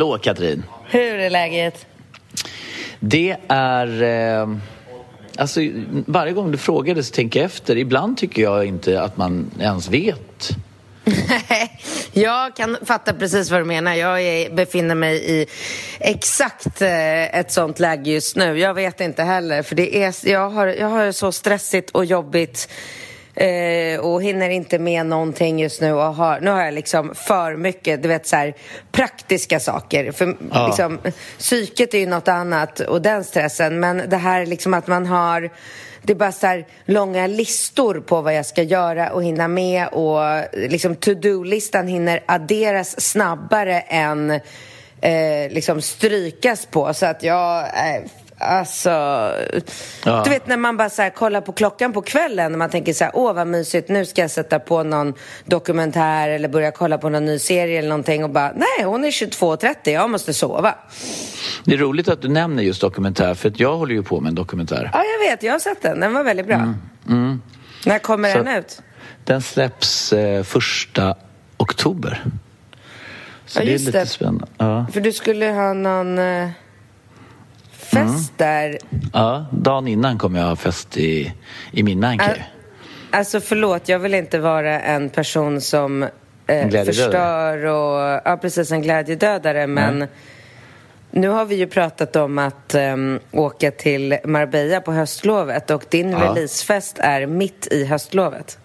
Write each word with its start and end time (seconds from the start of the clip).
Hallå 0.00 0.18
Katrin! 0.18 0.62
Hur 0.84 1.18
är 1.18 1.30
läget? 1.30 1.86
Det 3.00 3.36
är... 3.48 4.02
Eh, 4.02 4.56
alltså, 5.36 5.60
varje 6.06 6.32
gång 6.32 6.52
du 6.52 6.58
frågar 6.58 7.02
så 7.02 7.14
tänker 7.14 7.40
jag 7.40 7.46
efter. 7.46 7.76
Ibland 7.76 8.16
tycker 8.16 8.42
jag 8.42 8.64
inte 8.64 9.02
att 9.02 9.16
man 9.16 9.50
ens 9.60 9.88
vet. 9.88 10.50
jag 12.12 12.56
kan 12.56 12.76
fatta 12.82 13.12
precis 13.12 13.50
vad 13.50 13.60
du 13.60 13.64
menar. 13.64 13.94
Jag 13.94 14.22
är, 14.22 14.50
befinner 14.50 14.94
mig 14.94 15.30
i 15.30 15.46
exakt 15.98 16.82
eh, 16.82 17.38
ett 17.38 17.52
sånt 17.52 17.78
läge 17.78 18.10
just 18.10 18.36
nu. 18.36 18.58
Jag 18.58 18.74
vet 18.74 19.00
inte 19.00 19.22
heller, 19.22 19.62
för 19.62 19.74
det 19.74 20.02
är, 20.02 20.28
jag, 20.28 20.50
har, 20.50 20.66
jag 20.66 20.88
har 20.88 21.12
så 21.12 21.32
stressigt 21.32 21.90
och 21.90 22.04
jobbigt 22.04 22.68
eh, 23.34 24.00
och 24.00 24.22
hinner 24.22 24.50
inte 24.50 24.78
med 24.78 25.06
någonting 25.06 25.60
just 25.60 25.80
nu. 25.80 25.92
Och 25.92 26.14
har, 26.14 26.40
nu 26.40 26.50
har 26.50 26.64
jag 26.64 26.74
liksom 26.74 27.14
för 27.14 27.56
mycket, 27.56 28.02
du 28.02 28.08
vet 28.08 28.26
så 28.26 28.36
här, 28.36 28.54
praktiska 28.92 29.60
saker. 29.60 30.12
För 30.12 30.36
Ja. 30.52 30.66
liksom, 30.66 30.98
psyket 31.38 31.94
är 31.94 31.98
ju 31.98 32.06
något 32.06 32.28
annat 32.28 32.80
och 32.80 33.02
den 33.02 33.24
stressen. 33.24 33.80
Men 33.80 34.02
det 34.08 34.16
här 34.16 34.46
liksom 34.46 34.74
att 34.74 34.86
man 34.86 35.06
har 35.06 35.50
det 36.02 36.12
är 36.12 36.16
bara 36.16 36.32
så 36.32 36.46
här 36.46 36.66
långa 36.84 37.26
listor 37.26 38.00
på 38.00 38.20
vad 38.20 38.34
jag 38.34 38.46
ska 38.46 38.62
göra 38.62 39.12
och 39.12 39.24
hinna 39.24 39.48
med 39.48 39.88
och 39.88 40.20
liksom 40.52 40.96
to-do-listan 40.96 41.86
hinner 41.86 42.20
adderas 42.26 43.00
snabbare 43.00 43.80
än 43.80 44.30
eh, 45.00 45.50
liksom 45.50 45.82
strykas 45.82 46.66
på 46.66 46.94
så 46.94 47.06
att 47.06 47.22
jag 47.22 47.58
eh, 47.60 48.02
Alltså, 48.40 48.90
Ja. 50.04 50.22
du 50.24 50.30
vet 50.30 50.46
när 50.46 50.56
man 50.56 50.76
bara 50.76 50.90
så 50.90 51.02
här, 51.02 51.10
kollar 51.10 51.40
på 51.40 51.52
klockan 51.52 51.92
på 51.92 52.02
kvällen 52.02 52.52
och 52.52 52.58
man 52.58 52.70
tänker 52.70 52.92
så 52.92 53.04
här, 53.04 53.10
åh 53.16 53.32
vad 53.32 53.46
mysigt, 53.46 53.88
nu 53.88 54.06
ska 54.06 54.20
jag 54.20 54.30
sätta 54.30 54.58
på 54.58 54.82
någon 54.82 55.14
dokumentär 55.44 56.28
eller 56.28 56.48
börja 56.48 56.70
kolla 56.70 56.98
på 56.98 57.08
någon 57.08 57.24
ny 57.24 57.38
serie 57.38 57.78
eller 57.78 57.88
någonting 57.88 58.24
och 58.24 58.30
bara, 58.30 58.52
nej 58.52 58.84
hon 58.84 59.04
är 59.04 59.10
22.30, 59.10 59.74
jag 59.90 60.10
måste 60.10 60.34
sova. 60.34 60.74
Det 61.64 61.74
är 61.74 61.78
roligt 61.78 62.08
att 62.08 62.22
du 62.22 62.28
nämner 62.28 62.62
just 62.62 62.80
dokumentär 62.80 63.34
för 63.34 63.48
att 63.48 63.60
jag 63.60 63.76
håller 63.76 63.94
ju 63.94 64.02
på 64.02 64.20
med 64.20 64.28
en 64.28 64.34
dokumentär. 64.34 64.90
Ja, 64.92 65.02
jag 65.04 65.30
vet, 65.30 65.42
jag 65.42 65.52
har 65.52 65.58
sett 65.58 65.82
den, 65.82 66.00
den 66.00 66.12
var 66.14 66.24
väldigt 66.24 66.46
bra. 66.46 66.74
När 67.86 67.98
kommer 67.98 68.32
Så- 68.32 68.42
den 68.42 68.56
ut? 68.58 68.82
Den 69.24 69.42
släpps 69.42 70.12
eh, 70.12 70.42
första 70.42 71.14
oktober. 71.56 72.24
Så 73.46 73.58
Ja, 73.60 73.64
det 73.64 73.74
är 73.74 73.78
lite 73.78 73.90
det. 73.98 74.06
spännande. 74.06 74.46
Ja. 74.58 74.86
För 74.92 75.00
du 75.00 75.12
skulle 75.12 75.46
ha 75.46 75.72
någon 75.72 76.18
eh, 76.18 76.48
fest 77.90 78.32
där. 78.36 78.78
ja, 79.12 79.46
dagen 79.52 79.88
innan 79.88 80.18
kommer 80.18 80.40
jag 80.40 80.46
ha 80.46 80.56
fest 80.56 80.96
i, 80.96 81.32
i 81.72 81.82
min 81.82 82.00
mancave. 82.00 82.32
Ä- 82.32 82.44
Alltså 83.12 83.40
förlåt, 83.40 83.88
jag 83.88 83.98
vill 83.98 84.14
inte 84.14 84.38
vara 84.38 84.80
en 84.80 85.10
person 85.10 85.60
som 85.60 86.02
eh, 86.46 86.70
förstör 86.84 87.64
och, 87.64 88.20
ja 88.24 88.38
precis, 88.42 88.72
en 88.72 88.82
glädjedödare 88.82 89.66
men 89.66 90.06
nu 91.10 91.28
har 91.28 91.44
vi 91.44 91.54
ju 91.54 91.66
pratat 91.66 92.16
om 92.16 92.38
att 92.38 92.74
ehm, 92.74 93.18
åka 93.30 93.70
till 93.70 94.18
Marbella 94.24 94.80
på 94.80 94.92
höstlovet 94.92 95.70
och 95.70 95.84
din 95.88 96.10
Ja. 96.10 96.18
releasefest 96.18 96.98
är 96.98 97.26
mitt 97.26 97.68
i 97.70 97.84
höstlovet. 97.84 98.58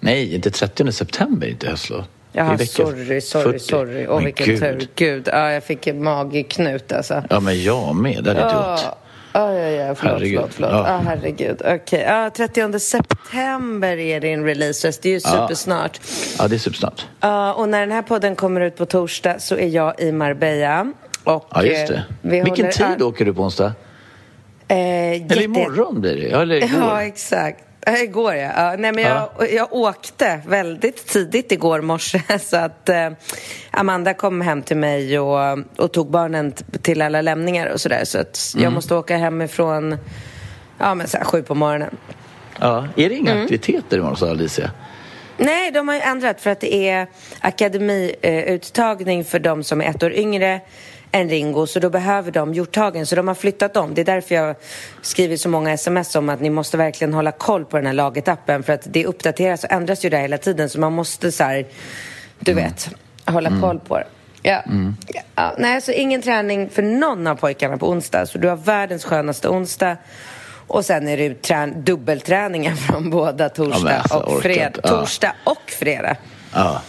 Nej, 0.00 0.34
inte 0.34 0.50
30 0.50 0.92
september, 0.92 1.46
inte 1.46 1.68
höstlov. 1.70 2.04
Är 2.34 2.56
vecka 2.56 2.64
sorry, 2.66 3.20
sorry, 3.20 3.44
40. 3.44 3.58
sorry. 3.58 4.06
Åh, 4.08 4.14
Men 4.14 4.24
vilken 4.24 4.46
gud. 4.46 4.60
tur. 4.60 4.88
Gud, 4.94 5.28
ja, 5.32 5.52
jag 5.52 5.64
fick 5.64 5.86
en 5.86 6.02
magknut 6.04 6.92
alltså. 6.92 7.22
Ja, 7.30 7.40
men 7.40 7.62
jag 7.62 7.94
med. 7.96 8.24
Det 8.24 8.30
hade 8.30 8.40
jag 8.40 8.50
Ja, 8.52 8.70
gjort. 8.72 8.80
ja, 9.32 9.52
ja, 9.52 9.68
ja, 9.86 9.94
förlåt, 9.94 10.12
Herregud. 10.12 10.38
förlåt, 10.40 10.54
förlåt. 10.54 10.70
Ja. 10.72 10.86
Ja. 10.88 11.00
herregud. 11.04 11.62
Okej, 11.64 12.04
ja, 12.08 12.30
30 12.36 12.78
september 12.78 13.96
är 13.98 14.20
din 14.20 14.44
release, 14.44 14.92
det 15.02 15.08
är 15.08 15.12
ju 15.12 15.20
supersnart. 15.20 16.00
Ja, 16.38 16.48
det 16.48 16.56
är 16.56 16.58
supersnart. 16.58 17.06
Ja, 17.20 17.52
och 17.54 17.68
när 17.68 17.80
den 17.80 17.90
här 17.92 18.02
podden 18.02 18.36
kommer 18.36 18.60
ut 18.60 18.76
på 18.76 18.86
torsdag 18.86 19.38
så 19.38 19.56
är 19.56 19.68
jag 19.68 20.00
i 20.00 20.12
Marbella. 20.12 20.92
Och, 21.24 21.46
Ja, 21.50 21.62
just 21.64 21.90
eh, 21.90 21.96
det. 21.96 22.04
vi 22.22 22.40
Vilken 22.40 22.70
tid 22.70 22.86
all- 22.86 23.02
åker 23.02 23.24
du 23.24 23.34
på 23.34 23.42
onsdag? 23.42 23.72
Eh, 24.68 24.76
Eller 24.76 25.12
jätte- 25.14 25.42
imorgon 25.42 26.00
blir 26.00 26.16
det. 26.16 26.28
Ja, 26.28 26.42
Eller 26.42 26.56
igår. 26.64 26.80
Ja, 26.80 27.02
exakt. 27.02 27.64
Ja, 27.86 27.98
Igår, 27.98 28.34
ja. 28.34 28.50
ja 28.56 28.76
nej, 28.78 28.92
men 28.92 29.04
Ja. 29.04 29.32
jag, 29.38 29.52
jag 29.52 29.72
åkte 29.72 30.40
väldigt 30.46 31.06
tidigt 31.06 31.52
igår 31.52 31.80
morse 31.80 32.22
så 32.40 32.56
att 32.56 32.88
eh, 32.88 33.10
Amanda 33.70 34.14
kom 34.14 34.40
hem 34.40 34.62
till 34.62 34.76
mig 34.76 35.18
och, 35.18 35.58
och 35.76 35.92
tog 35.92 36.10
barnen 36.10 36.52
till 36.82 37.02
alla 37.02 37.20
lämningar 37.20 37.66
och 37.66 37.80
sådär. 37.80 38.04
Så 38.04 38.18
att 38.18 38.52
jag 38.54 38.62
Mm. 38.62 38.74
måste 38.74 38.94
åka 38.94 39.16
hemifrån 39.16 39.96
ja, 40.78 40.94
men 40.94 41.08
så 41.08 41.16
här, 41.16 41.24
sju 41.24 41.42
på 41.42 41.54
morgonen. 41.54 41.96
Ja. 42.60 42.88
Är 42.96 43.08
det 43.08 43.14
inga 43.14 43.30
Mm. 43.30 43.42
aktiviteter 43.44 43.96
imorgon, 43.98 44.16
sa 44.16 44.30
Alicia? 44.30 44.70
Nej, 45.36 45.70
de 45.70 45.88
har 45.88 45.94
ju 45.94 46.00
ändrat 46.00 46.40
för 46.40 46.50
att 46.50 46.60
det 46.60 46.74
är 46.88 47.06
akademiuttagning 47.40 49.24
för 49.24 49.38
de 49.38 49.64
som 49.64 49.80
är 49.80 49.84
ett 49.90 50.02
år 50.02 50.12
yngre 50.12 50.60
än 51.14 51.28
Ringo, 51.28 51.66
så 51.66 51.80
då 51.80 51.90
behöver 51.90 52.30
de 52.30 52.54
hjorthagen. 52.54 53.06
Så 53.06 53.16
de 53.16 53.28
har 53.28 53.34
flyttat 53.34 53.76
om. 53.76 53.94
Det 53.94 54.00
är 54.00 54.04
därför 54.04 54.34
jag 54.34 54.56
skriver 55.02 55.36
så 55.36 55.48
många 55.48 55.72
sms 55.72 56.16
om 56.16 56.28
att 56.28 56.40
ni 56.40 56.50
måste 56.50 56.76
verkligen 56.76 57.14
hålla 57.14 57.32
koll 57.32 57.64
på 57.64 57.76
den 57.76 57.86
här 57.86 57.92
lagetappen 57.92 58.62
för 58.62 58.72
att 58.72 58.82
det 58.84 59.06
uppdateras 59.06 59.64
och 59.64 59.72
ändras 59.72 60.04
ju 60.04 60.10
där 60.10 60.18
hela 60.18 60.38
tiden 60.38 60.68
så 60.68 60.80
man 60.80 60.92
måste 60.92 61.32
så 61.32 61.44
här, 61.44 61.66
du 62.40 62.52
vet, 62.54 62.90
hålla 63.24 63.60
koll 63.60 63.80
på 63.80 63.98
det. 63.98 64.06
Ja. 64.42 64.62
Ja, 65.34 65.54
nej, 65.58 65.80
så 65.80 65.92
ingen 65.92 66.22
träning 66.22 66.70
för 66.70 66.82
någon 66.82 67.26
av 67.26 67.34
pojkarna 67.34 67.76
på 67.78 67.88
onsdag. 67.88 68.26
Så 68.26 68.38
du 68.38 68.48
har 68.48 68.56
världens 68.56 69.04
skönaste 69.04 69.48
onsdag. 69.48 69.96
Och 70.66 70.84
sen 70.84 71.08
är 71.08 71.16
det 71.16 71.42
trän- 71.42 71.82
dubbelträningar 71.82 72.74
från 72.90 73.10
båda 73.10 73.48
torsdag 73.48 73.84
men 73.84 74.00
alltså, 74.00 74.18
och. 74.18 74.44
Ja. 74.46 74.70
Torsdag 74.82 75.32
och 75.44 75.70
fredag. 75.70 76.16
Ja. 76.54 76.82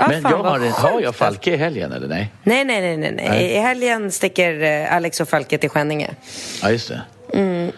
Ja, 0.00 0.08
Men 0.08 0.22
fan, 0.22 0.32
jag 0.32 0.38
har, 0.38 0.90
har 0.90 1.00
jag 1.00 1.14
Falke 1.16 1.50
i 1.54 1.56
helgen, 1.56 1.92
eller 1.92 2.08
nej? 2.08 2.32
Nej, 2.42 2.64
nej, 2.64 2.80
nej, 2.80 2.96
nej, 2.96 3.12
nej. 3.28 3.44
I 3.44 3.58
helgen 3.58 4.10
sticker 4.12 4.62
eh, 4.62 4.94
Alex 4.94 5.20
och 5.20 5.28
Falke 5.28 5.58
till 5.58 5.70
Skänninge. 5.70 6.10
Ja, 6.62 6.70
just 6.70 6.88
det. 6.88 7.00
Mm. 7.34 7.72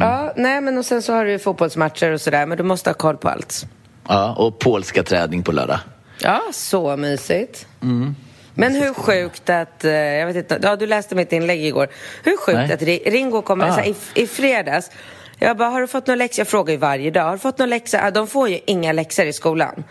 Ja, 0.00 0.32
nej, 0.36 0.60
men 0.60 0.78
och 0.78 0.84
sen 0.84 1.02
så 1.02 1.12
har 1.12 1.24
du 1.24 1.38
fotbollsmatcher 1.38 2.10
och 2.12 2.20
sådär, 2.20 2.46
men 2.46 2.56
du 2.58 2.62
måste 2.64 2.90
ha 2.90 2.94
koll 2.94 3.16
på 3.16 3.28
allt. 3.28 3.66
Ja, 4.08 4.34
och 4.34 4.58
polska 4.58 5.02
träning 5.02 5.42
på 5.42 5.52
lördag. 5.52 5.78
Ja, 6.22 6.40
så 6.52 6.96
mysigt. 6.96 7.66
Mm. 7.82 8.14
Men 8.54 8.74
hur 8.74 8.94
sjukt 8.94 9.50
att, 9.50 9.84
eh, 9.84 9.92
jag 9.92 10.26
vet 10.26 10.36
inte, 10.36 10.58
ja 10.62 10.76
du 10.76 10.86
läste 10.86 11.14
mitt 11.14 11.32
inlägg 11.32 11.64
igår. 11.64 11.88
Hur 12.24 12.36
sjukt 12.36 12.56
Nej. 12.56 12.72
att 12.72 12.80
Ri- 12.82 13.10
Ringo 13.10 13.42
kommer, 13.42 13.68
Ah. 13.80 13.84
i, 13.84 13.94
i 14.14 14.26
fredags, 14.26 14.90
jag 15.38 15.56
bara, 15.56 15.68
har 15.68 15.80
du 15.80 15.86
fått 15.86 16.06
någon 16.06 16.18
läxa? 16.18 16.40
Jag 16.40 16.48
frågar 16.48 16.72
ju 16.72 16.78
varje 16.78 17.10
dag, 17.10 17.22
har 17.24 17.32
du 17.32 17.38
fått 17.38 17.58
någon 17.58 17.70
läxa? 17.70 18.10
De 18.10 18.26
får 18.26 18.48
ju 18.48 18.58
inga 18.66 18.92
läxor 18.92 19.26
i 19.26 19.32
skolan. 19.32 19.84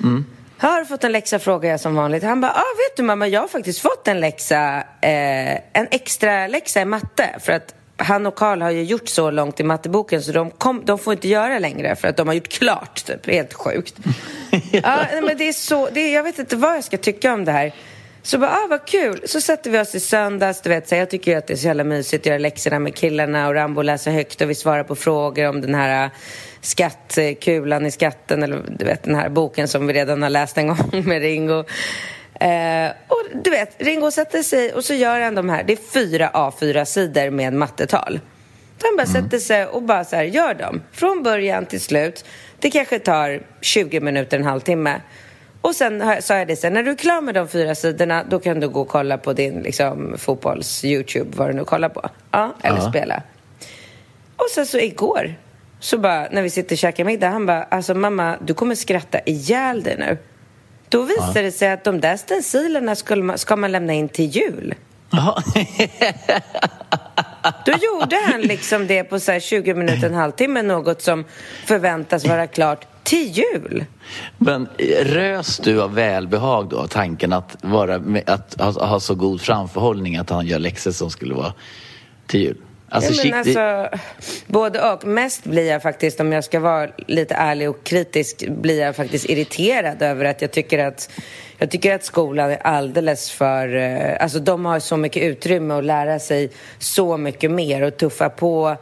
Mm. 0.00 0.24
Har 0.62 0.84
fått 0.84 1.04
en 1.04 1.12
läxa? 1.12 1.38
frågar 1.38 1.70
jag 1.70 1.80
som 1.80 1.94
vanligt. 1.94 2.22
Han 2.22 2.40
bara, 2.40 2.52
ah, 2.52 2.74
vet 2.88 2.96
du 2.96 3.02
mamma, 3.02 3.28
jag 3.28 3.40
har 3.40 3.48
faktiskt 3.48 3.80
fått 3.80 4.08
en 4.08 4.20
läxa, 4.20 4.76
eh, 5.00 5.52
en 5.72 5.88
extra 5.90 6.46
läxa 6.46 6.80
i 6.80 6.84
matte. 6.84 7.28
För 7.40 7.52
att 7.52 7.74
han 7.96 8.26
och 8.26 8.34
Karl 8.34 8.62
har 8.62 8.70
ju 8.70 8.82
gjort 8.82 9.08
så 9.08 9.30
långt 9.30 9.60
i 9.60 9.62
matteboken 9.62 10.22
så 10.22 10.32
de, 10.32 10.50
kom, 10.50 10.82
de 10.84 10.98
får 10.98 11.12
inte 11.12 11.28
göra 11.28 11.58
längre 11.58 11.96
för 11.96 12.08
att 12.08 12.16
de 12.16 12.28
har 12.28 12.34
gjort 12.34 12.48
klart, 12.48 13.04
typ. 13.04 13.26
Helt 13.26 13.54
sjukt. 13.54 13.94
ja, 14.72 15.06
men 15.22 15.38
det 15.38 15.48
är 15.48 15.52
så, 15.52 15.88
det 15.92 16.12
jag 16.12 16.22
vet 16.22 16.38
inte 16.38 16.56
vad 16.56 16.76
jag 16.76 16.84
ska 16.84 16.96
tycka 16.96 17.34
om 17.34 17.44
det 17.44 17.52
här. 17.52 17.74
Så 18.22 18.38
bara, 18.38 18.50
ah 18.50 18.66
vad 18.70 18.86
kul. 18.86 19.22
Så 19.24 19.40
sätter 19.40 19.70
vi 19.70 19.78
oss 19.78 19.94
i 19.94 20.00
söndags, 20.00 20.60
du 20.60 20.68
vet, 20.68 20.88
så 20.88 20.94
jag 20.94 21.10
tycker 21.10 21.30
ju 21.30 21.38
att 21.38 21.46
det 21.46 21.52
är 21.52 21.56
så 21.56 21.66
jävla 21.66 21.84
mysigt 21.84 22.22
att 22.22 22.26
göra 22.26 22.38
läxorna 22.38 22.78
med 22.78 22.94
killarna 22.94 23.48
och 23.48 23.54
Rambo 23.54 23.82
läser 23.82 24.10
högt 24.10 24.40
och 24.40 24.50
vi 24.50 24.54
svarar 24.54 24.84
på 24.84 24.94
frågor 24.94 25.48
om 25.48 25.60
den 25.60 25.74
här 25.74 26.10
skattkulan 26.60 27.86
i 27.86 27.90
skatten 27.90 28.42
eller 28.42 28.62
du 28.78 28.84
vet 28.84 29.02
den 29.02 29.14
här 29.14 29.28
boken 29.28 29.68
som 29.68 29.86
vi 29.86 29.92
redan 29.92 30.22
har 30.22 30.30
läst 30.30 30.58
en 30.58 30.66
gång 30.66 30.78
med 31.04 31.22
Ringo. 31.22 31.64
Eh, 32.40 32.90
och 33.08 33.22
du 33.44 33.50
vet, 33.50 33.82
Ringo 33.82 34.10
sätter 34.10 34.42
sig 34.42 34.72
och 34.72 34.84
så 34.84 34.94
gör 34.94 35.20
han 35.20 35.34
de 35.34 35.48
här, 35.48 35.64
det 35.64 35.72
är 35.72 35.92
fyra 35.92 36.30
A4-sidor 36.34 37.30
med 37.30 37.52
mattetal. 37.52 38.20
Han 38.82 38.96
bara 38.96 39.08
mm. 39.08 39.22
sätter 39.22 39.38
sig 39.38 39.66
och 39.66 39.82
bara 39.82 40.04
så 40.04 40.16
här, 40.16 40.22
gör 40.22 40.54
dem. 40.54 40.82
Från 40.92 41.22
början 41.22 41.66
till 41.66 41.80
slut. 41.80 42.24
Det 42.58 42.70
kanske 42.70 42.98
tar 42.98 43.42
20 43.60 44.00
minuter, 44.00 44.38
en 44.38 44.44
halvtimme. 44.44 45.00
Och 45.62 45.74
sen 45.74 46.22
sa 46.22 46.38
jag 46.38 46.48
det 46.48 46.56
sen, 46.56 46.72
när 46.72 46.82
du 46.82 46.90
är 46.90 46.94
klar 46.94 47.20
med 47.20 47.34
de 47.34 47.48
fyra 47.48 47.74
sidorna 47.74 48.24
då 48.28 48.38
kan 48.38 48.60
du 48.60 48.68
gå 48.68 48.80
och 48.80 48.88
kolla 48.88 49.18
på 49.18 49.32
din 49.32 49.62
liksom, 49.62 50.14
fotbolls-Youtube, 50.18 51.36
vad 51.36 51.48
du 51.48 51.52
nu 51.52 51.64
kollar 51.64 51.88
på. 51.88 52.08
Ja, 52.30 52.54
eller 52.62 52.78
ja. 52.78 52.90
spela. 52.90 53.22
Och 54.36 54.50
sen 54.54 54.66
så 54.66 54.78
igår, 54.78 55.34
så 55.80 55.98
bara 55.98 56.28
när 56.30 56.42
vi 56.42 56.50
sitter 56.50 56.74
och 56.74 56.78
käkar 56.78 57.04
middag, 57.04 57.28
han 57.28 57.46
bara, 57.46 57.62
alltså 57.62 57.94
mamma, 57.94 58.36
du 58.40 58.54
kommer 58.54 58.74
skratta 58.74 59.18
ihjäl 59.26 59.82
dig 59.82 59.96
nu. 59.98 60.18
Då 60.88 61.02
visade 61.02 61.32
ja. 61.34 61.42
det 61.42 61.52
sig 61.52 61.70
att 61.70 61.84
de 61.84 62.00
där 62.00 62.16
stencilerna 62.16 62.94
ska 62.94 63.16
man, 63.16 63.38
ska 63.38 63.56
man 63.56 63.72
lämna 63.72 63.92
in 63.92 64.08
till 64.08 64.26
jul. 64.26 64.74
Då 67.66 67.72
gjorde 67.72 68.16
han 68.16 68.40
liksom 68.40 68.86
det 68.86 69.04
på 69.04 69.20
så 69.20 69.40
20 69.40 69.74
minuter, 69.74 70.06
en 70.06 70.14
halvtimme, 70.14 70.62
något 70.62 71.02
som 71.02 71.24
förväntas 71.66 72.26
vara 72.26 72.46
klart 72.46 72.86
till 73.02 73.28
jul. 73.28 73.84
Men 74.38 74.68
rös 75.02 75.58
du 75.58 75.82
av 75.82 75.94
välbehag 75.94 76.68
då, 76.68 76.86
tanken 76.86 77.32
att, 77.32 77.56
vara, 77.60 78.02
att 78.26 78.60
ha, 78.60 78.86
ha 78.86 79.00
så 79.00 79.14
god 79.14 79.40
framförhållning 79.40 80.16
att 80.16 80.30
han 80.30 80.46
gör 80.46 80.58
läxor 80.58 80.90
som 80.90 81.10
skulle 81.10 81.34
vara 81.34 81.54
till 82.26 82.40
jul? 82.40 82.56
Alltså, 82.88 83.26
ja, 83.26 83.36
alltså, 83.36 83.88
både 84.46 84.92
och. 84.92 85.04
Mest 85.04 85.44
blir 85.44 85.68
jag 85.68 85.82
faktiskt, 85.82 86.20
om 86.20 86.32
jag 86.32 86.44
ska 86.44 86.60
vara 86.60 86.90
lite 87.06 87.34
ärlig 87.34 87.70
och 87.70 87.84
kritisk, 87.84 88.48
blir 88.48 88.80
jag 88.80 88.96
faktiskt 88.96 89.30
irriterad 89.30 90.02
över 90.02 90.24
att 90.24 90.42
jag 90.42 90.50
tycker 90.50 90.78
att 90.78 91.10
jag 91.58 91.70
tycker 91.70 91.94
att 91.94 92.04
skolan 92.04 92.50
är 92.50 92.66
alldeles 92.66 93.30
för... 93.30 93.76
Eh, 93.76 94.22
alltså 94.22 94.38
de 94.38 94.64
har 94.64 94.80
så 94.80 94.96
mycket 94.96 95.22
utrymme 95.22 95.74
att 95.74 95.84
lära 95.84 96.18
sig 96.18 96.50
så 96.78 97.16
mycket 97.16 97.50
mer 97.50 97.82
och 97.82 97.96
tuffa 97.96 98.30
på. 98.30 98.76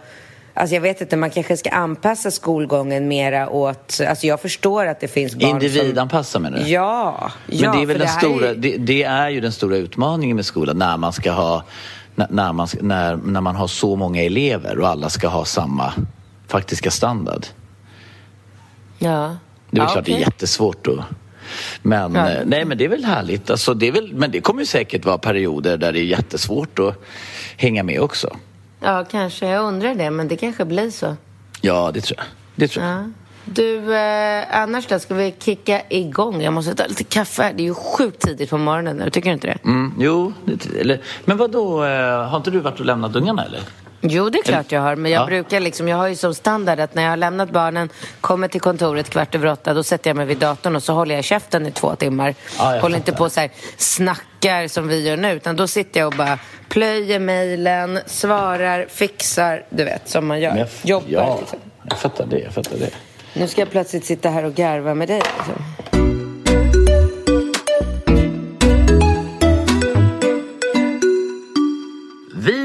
Alltså 0.55 0.75
jag 0.75 0.83
vet 0.83 1.01
inte, 1.01 1.17
man 1.17 1.31
kanske 1.31 1.57
ska 1.57 1.71
anpassa 1.71 2.31
skolgången 2.31 3.09
mera 3.09 3.51
åt... 3.51 4.01
Alltså 4.09 4.27
jag 4.27 4.41
förstår 4.41 4.87
att 4.87 5.01
det 5.01 5.09
finns 5.09 5.35
barn 5.35 5.51
Individanpassa 5.51 6.33
som... 6.33 6.43
menar 6.43 6.59
du? 6.59 6.69
Ja, 6.69 7.31
Men 7.47 7.59
ja, 7.59 7.73
det 7.73 7.83
är 7.83 7.87
väl 7.87 7.99
den 7.99 8.09
stora... 8.09 8.49
Är... 8.49 8.55
Det, 8.55 8.77
det, 8.77 9.03
är 9.03 9.29
ju 9.29 9.41
den 9.41 9.53
stora 9.53 9.77
utmaningen 9.77 10.37
med 10.37 10.47
skolan, 10.47 10.79
när 10.79 10.97
man 10.97 11.13
ska 11.13 11.33
ha... 11.33 11.65
När 12.15 12.53
man, 12.53 12.69
när, 12.81 13.17
när 13.17 13.41
man 13.41 13.57
har 13.57 13.67
så 13.67 13.97
många 13.97 14.23
elever 14.23 14.79
och 14.79 14.89
alla 14.89 15.09
ska 15.09 15.29
ha 15.29 15.45
samma 15.45 15.93
faktiska 16.49 16.91
standard. 16.91 17.47
Ja. 18.99 19.37
Det 19.71 19.79
är 19.79 19.83
ja, 19.83 19.89
klart 19.89 20.03
okay. 20.03 20.15
det 20.15 20.21
är 20.21 20.25
jättesvårt 20.25 20.87
att 20.87 21.05
men, 21.83 22.15
ja. 22.15 22.31
Eh, 22.31 22.43
nej, 22.47 22.65
men 22.65 22.79
det 22.79 22.85
är 22.85 22.89
väl 22.89 23.05
härligt. 23.05 23.51
Alltså, 23.51 23.75
det 23.75 23.89
är 23.89 23.93
väl, 23.93 24.15
men 24.15 24.31
det 24.31 24.41
kommer 24.41 24.65
säkert 24.65 25.05
vara 25.05 25.19
perioder 25.19 25.77
där 25.77 25.93
det 25.93 26.01
är 26.01 26.05
jättesvårt 26.05 26.79
att 26.79 26.95
hänga 27.57 27.83
med 27.83 28.01
också. 28.01 28.37
Ja, 28.81 29.05
kanske. 29.11 29.47
Jag 29.47 29.65
undrar 29.65 29.95
det, 29.95 30.11
men 30.11 30.29
det 30.29 30.37
kanske 30.37 30.65
blir 30.65 30.91
så. 30.91 31.17
Ja, 31.61 31.91
det 31.95 32.01
tror 32.01 32.19
jag. 32.19 32.27
Det 32.55 32.69
tror 32.69 32.85
jag. 32.85 32.95
Ja. 32.95 33.05
Du, 33.45 33.95
eh, 33.95 34.61
annars 34.63 34.87
då? 34.87 34.99
Ska 34.99 35.15
vi 35.15 35.35
kicka 35.39 35.83
igång? 35.89 36.43
Jag 36.43 36.53
måste 36.53 36.75
ta 36.75 36.87
lite 36.87 37.05
kaffe. 37.05 37.53
Det 37.57 37.63
är 37.63 37.65
ju 37.65 37.75
sjukt 37.75 38.21
tidigt 38.21 38.51
på 38.51 38.59
morgonen 38.59 38.97
nu. 38.97 39.11
Tycker 39.11 39.31
du 39.31 39.35
inte 39.35 39.47
det? 39.47 39.59
Mm, 39.65 39.95
jo, 39.99 40.33
eller, 40.79 41.01
men 41.25 41.37
vad 41.37 41.51
då? 41.51 41.85
Eh, 41.85 42.29
har 42.29 42.37
inte 42.37 42.51
du 42.51 42.61
varit 42.61 42.81
och 42.81 42.87
lämnat 42.87 43.17
ungarna 43.17 43.45
eller? 43.45 43.61
Jo, 44.01 44.31
det 44.31 44.39
är 44.39 44.43
klart 44.43 44.73
jag 44.73 44.81
har. 44.81 44.97
Men 44.97 45.13
jag 45.13 45.23
ja. 45.23 45.27
brukar 45.27 45.61
liksom, 45.61 45.89
jag 45.89 45.97
har 45.97 46.09
ju 46.09 46.17
som 46.17 46.35
standard 46.35 46.81
att 46.81 46.95
när 46.95 47.03
jag 47.03 47.11
har 47.11 47.17
lämnat 47.17 47.51
barnen, 47.51 47.89
kommer 48.21 48.49
till 48.49 48.61
kontoret 48.61 49.11
kvart 49.11 49.35
över 49.35 49.47
åtta, 49.47 49.75
då 49.75 49.83
sätter 49.83 50.11
jag 50.11 50.17
mig 50.17 50.27
vid 50.27 50.39
datorn 50.39 50.77
och 50.77 50.83
så 50.83 50.93
håller 50.93 51.15
jag 51.15 51.25
käften 51.25 51.67
i 51.67 51.73
två 51.73 51.95
timmar. 51.95 52.35
Ja, 52.59 52.79
håller 52.81 52.97
inte 52.97 53.13
på 53.13 53.31
så 53.31 53.41
här, 53.41 53.51
snackar 53.77 54.69
som 54.69 54.89
vi 54.89 55.09
gör 55.09 55.17
nu, 55.17 55.33
utan 55.33 55.57
då 55.57 55.67
sitter 55.67 56.01
jag 56.01 56.07
och 56.07 56.17
bara 56.17 56.39
plöjer 56.69 57.19
mejlen, 57.19 57.99
svarar, 58.07 58.87
fixar, 58.91 59.65
du 59.71 59.85
vet, 59.85 60.09
som 60.09 60.27
man 60.27 60.41
gör. 60.41 60.67
Jobbar 60.83 61.09
ja, 61.09 61.37
liksom. 61.41 61.59
jag 61.89 61.99
fattar 61.99 62.27
det, 62.27 62.39
jag 62.39 62.53
fattar 62.53 62.77
det. 62.77 62.91
Nu 63.35 63.49
ska 63.49 63.61
jag 63.61 63.71
plötsligt 63.71 64.05
sitta 64.05 64.29
här 64.29 64.45
och 64.45 64.55
garva 64.55 64.95
med 64.95 65.09
dig. 65.09 65.23
Liksom. 65.37 65.65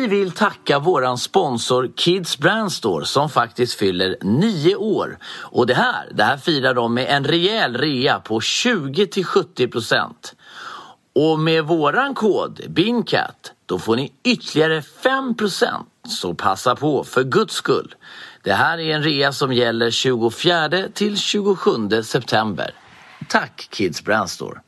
Vi 0.06 0.19
vill 0.19 0.31
tacka 0.31 0.80
våran 0.80 1.18
sponsor 1.18 1.92
Kids 1.96 2.38
Brand 2.38 2.72
Store 2.72 3.06
som 3.06 3.30
faktiskt 3.30 3.74
fyller 3.74 4.18
nio 4.22 4.75
år. 4.75 5.18
Och 5.25 5.68
det 5.68 5.74
här, 5.74 6.10
det 6.12 6.24
här 6.24 6.38
firar 6.38 6.74
de 6.74 6.94
med 6.94 7.06
en 7.10 7.24
rejäl 7.24 7.78
rea 7.78 8.19
på 8.19 8.40
20-70% 8.40 10.13
Och 11.16 11.40
med 11.40 11.63
våran 11.63 12.13
kod 12.13 12.62
BINCAT 12.69 13.54
då 13.66 13.80
får 13.80 13.96
ni 13.96 14.13
ytterligare 14.24 14.81
5% 14.81 15.86
Så 16.08 16.34
passa 16.34 16.75
på 16.75 17.04
för 17.04 17.24
guds 17.24 17.54
skull. 17.54 17.96
Det 18.44 18.54
här 18.54 18.78
är 18.78 18.96
en 18.96 19.04
rea 19.04 19.31
som 19.31 19.54
gäller 19.54 19.92
24 19.92 20.69
till 20.94 21.18
27 21.18 22.04
september. 22.04 22.72
Tack 23.30 23.68
Kids 23.72 24.04
Brand 24.04 24.30
Store. 24.30 24.60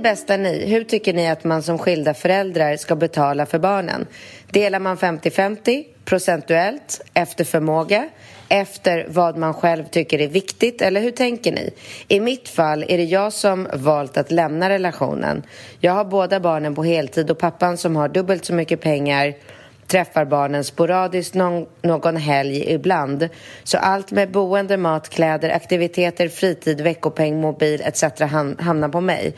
Bästa 0.00 0.36
ni! 0.36 0.66
Hur 0.66 0.84
tycker 0.84 1.12
ni 1.12 1.28
att 1.28 1.44
man 1.44 1.62
som 1.62 1.78
skilda 1.78 2.14
föräldrar 2.14 2.76
ska 2.76 2.96
betala 2.96 3.46
för 3.46 3.58
barnen? 3.58 4.06
Delar 4.50 4.80
man 4.80 4.96
50-50, 4.96 5.84
procentuellt, 6.04 7.00
efter 7.14 7.44
förmåga, 7.44 8.08
efter 8.48 9.06
vad 9.08 9.36
man 9.36 9.54
själv 9.54 9.84
tycker 9.84 10.20
är 10.20 10.28
viktigt, 10.28 10.82
eller 10.82 11.00
hur 11.00 11.10
tänker 11.10 11.52
ni? 11.52 11.70
I 12.08 12.20
mitt 12.20 12.48
fall 12.48 12.84
är 12.88 12.98
det 12.98 13.04
jag 13.04 13.32
som 13.32 13.68
valt 13.74 14.16
att 14.16 14.30
lämna 14.30 14.68
relationen. 14.68 15.42
Jag 15.80 15.92
har 15.92 16.04
båda 16.04 16.40
barnen 16.40 16.74
på 16.74 16.84
heltid 16.84 17.30
och 17.30 17.38
pappan 17.38 17.78
som 17.78 17.96
har 17.96 18.08
dubbelt 18.08 18.44
så 18.44 18.54
mycket 18.54 18.80
pengar 18.80 19.34
träffar 19.90 20.24
barnen 20.24 20.64
sporadiskt 20.64 21.34
någon, 21.34 21.66
någon 21.82 22.16
helg 22.16 22.64
ibland. 22.72 23.28
Så 23.64 23.78
allt 23.78 24.10
med 24.10 24.30
boende, 24.30 24.76
mat, 24.76 25.08
kläder, 25.08 25.50
aktiviteter, 25.50 26.28
fritid, 26.28 26.80
veckopeng, 26.80 27.40
mobil 27.40 27.82
etc. 27.84 28.02
hamnar 28.58 28.88
på 28.88 29.00
mig. 29.00 29.34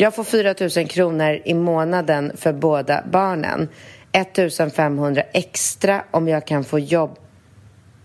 Jag 0.00 0.14
får 0.14 0.24
4 0.24 0.54
000 0.76 0.88
kronor 0.88 1.40
i 1.44 1.54
månaden 1.54 2.32
för 2.36 2.52
båda 2.52 3.04
barnen. 3.10 3.68
1 4.12 4.38
500 4.76 5.22
extra 5.32 6.04
om 6.10 6.28
jag 6.28 6.46
kan 6.46 6.64
få 6.64 6.78
jobb 6.78 7.18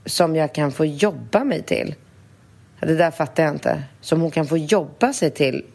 som 0.06 0.36
jag 0.36 0.54
kan 0.54 0.72
få 0.72 0.86
jobba 0.86 1.44
mig 1.44 1.64
till. 1.64 1.96
Det 2.80 2.96
där 2.96 3.12
fattar 3.12 3.44
jag 3.44 3.54
inte. 3.54 3.84
Som 4.02 4.22
hon 4.22 4.32
kan 4.32 4.48
få 4.48 4.58
jobba 4.58 5.14
sig 5.14 5.32
till. 5.32 5.66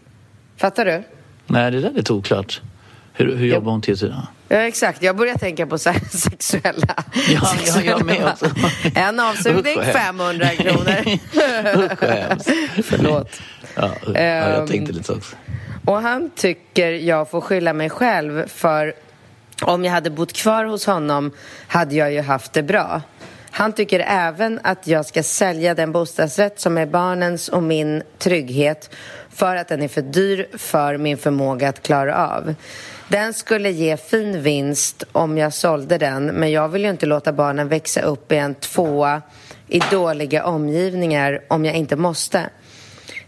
Fattar 0.57 0.85
du? 0.85 1.03
Nej, 1.47 1.71
det 1.71 1.81
där 1.81 1.89
är 1.89 1.93
lite 1.93 2.13
oklart. 2.13 2.61
Hur, 3.13 3.37
hur 3.37 3.47
jobbar 3.47 3.73
hon 3.73 3.83
till 3.83 3.99
sig 3.99 4.09
då? 4.09 4.27
Ja, 4.49 4.57
exakt. 4.57 5.03
Jag 5.03 5.17
börjar 5.17 5.35
tänka 5.35 5.67
på 5.67 5.79
så 5.79 5.93
sexuella... 6.11 6.95
Ja, 7.29 7.41
sexuella. 7.41 7.91
jag 7.91 8.07
med 8.07 8.29
också. 8.33 8.47
En 8.95 9.21
avsugning, 9.21 9.83
500 9.83 10.47
kronor. 10.47 10.97
Usch 11.85 12.03
vad 12.03 12.11
hemskt. 12.11 12.51
Förlåt. 12.85 13.41
Ja, 13.77 13.91
ja, 14.07 14.21
jag 14.21 14.69
tänkte 14.69 14.93
lite 14.93 15.05
så 15.05 15.17
också. 15.17 15.37
Och 15.85 16.03
han 16.03 16.31
tycker 16.31 16.93
jag 16.93 17.31
får 17.31 17.41
skylla 17.41 17.73
mig 17.73 17.91
själv 17.91 18.49
för 18.49 18.95
om 19.63 19.85
jag 19.85 19.93
hade 19.93 20.11
bott 20.11 20.33
kvar 20.33 20.65
hos 20.65 20.87
honom 20.87 21.33
hade 21.67 21.95
jag 21.95 22.13
ju 22.13 22.21
haft 22.21 22.53
det 22.53 22.63
bra. 22.63 23.03
Han 23.51 23.73
tycker 23.73 24.01
även 24.01 24.61
att 24.63 24.87
jag 24.87 25.07
ska 25.07 25.23
sälja 25.23 25.75
den 25.75 25.93
bostadsrätt 25.93 26.61
som 26.61 26.79
är 26.79 26.87
barnens 26.87 27.49
och 27.49 27.63
min 27.63 28.03
trygghet 28.19 28.91
för 29.31 29.57
att 29.57 29.69
den 29.69 29.83
är 29.83 29.89
för 29.89 30.03
dyr 30.03 30.47
för 30.59 30.97
min 30.97 31.19
förmåga 31.19 31.69
att 31.69 31.83
klara 31.83 32.29
av. 32.29 32.55
Den 33.09 33.35
skulle 33.35 33.71
ge 33.71 33.97
fin 33.97 34.43
vinst 34.43 35.05
om 35.13 35.39
jag 35.39 35.53
sålde 35.53 35.99
den 35.99 36.27
men 36.27 36.51
jag 36.51 36.69
vill 36.69 36.85
ju 36.85 36.91
inte 36.91 37.07
låta 37.07 37.33
barnen 37.33 37.69
växa 37.69 38.01
upp 38.01 38.33
i 38.33 38.37
en 38.37 38.55
tvåa 38.55 39.23
i 39.69 39.81
dåliga 39.91 40.45
omgivningar 40.45 41.41
om 41.49 41.65
jag 41.65 41.75
inte 41.75 41.97
måste. 41.97 42.51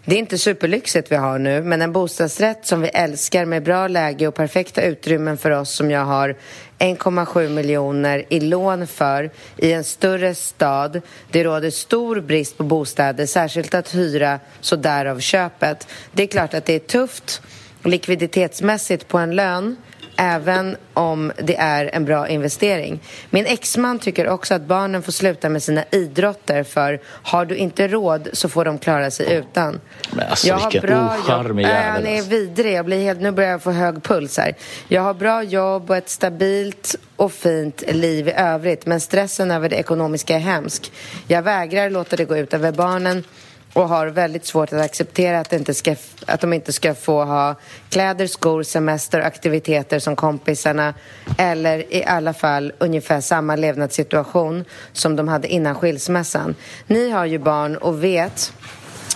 Det 0.04 0.14
är 0.14 0.18
inte 0.18 0.38
superlyxigt 0.38 1.12
vi 1.12 1.16
har 1.16 1.38
nu, 1.38 1.62
men 1.62 1.82
en 1.82 1.92
bostadsrätt 1.92 2.66
som 2.66 2.80
vi 2.80 2.88
älskar 2.88 3.44
med 3.44 3.62
bra 3.62 3.88
läge 3.88 4.28
och 4.28 4.34
perfekta 4.34 4.82
utrymmen 4.82 5.38
för 5.38 5.50
oss 5.50 5.70
som 5.70 5.90
jag 5.90 6.04
har 6.04 6.36
1,7 6.78 7.48
miljoner 7.48 8.24
i 8.28 8.40
lån 8.40 8.86
för 8.86 9.30
i 9.56 9.72
en 9.72 9.84
större 9.84 10.34
stad. 10.34 11.02
Det 11.30 11.44
råder 11.44 11.70
stor 11.70 12.20
brist 12.20 12.56
på 12.56 12.64
bostäder, 12.64 13.26
särskilt 13.26 13.74
att 13.74 13.94
hyra, 13.94 14.40
så 14.60 14.76
därav 14.76 15.20
köpet. 15.20 15.88
Det 16.12 16.22
är 16.22 16.26
klart 16.26 16.54
att 16.54 16.64
det 16.64 16.74
är 16.74 16.78
tufft 16.78 17.42
likviditetsmässigt 17.84 19.08
på 19.08 19.18
en 19.18 19.34
lön 19.36 19.76
även 20.16 20.76
om 20.94 21.32
det 21.38 21.56
är 21.56 21.90
en 21.92 22.04
bra 22.04 22.28
investering. 22.28 23.00
Min 23.30 23.46
exman 23.46 23.98
tycker 23.98 24.28
också 24.28 24.54
att 24.54 24.62
barnen 24.62 25.02
får 25.02 25.12
sluta 25.12 25.48
med 25.48 25.62
sina 25.62 25.84
idrotter 25.90 26.62
för 26.62 27.00
har 27.04 27.44
du 27.44 27.56
inte 27.56 27.88
råd 27.88 28.28
så 28.32 28.48
får 28.48 28.64
de 28.64 28.78
klara 28.78 29.10
sig 29.10 29.32
utan. 29.32 29.80
Men 30.12 30.28
alltså, 30.28 30.48
jag 30.48 30.70
vilken 30.72 30.98
ocharmig 30.98 31.62
jävel. 31.66 31.92
Han 31.92 32.06
är 32.06 32.22
vidrig. 32.22 32.72
Jag 32.72 32.84
blir 32.84 33.02
helt, 33.02 33.20
nu 33.20 33.30
börjar 33.30 33.50
jag 33.50 33.62
få 33.62 33.70
hög 33.70 34.02
puls 34.02 34.38
här. 34.38 34.54
Jag 34.88 35.02
har 35.02 35.14
bra 35.14 35.42
jobb 35.42 35.90
och 35.90 35.96
ett 35.96 36.08
stabilt 36.08 36.96
och 37.16 37.32
fint 37.32 37.82
liv 37.88 38.28
i 38.28 38.32
övrigt 38.32 38.86
men 38.86 39.00
stressen 39.00 39.50
över 39.50 39.68
det 39.68 39.76
ekonomiska 39.76 40.34
är 40.36 40.40
hemsk. 40.40 40.92
Jag 41.26 41.42
vägrar 41.42 41.90
låta 41.90 42.16
det 42.16 42.24
gå 42.24 42.36
ut 42.36 42.54
över 42.54 42.72
barnen 42.72 43.24
och 43.72 43.88
har 43.88 44.06
väldigt 44.06 44.46
svårt 44.46 44.72
att 44.72 44.80
acceptera 44.80 45.40
att, 45.40 45.52
inte 45.52 45.74
ska, 45.74 45.96
att 46.26 46.40
de 46.40 46.52
inte 46.52 46.72
ska 46.72 46.94
få 46.94 47.24
ha 47.24 47.54
kläder, 47.88 48.26
skor, 48.26 48.62
semester 48.62 49.20
och 49.20 49.26
aktiviteter 49.26 49.98
som 49.98 50.16
kompisarna 50.16 50.94
eller 51.38 51.94
i 51.94 52.04
alla 52.04 52.34
fall 52.34 52.72
ungefär 52.78 53.20
samma 53.20 53.56
levnadssituation 53.56 54.64
som 54.92 55.16
de 55.16 55.28
hade 55.28 55.48
innan 55.48 55.74
skilsmässan. 55.74 56.54
Ni 56.86 57.10
har 57.10 57.24
ju 57.24 57.38
barn 57.38 57.76
och 57.76 58.04
vet 58.04 58.52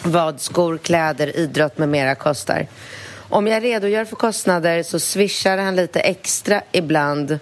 vad 0.02 0.40
skor, 0.40 0.78
kläder, 0.78 1.36
idrott 1.36 1.78
med 1.78 1.88
mera 1.88 2.14
kostar. 2.14 2.66
Om 3.28 3.46
jag 3.46 3.64
redogör 3.64 4.04
för 4.04 4.16
kostnader 4.16 4.82
så 4.82 5.00
swishar 5.00 5.58
han 5.58 5.76
lite 5.76 6.00
extra 6.00 6.62
ibland 6.72 7.38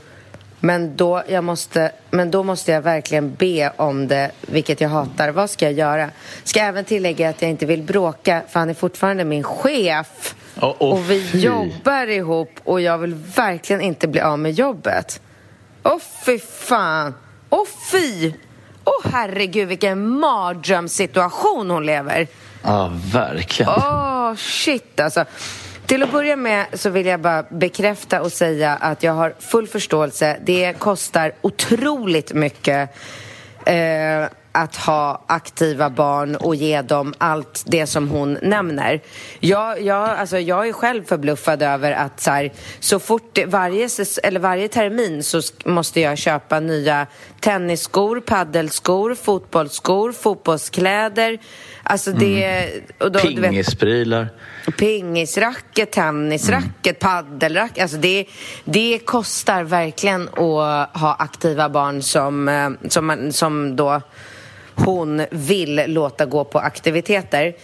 men 0.64 0.96
då, 0.96 1.22
jag 1.28 1.44
måste, 1.44 1.92
men 2.10 2.30
då 2.30 2.42
måste 2.42 2.72
jag 2.72 2.82
verkligen 2.82 3.34
be 3.34 3.72
om 3.76 4.08
det, 4.08 4.30
vilket 4.40 4.80
jag 4.80 4.88
hatar. 4.88 5.28
Vad 5.28 5.50
ska 5.50 5.64
jag 5.64 5.72
göra? 5.72 6.10
Ska 6.44 6.60
jag 6.60 6.68
även 6.68 6.84
tillägga 6.84 7.28
att 7.28 7.42
jag 7.42 7.50
inte 7.50 7.66
vill 7.66 7.82
bråka, 7.82 8.42
för 8.48 8.60
han 8.60 8.70
är 8.70 8.74
fortfarande 8.74 9.24
min 9.24 9.42
chef. 9.42 10.34
Oh, 10.60 10.64
oh, 10.64 10.92
och 10.92 11.10
vi 11.10 11.22
fy. 11.22 11.38
jobbar 11.38 12.06
ihop 12.06 12.50
och 12.64 12.80
jag 12.80 12.98
vill 12.98 13.14
verkligen 13.14 13.82
inte 13.82 14.08
bli 14.08 14.20
av 14.20 14.38
med 14.38 14.52
jobbet. 14.52 15.20
Åh, 15.82 15.92
oh, 15.92 16.00
fy 16.26 16.38
fan! 16.38 17.14
Åh, 17.50 17.62
oh, 17.62 17.66
fy! 17.92 18.32
Åh, 18.84 18.92
oh, 18.92 19.12
herregud, 19.12 19.68
vilken 19.68 20.08
mardrömssituation 20.08 21.70
hon 21.70 21.86
lever. 21.86 22.26
Ja, 22.62 22.92
verkligen. 23.12 23.72
Åh, 23.72 24.34
shit 24.34 25.00
alltså. 25.00 25.24
Till 25.86 26.02
att 26.02 26.12
börja 26.12 26.36
med 26.36 26.66
så 26.72 26.90
vill 26.90 27.06
jag 27.06 27.20
bara 27.20 27.42
bekräfta 27.42 28.22
och 28.22 28.32
säga 28.32 28.76
att 28.76 29.02
jag 29.02 29.12
har 29.12 29.34
full 29.38 29.66
förståelse. 29.66 30.38
Det 30.44 30.72
kostar 30.78 31.32
otroligt 31.40 32.32
mycket 32.32 32.90
eh, 33.66 34.26
att 34.52 34.76
ha 34.76 35.24
aktiva 35.26 35.90
barn 35.90 36.36
och 36.36 36.54
ge 36.54 36.82
dem 36.82 37.14
allt 37.18 37.64
det 37.66 37.86
som 37.86 38.08
hon 38.08 38.38
nämner. 38.42 39.00
Jag, 39.40 39.82
jag, 39.82 40.08
alltså 40.08 40.38
jag 40.38 40.68
är 40.68 40.72
själv 40.72 41.04
förbluffad 41.04 41.62
över 41.62 41.92
att 41.92 42.20
så, 42.20 42.30
här, 42.30 42.52
så 42.80 42.98
fort 42.98 43.30
det, 43.32 43.44
varje, 43.44 43.88
eller 44.22 44.40
varje 44.40 44.68
termin 44.68 45.22
så 45.22 45.40
måste 45.64 46.00
jag 46.00 46.18
köpa 46.18 46.60
nya 46.60 47.06
tennisskor, 47.40 48.20
paddelskor, 48.20 49.14
fotbollsskor, 49.14 50.12
fotbollskläder. 50.12 51.38
Alltså 51.86 52.12
det... 52.12 52.44
Mm. 52.44 52.82
Och 52.98 53.12
då, 53.12 53.18
Pingisprylar. 53.18 54.28
Pingisracket, 54.78 55.92
tennisracket, 55.92 57.02
mm. 57.02 57.24
paddelracket. 57.24 57.82
Alltså 57.82 57.96
det, 57.96 58.26
det 58.64 58.98
kostar 59.04 59.64
verkligen 59.64 60.28
att 60.28 60.96
ha 61.00 61.16
aktiva 61.18 61.68
barn 61.68 62.02
som, 62.02 62.48
eh, 62.48 62.70
som, 62.88 63.32
som 63.32 63.76
då 63.76 64.00
hon 64.74 65.26
vill 65.30 65.84
låta 65.86 66.26
gå 66.26 66.44
på 66.44 66.58
aktiviteter. 66.58 67.54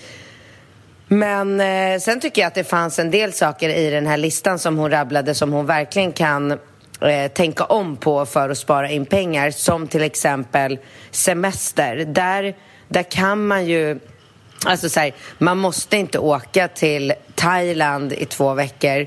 Men 1.09 1.61
eh, 1.61 1.99
sen 2.01 2.21
tycker 2.21 2.43
jag 2.43 2.47
att 2.47 2.55
det 2.55 2.65
fanns 2.65 2.99
en 2.99 3.11
del 3.11 3.33
saker 3.33 3.69
i 3.69 3.91
den 3.91 4.07
här 4.07 4.17
listan 4.17 4.59
som 4.59 4.79
hon 4.79 4.91
rabblade 4.91 5.35
som 5.35 5.53
hon 5.53 5.67
verkligen 5.67 6.13
kan 6.13 6.51
eh, 6.51 7.31
tänka 7.35 7.65
om 7.65 7.97
på 7.97 8.27
för 8.27 8.51
att 8.51 8.59
spara 8.59 8.91
in 8.91 9.07
pengar. 9.07 9.51
Som 9.51 9.87
till 9.89 10.03
exempel 10.03 10.79
semester. 11.11 11.97
Där, 11.97 12.55
där 12.91 13.03
kan 13.03 13.47
man 13.47 13.67
ju 13.67 13.99
Alltså 14.65 14.89
så 14.89 15.01
här, 15.01 15.15
man 15.39 15.59
måste 15.59 15.97
inte 15.97 16.19
åka 16.19 16.69
till 16.69 17.13
Thailand 17.35 18.13
i 18.13 18.25
två 18.25 18.55
veckor. 18.55 19.07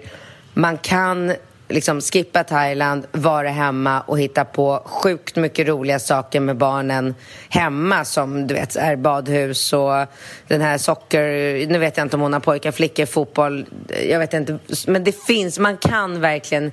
Man 0.54 0.78
kan 0.78 1.34
liksom 1.70 2.02
skippa 2.02 2.44
Thailand, 2.44 3.06
vara 3.12 3.50
hemma 3.50 4.02
och 4.02 4.20
hitta 4.20 4.46
på 4.46 4.82
sjukt 4.86 5.36
mycket 5.36 5.68
roliga 5.68 6.00
saker 6.00 6.40
med 6.40 6.58
barnen 6.58 7.16
hemma 7.50 8.06
som 8.06 8.48
du 8.48 8.54
vet 8.54 8.76
är 8.76 8.96
badhus 8.96 9.74
och 9.74 10.06
den 10.48 10.62
här 10.62 10.78
socker... 10.78 11.28
Nu 11.68 11.80
vet 11.80 11.98
jag 11.98 12.06
inte 12.06 12.16
om 12.16 12.22
hon 12.22 12.34
har 12.34 12.40
pojkar, 12.40 12.72
flickor, 12.72 13.06
fotboll. 13.06 13.66
Jag 14.10 14.20
vet 14.20 14.34
inte. 14.34 14.60
Men 14.88 15.04
det 15.04 15.26
finns, 15.26 15.60
man 15.60 15.78
kan 15.78 16.22
verkligen 16.22 16.72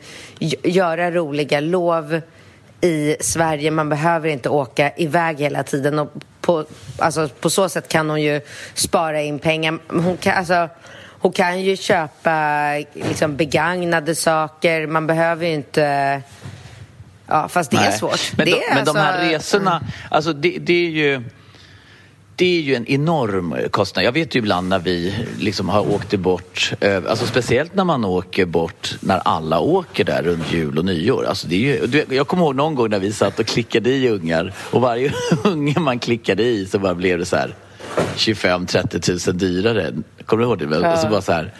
göra 0.62 1.10
roliga 1.10 1.60
lov 1.60 2.20
i 2.80 3.16
Sverige. 3.20 3.70
Man 3.70 3.88
behöver 3.88 4.28
inte 4.28 4.48
åka 4.48 4.92
iväg 4.96 5.40
hela 5.40 5.62
tiden. 5.62 5.98
Och 5.98 6.12
på, 6.40 6.64
alltså, 6.98 7.28
på 7.28 7.50
så 7.50 7.68
sätt 7.68 7.88
kan 7.88 8.10
hon 8.10 8.22
ju 8.22 8.40
spara 8.74 9.20
in 9.20 9.38
pengar. 9.38 9.78
Hon 9.88 10.16
kan, 10.16 10.34
alltså, 10.34 10.68
hon 11.20 11.32
kan 11.32 11.60
ju 11.60 11.76
köpa 11.76 12.72
liksom, 12.94 13.36
begagnade 13.36 14.14
saker. 14.14 14.86
Man 14.86 15.06
behöver 15.06 15.46
ju 15.46 15.52
inte... 15.52 16.22
Ja, 17.26 17.48
fast 17.48 17.70
det 17.70 17.76
Nej. 17.76 17.86
är 17.86 17.92
svårt. 17.92 18.32
Men, 18.36 18.46
det 18.46 18.52
de, 18.52 18.74
men 18.74 18.84
de 18.84 18.96
här 18.96 19.12
alltså- 19.12 19.56
resorna, 19.56 19.82
alltså 20.10 20.32
det, 20.32 20.58
det 20.58 20.86
är 20.86 20.90
ju 20.90 21.22
det 22.40 22.58
är 22.58 22.60
ju 22.60 22.74
en 22.74 22.86
enorm 22.86 23.54
kostnad. 23.70 24.04
Jag 24.04 24.12
vet 24.12 24.34
ju 24.36 24.38
ibland 24.38 24.68
när 24.68 24.78
vi 24.78 25.14
liksom 25.38 25.68
har 25.68 25.94
åkt 25.94 26.14
bort, 26.14 26.72
alltså 27.08 27.26
speciellt 27.26 27.74
när 27.74 27.84
man 27.84 28.04
åker 28.04 28.44
bort 28.44 28.94
när 29.00 29.18
alla 29.18 29.60
åker 29.60 30.04
där 30.04 30.22
runt 30.22 30.52
jul 30.52 30.78
och 30.78 30.84
nyår. 30.84 31.24
Alltså 31.24 31.48
det 31.48 31.54
är 31.54 31.58
ju, 31.58 32.04
jag 32.10 32.28
kommer 32.28 32.42
ihåg 32.42 32.54
någon 32.54 32.74
gång 32.74 32.90
när 32.90 32.98
vi 32.98 33.12
satt 33.12 33.38
och 33.38 33.46
klickade 33.46 33.90
i 33.90 34.08
ungar 34.08 34.52
och 34.70 34.80
varje 34.80 35.12
unge 35.44 35.80
man 35.80 35.98
klickade 35.98 36.42
i 36.42 36.66
så 36.66 36.78
bara 36.78 36.94
blev 36.94 37.18
det 37.18 37.24
så 37.24 37.36
här 37.36 37.54
25-30 38.16 39.00
tusen 39.00 39.38
dyrare. 39.38 39.92
Kommer 40.24 40.42
du 40.42 40.48
ihåg 40.48 40.58
det? 40.58 40.78
Ja. 40.80 40.92
Och 40.92 40.98
så 40.98 41.08
bara 41.08 41.22
så 41.22 41.32
här, 41.32 41.52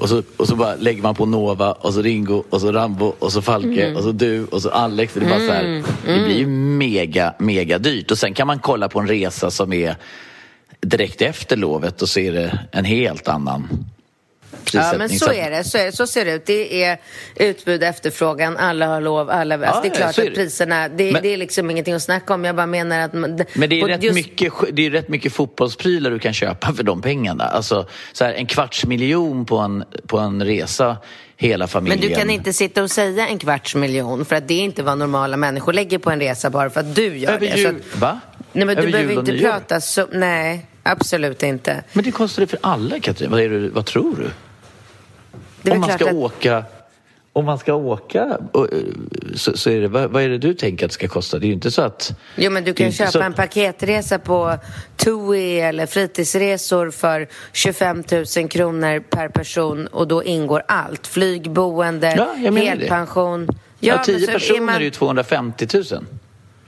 och 0.00 0.08
så, 0.08 0.22
och 0.36 0.48
så 0.48 0.56
bara 0.56 0.74
lägger 0.74 1.02
man 1.02 1.14
på 1.14 1.26
Nova 1.26 1.72
och 1.72 1.94
så 1.94 2.02
Ringo 2.02 2.44
och 2.50 2.60
så 2.60 2.72
Rambo 2.72 3.14
och 3.18 3.32
så 3.32 3.42
Falke 3.42 3.86
mm. 3.86 3.96
och 3.96 4.02
så 4.02 4.12
du 4.12 4.44
och 4.44 4.62
så 4.62 4.70
Alex. 4.70 5.14
Det, 5.14 5.20
är 5.20 5.28
bara 5.28 5.38
så 5.38 5.52
här, 5.52 5.64
mm. 5.64 5.84
det 6.04 6.24
blir 6.24 6.38
ju 6.38 6.46
mega, 6.46 7.34
mega 7.38 7.78
dyrt. 7.78 8.10
Och 8.10 8.18
sen 8.18 8.34
kan 8.34 8.46
man 8.46 8.58
kolla 8.58 8.88
på 8.88 9.00
en 9.00 9.08
resa 9.08 9.50
som 9.50 9.72
är 9.72 9.96
direkt 10.80 11.22
efter 11.22 11.56
lovet 11.56 12.02
och 12.02 12.08
så 12.08 12.20
är 12.20 12.32
det 12.32 12.58
en 12.72 12.84
helt 12.84 13.28
annan 13.28 13.68
Ja, 14.74 14.92
men 14.98 15.08
så 15.08 15.32
är, 15.32 15.50
det, 15.50 15.64
så 15.64 15.78
är 15.78 15.86
det. 15.86 15.92
Så 15.92 16.06
ser 16.06 16.24
det 16.24 16.32
ut. 16.32 16.46
Det 16.46 16.84
är 16.84 16.98
utbud, 17.36 17.82
efterfrågan, 17.82 18.56
alla 18.56 18.86
har 18.86 19.00
lov, 19.00 19.30
alla... 19.30 19.58
Ja, 19.58 19.66
alltså, 19.66 19.82
det 19.82 19.88
är 19.88 19.94
klart 19.94 20.18
är 20.18 20.28
att 20.28 20.34
priserna, 20.34 20.88
det, 20.88 21.12
men, 21.12 21.22
det, 21.22 21.28
är 21.28 21.36
liksom 21.36 21.70
ingenting 21.70 21.94
att 21.94 22.02
snacka 22.02 22.34
om. 22.34 22.44
Jag 22.44 22.56
bara 22.56 22.66
menar 22.66 23.00
att... 23.00 23.12
Men 23.12 23.36
det 23.36 23.80
är, 23.80 23.86
rätt, 23.86 24.02
just... 24.02 24.14
mycket, 24.14 24.52
det 24.72 24.86
är 24.86 24.90
rätt 24.90 25.08
mycket 25.08 25.32
fotbollsprylar 25.32 26.10
du 26.10 26.18
kan 26.18 26.32
köpa 26.32 26.74
för 26.74 26.82
de 26.82 27.02
pengarna. 27.02 27.44
Alltså, 27.44 27.88
så 28.12 28.24
här, 28.24 28.32
en 28.32 28.46
kvarts 28.46 28.86
miljon 28.86 29.46
på 29.46 29.58
en, 29.58 29.84
på 30.06 30.18
en 30.18 30.44
resa 30.44 30.96
hela 31.40 31.66
familjen. 31.66 32.00
Men 32.00 32.08
du 32.08 32.14
kan 32.14 32.30
inte 32.30 32.52
sitta 32.52 32.82
och 32.82 32.90
säga 32.90 33.28
en 33.28 33.38
kvarts 33.38 33.74
miljon 33.74 34.24
för 34.24 34.36
att 34.36 34.48
det 34.48 34.54
är 34.54 34.60
inte 34.60 34.82
vad 34.82 34.98
normala 34.98 35.36
människor 35.36 35.72
lägger 35.72 35.98
på 35.98 36.10
en 36.10 36.20
resa 36.20 36.50
bara 36.50 36.70
för 36.70 36.80
att 36.80 36.94
du 36.94 37.18
gör 37.18 37.32
Över 37.32 37.46
det. 37.46 37.58
Jul, 37.58 37.82
att, 37.92 38.00
va? 38.00 38.20
Nej, 38.52 38.66
men 38.66 38.78
Över 38.78 38.86
du 38.86 38.92
behöver 38.92 39.18
inte 39.18 39.38
prata 39.38 39.80
så... 39.80 40.06
Nej, 40.12 40.66
absolut 40.82 41.42
inte. 41.42 41.84
Men 41.92 42.04
det 42.04 42.10
kostar 42.10 42.40
det 42.40 42.46
för 42.46 42.58
alla, 42.62 43.00
Katrin. 43.00 43.30
Vad, 43.30 43.40
det, 43.40 43.68
vad 43.68 43.86
tror 43.86 44.16
du? 44.16 44.30
Det 45.62 45.70
om 45.70 45.80
man 45.80 45.90
ska 45.90 46.08
att... 46.08 46.14
åka 46.14 46.64
om 47.32 47.44
man 47.44 47.58
ska 47.58 47.74
åka 47.74 48.38
så, 49.34 49.56
så 49.56 49.70
är 49.70 49.80
det, 49.80 49.88
vad, 49.88 50.10
vad, 50.10 50.22
är 50.22 50.28
det 50.28 50.38
du 50.38 50.54
tänker 50.54 50.86
att 50.86 50.90
det 50.90 50.94
ska 50.94 51.08
kosta? 51.08 51.38
Det 51.38 51.46
är 51.46 51.48
ju 51.48 51.54
inte 51.54 51.70
så 51.70 51.82
att... 51.82 52.12
Jo, 52.36 52.50
men 52.50 52.64
du 52.64 52.74
kan 52.74 52.92
köpa 52.92 53.10
så... 53.10 53.20
en 53.20 53.32
paketresa 53.32 54.18
på 54.18 54.56
TUI 54.96 55.60
eller 55.60 55.86
fritidsresor 55.86 56.90
för 56.90 57.28
25 57.52 58.04
000 58.36 58.48
kronor 58.48 59.00
per 59.00 59.28
person 59.28 59.86
och 59.86 60.08
då 60.08 60.24
ingår 60.24 60.62
allt. 60.68 61.06
Flyg, 61.06 61.50
boende, 61.50 62.14
ja, 62.38 62.50
helpension. 62.50 63.48
Ja, 63.48 63.94
ja, 63.94 64.04
tio 64.04 64.26
personer 64.26 64.56
är, 64.56 64.60
man... 64.60 64.74
är 64.74 64.80
ju 64.80 64.90
250 64.90 65.66
000. 65.74 65.84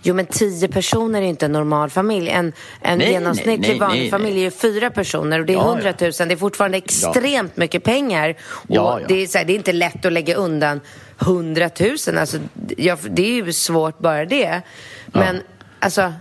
Jo, 0.02 0.14
men 0.14 0.26
tio 0.26 0.68
personer 0.68 1.22
är 1.22 1.26
inte 1.26 1.46
en 1.46 1.52
normal 1.52 1.90
familj. 1.90 2.28
En, 2.28 2.52
en 2.80 2.98
nej, 2.98 3.10
genomsnittlig 3.10 3.68
nej, 3.68 3.78
vanlig 3.78 4.00
nej, 4.00 4.10
familj 4.10 4.38
är 4.38 4.44
ju 4.44 4.50
fyra 4.50 4.90
personer 4.90 5.40
och 5.40 5.46
det 5.46 5.52
är 5.54 5.58
hundratusen. 5.58 6.24
Ja, 6.24 6.28
Det 6.28 6.34
är 6.34 6.38
fortfarande 6.38 6.78
extremt 6.78 7.56
mycket 7.56 7.84
pengar. 7.84 8.36
Och 8.42 8.66
ja, 8.68 9.00
Det, 9.08 9.22
är 9.22 9.26
så 9.26 9.38
här, 9.38 9.44
det 9.44 9.52
är 9.52 9.54
inte 9.54 9.72
lätt 9.72 10.04
att 10.04 10.12
lägga 10.12 10.34
undan 10.34 10.80
hundratusen. 11.16 12.18
Alltså, 12.18 12.38
ja, 12.76 12.96
det 13.10 13.22
är 13.22 13.46
ju 13.46 13.52
svårt 13.52 13.98
bara 13.98 14.24
det. 14.24 14.62
Men 15.06 15.42
alltså, 15.78 16.12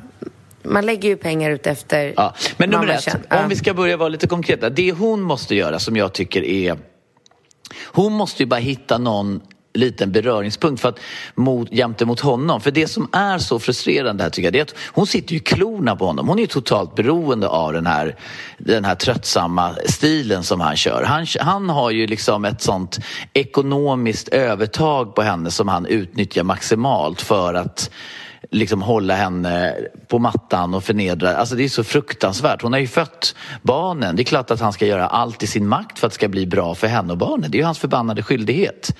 man 0.63 0.85
lägger 0.85 1.09
ju 1.09 1.17
pengar 1.17 1.51
ut 1.51 1.67
efter 1.67 2.13
ja. 2.15 2.35
Men 2.57 2.69
nummer 2.69 2.87
ett, 2.87 3.17
om 3.29 3.49
vi 3.49 3.55
ska 3.55 3.73
börja 3.73 3.97
vara 3.97 4.09
lite 4.09 4.27
konkreta. 4.27 4.69
Det 4.69 4.91
hon 4.91 5.21
måste 5.21 5.55
göra 5.55 5.79
som 5.79 5.97
jag 5.97 6.13
tycker 6.13 6.43
är... 6.43 6.77
Hon 7.83 8.13
måste 8.13 8.43
ju 8.43 8.47
bara 8.47 8.59
hitta 8.59 8.97
någon 8.97 9.41
liten 9.73 10.11
beröringspunkt 10.11 10.81
för 10.81 10.89
att 10.89 10.99
mot, 11.35 11.71
jämte 11.71 12.05
mot 12.05 12.19
honom. 12.19 12.61
För 12.61 12.71
det 12.71 12.87
som 12.87 13.09
är 13.11 13.37
så 13.37 13.59
frustrerande 13.59 14.23
här 14.23 14.29
tycker 14.29 14.47
jag, 14.47 14.53
det 14.53 14.59
är 14.59 14.63
att 14.63 14.75
hon 14.87 15.07
sitter 15.07 15.31
ju 15.31 15.37
i 15.37 15.43
klorna 15.43 15.95
på 15.95 16.05
honom. 16.05 16.27
Hon 16.27 16.37
är 16.37 16.41
ju 16.41 16.47
totalt 16.47 16.95
beroende 16.95 17.47
av 17.47 17.73
den 17.73 17.85
här, 17.85 18.15
den 18.57 18.85
här 18.85 18.95
tröttsamma 18.95 19.75
stilen 19.85 20.43
som 20.43 20.59
han 20.59 20.77
kör. 20.77 21.03
Han, 21.03 21.25
han 21.39 21.69
har 21.69 21.91
ju 21.91 22.07
liksom 22.07 22.45
ett 22.45 22.61
sånt 22.61 22.99
ekonomiskt 23.33 24.27
övertag 24.27 25.15
på 25.15 25.21
henne 25.21 25.51
som 25.51 25.67
han 25.67 25.85
utnyttjar 25.85 26.43
maximalt 26.43 27.21
för 27.21 27.53
att 27.53 27.91
liksom 28.51 28.81
hålla 28.81 29.15
henne 29.15 29.75
på 30.07 30.19
mattan 30.19 30.73
och 30.73 30.83
förnedra. 30.83 31.35
Alltså 31.35 31.55
det 31.55 31.63
är 31.63 31.69
så 31.69 31.83
fruktansvärt. 31.83 32.61
Hon 32.61 32.73
har 32.73 32.79
ju 32.79 32.87
fött 32.87 33.35
barnen. 33.61 34.15
Det 34.15 34.21
är 34.21 34.25
klart 34.25 34.51
att 34.51 34.59
han 34.59 34.73
ska 34.73 34.85
göra 34.85 35.07
allt 35.07 35.43
i 35.43 35.47
sin 35.47 35.67
makt 35.67 35.99
för 35.99 36.07
att 36.07 36.13
det 36.13 36.15
ska 36.15 36.27
bli 36.27 36.45
bra 36.47 36.75
för 36.75 36.87
henne 36.87 37.11
och 37.11 37.17
barnen. 37.17 37.51
Det 37.51 37.57
är 37.57 37.59
ju 37.59 37.65
hans 37.65 37.79
förbannade 37.79 38.23
skyldighet. 38.23 38.95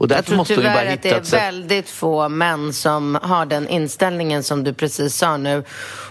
Och 0.00 0.08
därför 0.08 0.18
jag 0.18 0.26
tror 0.26 0.36
måste 0.36 0.54
tyvärr 0.54 0.84
bara 0.84 0.92
att 0.92 1.02
det 1.02 1.10
är 1.10 1.50
väldigt 1.50 1.90
få 1.90 2.28
män 2.28 2.72
som 2.72 3.18
har 3.22 3.46
den 3.46 3.68
inställningen 3.68 4.42
som 4.42 4.64
du 4.64 4.74
precis 4.74 5.16
sa 5.16 5.36
nu. 5.36 5.64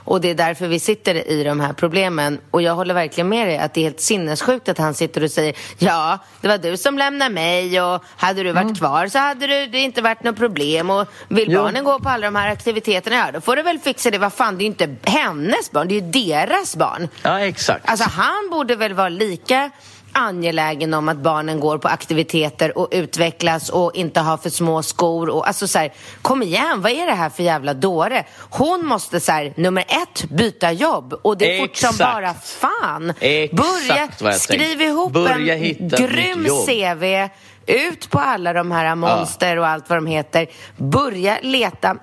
Och 0.03 0.22
det 0.22 0.29
är 0.29 0.36
därför 0.36 0.67
vi 0.67 0.79
sitter 0.79 1.27
i 1.27 1.43
de 1.43 1.60
här 1.60 1.74
problemen. 1.74 2.39
Och 2.51 2.62
jag 2.62 2.75
håller 2.75 2.93
verkligen 2.93 3.29
med 3.29 3.48
dig 3.48 3.58
att 3.58 3.74
det 3.74 3.81
är 3.81 3.84
helt 3.84 4.01
sinnessjukt 4.01 4.69
att 4.69 4.77
han 4.77 4.93
sitter 4.93 5.24
och 5.24 5.31
säger 5.31 5.55
ja, 5.77 6.19
det 6.41 6.48
var 6.48 6.58
du 6.58 6.77
som 6.77 6.98
lämnade 6.98 7.34
mig 7.34 7.81
och 7.81 8.03
hade 8.17 8.43
du 8.43 8.51
varit 8.51 8.63
mm. 8.63 8.75
kvar 8.75 9.08
så 9.08 9.19
hade 9.19 9.48
det 9.48 9.79
inte 9.79 10.01
varit 10.01 10.24
något 10.24 10.38
problem. 10.38 10.89
Och 10.89 11.08
vill 11.27 11.51
jo. 11.51 11.63
barnen 11.63 11.84
gå 11.84 12.00
på 12.00 12.10
alla 12.10 12.27
de 12.27 12.36
här 12.36 12.51
aktiviteterna, 12.51 13.15
ja 13.15 13.31
då 13.31 13.41
får 13.41 13.55
du 13.55 13.62
väl 13.62 13.79
fixa 13.79 14.12
det. 14.12 14.17
Vad 14.17 14.34
fan, 14.34 14.58
det 14.58 14.62
är 14.62 14.65
ju 14.65 14.72
inte 14.72 14.96
hennes 15.03 15.72
barn, 15.72 15.88
det 15.88 15.93
är 15.98 16.01
ju 16.01 16.12
deras 16.12 16.75
barn. 16.75 17.08
Ja, 17.22 17.39
exakt. 17.39 17.89
Alltså 17.89 18.10
han 18.10 18.50
borde 18.51 18.75
väl 18.75 18.93
vara 18.93 19.10
lika 19.10 19.72
angelägen 20.11 20.93
om 20.93 21.09
att 21.09 21.17
barnen 21.17 21.59
går 21.59 21.77
på 21.77 21.87
aktiviteter 21.87 22.77
och 22.77 22.87
utvecklas 22.91 23.69
och 23.69 23.91
inte 23.95 24.19
har 24.19 24.37
för 24.37 24.49
små 24.49 24.83
skor. 24.83 25.29
Och, 25.29 25.47
alltså 25.47 25.67
så 25.67 25.79
här, 25.79 25.93
kom 26.21 26.43
igen, 26.43 26.81
vad 26.81 26.91
är 26.91 27.05
det 27.05 27.13
här 27.13 27.29
för 27.29 27.43
jävla 27.43 27.73
dåre? 27.73 28.25
Hon 28.49 28.85
måste 28.85 29.19
så 29.19 29.31
här, 29.31 29.53
nummer 29.57 29.85
ett, 29.87 30.29
byta 30.29 30.71
jobb 30.71 31.19
och 31.21 31.37
det 31.37 31.57
är 31.57 31.61
fort 31.61 31.75
som 31.75 31.97
bara 31.97 32.33
fan. 32.33 33.13
Exakt 33.19 34.19
Börja, 34.19 34.33
skriv 34.33 34.81
ihop 34.81 35.13
Börja 35.13 35.55
en 35.55 35.89
grym 35.89 36.47
CV 36.65 37.29
ut 37.65 38.09
på 38.09 38.19
alla 38.19 38.53
de 38.53 38.71
här 38.71 38.95
monster 38.95 39.57
och 39.57 39.67
allt 39.67 39.89
vad 39.89 39.97
de 39.97 40.05
heter. 40.05 40.47
Börja 40.77 41.37
leta 41.41 41.97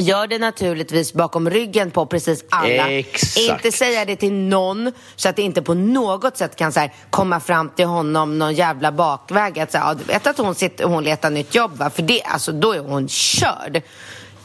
Gör 0.00 0.26
det 0.26 0.38
naturligtvis 0.38 1.12
bakom 1.12 1.50
ryggen 1.50 1.90
på 1.90 2.06
precis 2.06 2.44
alla. 2.50 2.90
Exakt. 2.90 3.38
Inte 3.38 3.72
säga 3.72 4.04
det 4.04 4.16
till 4.16 4.32
någon 4.32 4.92
så 5.16 5.28
att 5.28 5.36
det 5.36 5.42
inte 5.42 5.62
på 5.62 5.74
något 5.74 6.36
sätt 6.36 6.56
kan 6.56 6.72
så 6.72 6.80
här, 6.80 6.94
komma 7.10 7.40
fram 7.40 7.68
till 7.68 7.86
honom 7.86 8.38
någon 8.38 8.54
jävla 8.54 8.92
bakväg. 8.92 9.58
Att, 9.58 9.72
så 9.72 9.78
här, 9.78 9.86
ja, 9.88 9.94
du 9.94 10.04
vet 10.04 10.26
att 10.26 10.38
hon, 10.38 10.54
sitter, 10.54 10.84
hon 10.84 11.04
letar 11.04 11.30
nytt 11.30 11.54
jobb 11.54 11.76
va? 11.76 11.90
För 11.90 12.02
det, 12.02 12.22
alltså, 12.22 12.52
då 12.52 12.72
är 12.72 12.78
hon 12.80 13.08
körd. 13.08 13.82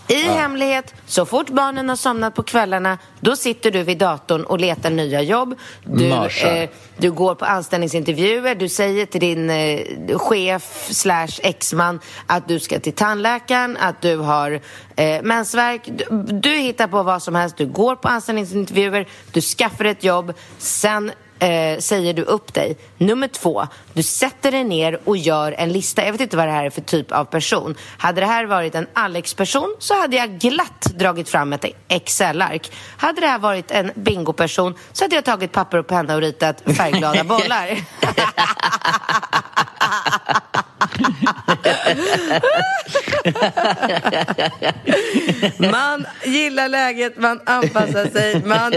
I 0.07 0.25
ja. 0.25 0.33
hemlighet, 0.33 0.93
så 1.05 1.25
fort 1.25 1.49
barnen 1.49 1.89
har 1.89 1.95
somnat 1.95 2.35
på 2.35 2.43
kvällarna, 2.43 2.97
då 3.19 3.35
sitter 3.35 3.71
du 3.71 3.83
vid 3.83 3.97
datorn 3.97 4.43
och 4.43 4.59
letar 4.59 4.89
nya 4.89 5.21
jobb. 5.21 5.55
Du, 5.83 6.09
eh, 6.09 6.69
du 6.97 7.11
går 7.11 7.35
på 7.35 7.45
anställningsintervjuer, 7.45 8.55
du 8.55 8.69
säger 8.69 9.05
till 9.05 9.21
din 9.21 9.49
eh, 9.49 10.17
chef 10.17 10.87
slash 10.91 11.39
exman 11.43 11.99
att 12.27 12.47
du 12.47 12.59
ska 12.59 12.79
till 12.79 12.93
tandläkaren, 12.93 13.77
att 13.77 14.01
du 14.01 14.17
har 14.17 14.59
eh, 14.95 15.21
mensvärk. 15.21 15.81
Du, 15.85 16.23
du 16.31 16.49
hittar 16.49 16.87
på 16.87 17.03
vad 17.03 17.23
som 17.23 17.35
helst, 17.35 17.57
du 17.57 17.65
går 17.65 17.95
på 17.95 18.07
anställningsintervjuer, 18.07 19.07
du 19.31 19.41
skaffar 19.41 19.85
ett 19.85 20.03
jobb, 20.03 20.33
sen 20.57 21.11
eh, 21.43 21.79
säger 21.79 22.13
du 22.13 22.21
upp 22.21 22.53
dig. 22.53 22.77
Nummer 22.97 23.27
två, 23.27 23.67
du 23.93 24.03
sätter 24.03 24.51
dig 24.51 24.63
ner 24.63 24.99
och 25.03 25.17
gör 25.17 25.51
en 25.51 25.71
lista. 25.71 26.05
Jag 26.05 26.11
vet 26.11 26.21
inte 26.21 26.37
vad 26.37 26.47
det 26.47 26.51
här 26.51 26.65
är 26.65 26.69
för 26.69 26.81
typ 26.81 27.11
av 27.11 27.25
person. 27.25 27.75
Hade 27.97 28.21
det 28.21 28.27
här 28.27 28.45
varit 28.45 28.75
en 28.75 28.87
Alex-person 28.93 29.75
så 29.79 30.01
hade 30.01 30.15
jag 30.15 30.39
glatt 30.39 30.81
dragit 30.95 31.29
fram 31.29 31.53
ett 31.53 31.65
Excel-ark. 31.87 32.71
Hade 32.97 33.21
det 33.21 33.27
här 33.27 33.39
varit 33.39 33.71
en 33.71 33.91
bingo-person 33.95 34.75
så 34.91 35.03
hade 35.03 35.15
jag 35.15 35.25
tagit 35.25 35.51
papper 35.51 35.77
och 35.77 35.87
penna 35.87 36.15
och 36.15 36.21
ritat 36.21 36.63
färgglada 36.77 37.23
bollar. 37.33 37.77
man 45.57 46.05
gillar 46.23 46.67
läget, 46.67 47.17
man 47.17 47.39
anpassar 47.45 48.05
sig, 48.05 48.41
man, 48.45 48.73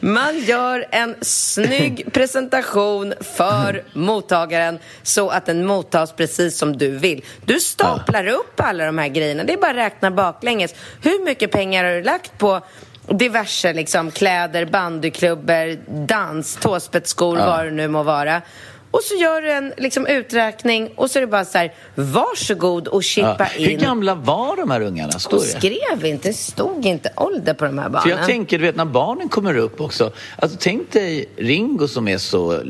man 0.00 0.38
gör 0.38 0.86
en 0.90 1.14
snygg 1.20 2.12
presentation 2.12 3.14
för 3.20 3.82
mottagaren 3.92 4.78
så 5.02 5.28
att 5.28 5.46
den 5.46 5.66
mottas 5.66 6.12
precis 6.12 6.58
som 6.58 6.76
du 6.76 6.88
vill. 6.88 7.24
Du 7.44 7.60
staplar 7.60 8.26
upp 8.26 8.60
alla 8.60 8.86
de 8.86 8.98
här 8.98 9.08
grejerna. 9.08 9.44
Det 9.44 9.52
är 9.52 9.56
bara 9.56 9.70
att 9.70 9.76
räkna 9.76 10.10
baklänges. 10.10 10.74
Hur 11.02 11.24
mycket 11.24 11.50
pengar 11.50 11.84
har 11.84 11.92
du 11.92 12.02
lagt 12.02 12.38
på 12.38 12.60
diverse 13.08 13.72
liksom, 13.72 14.10
kläder, 14.10 14.64
bandyklubbor, 14.64 15.78
dans, 16.06 16.56
tåspetsskor, 16.56 17.38
ja. 17.38 17.46
vad 17.46 17.64
det 17.64 17.70
nu 17.70 17.88
må 17.88 18.02
vara. 18.02 18.42
Och 18.90 19.02
så 19.02 19.14
gör 19.14 19.40
du 19.42 19.52
en 19.52 19.72
liksom, 19.76 20.06
uträkning 20.06 20.90
och 20.94 21.10
så 21.10 21.18
är 21.18 21.20
det 21.20 21.26
bara 21.26 21.44
så 21.44 21.58
här, 21.58 21.74
varsågod 21.94 22.88
och 22.88 23.04
chippa 23.04 23.48
ja. 23.56 23.56
in. 23.56 23.70
Hur 23.70 23.86
gamla 23.86 24.14
var 24.14 24.56
de 24.56 24.70
här 24.70 24.80
ungarna? 24.80 25.12
Står 25.12 25.38
de 25.38 25.44
skrev 25.44 26.04
inte, 26.04 26.32
stod 26.32 26.86
inte 26.86 27.12
ålder 27.16 27.54
på 27.54 27.64
de 27.64 27.78
här 27.78 27.88
barnen. 27.88 28.02
För 28.02 28.10
jag 28.10 28.26
tänker, 28.26 28.58
du 28.58 28.64
vet 28.64 28.76
när 28.76 28.84
barnen 28.84 29.28
kommer 29.28 29.56
upp 29.56 29.80
också. 29.80 30.12
Alltså 30.38 30.58
tänk 30.60 30.92
dig 30.92 31.28
Ringo 31.36 31.88
som 31.88 32.08
är 32.08 32.18
så 32.18 32.62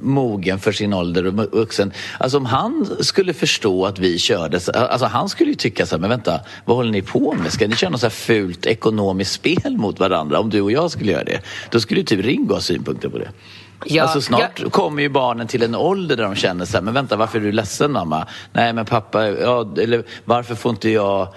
mogen 0.00 0.58
för 0.58 0.72
sin 0.72 0.92
ålder 0.92 1.26
och 1.26 1.34
vuxen. 1.34 1.92
Alltså 2.18 2.36
om 2.36 2.46
han 2.46 2.96
skulle 3.00 3.34
förstå 3.34 3.86
att 3.86 3.98
vi 3.98 4.18
körde, 4.18 4.60
alltså 4.74 5.06
han 5.06 5.28
skulle 5.28 5.50
ju 5.50 5.56
tycka 5.56 5.86
så 5.86 5.94
här, 5.94 6.00
men 6.00 6.10
vänta, 6.10 6.40
vad 6.64 6.76
håller 6.76 6.92
ni 6.92 7.02
på 7.02 7.34
med? 7.42 7.52
Ska 7.52 7.68
ni 7.68 7.76
köra 7.76 7.90
något 7.90 8.00
så 8.00 8.06
här 8.06 8.10
fult 8.10 8.66
ekonomiskt 8.66 9.32
spel 9.32 9.76
mot 9.76 10.00
varandra? 10.00 10.40
Om 10.40 10.50
du 10.50 10.60
och 10.60 10.72
jag 10.72 10.90
skulle 10.90 11.12
göra 11.12 11.24
det. 11.24 11.40
Då 11.70 11.80
skulle 11.80 12.00
ju 12.00 12.06
typ 12.06 12.24
Ringo 12.24 12.54
ha 12.54 12.60
synpunkter 12.60 13.08
på 13.08 13.18
det. 13.18 13.28
Ja, 13.84 14.02
alltså 14.02 14.20
snart 14.20 14.60
ja. 14.60 14.70
kommer 14.70 15.02
ju 15.02 15.08
barnen 15.08 15.46
till 15.46 15.62
en 15.62 15.74
ålder 15.74 16.16
där 16.16 16.24
de 16.24 16.34
känner 16.34 16.64
så 16.64 16.76
här, 16.76 16.82
men 16.82 16.94
vänta 16.94 17.16
varför 17.16 17.38
är 17.38 17.42
du 17.42 17.52
ledsen 17.52 17.92
mamma? 17.92 18.26
Nej 18.52 18.72
men 18.72 18.84
pappa, 18.84 19.28
ja, 19.28 19.74
eller 19.78 20.04
varför 20.24 20.54
får 20.54 20.70
inte 20.70 20.90
jag 20.90 21.28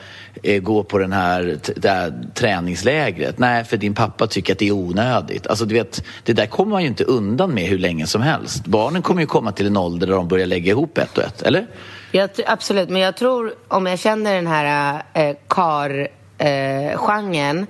eh, 0.44 0.62
gå 0.62 0.84
på 0.84 0.98
den 0.98 1.14
här, 1.14 1.60
det 1.76 1.90
här 1.90 2.14
träningslägret? 2.34 3.40
Nej, 3.40 3.64
för 3.64 3.78
din 3.78 3.94
pappa 3.94 4.28
tycker 4.28 4.54
att 4.54 4.60
det 4.60 4.68
är 4.68 4.72
onödigt. 4.72 5.48
Alltså 5.48 5.66
du 5.66 5.76
vet, 5.76 6.04
det 6.24 6.34
där 6.34 6.46
kommer 6.46 6.72
man 6.72 6.82
ju 6.82 6.88
inte 6.88 7.04
undan 7.04 7.54
med 7.54 7.64
hur 7.64 7.80
länge 7.80 8.08
som 8.08 8.22
helst. 8.22 8.66
Barnen 8.66 9.02
kommer 9.02 9.22
ju 9.22 9.28
komma 9.28 9.52
till 9.52 9.68
en 9.68 9.78
ålder 9.78 10.08
där 10.08 10.14
de 10.14 10.28
börjar 10.28 10.46
lägga 10.46 10.72
ihop 10.72 10.98
ett 10.98 11.18
och 11.18 11.24
ett, 11.24 11.42
eller? 11.42 11.68
Jag, 12.12 12.30
absolut, 12.48 12.90
men 12.90 13.02
jag 13.02 13.18
tror 13.18 13.54
om 13.68 13.86
jag 13.86 14.00
känner 14.00 14.36
den 14.36 14.48
här 14.48 15.04
eh, 15.14 15.36
kar-genren 15.48 17.60
eh, 17.60 17.66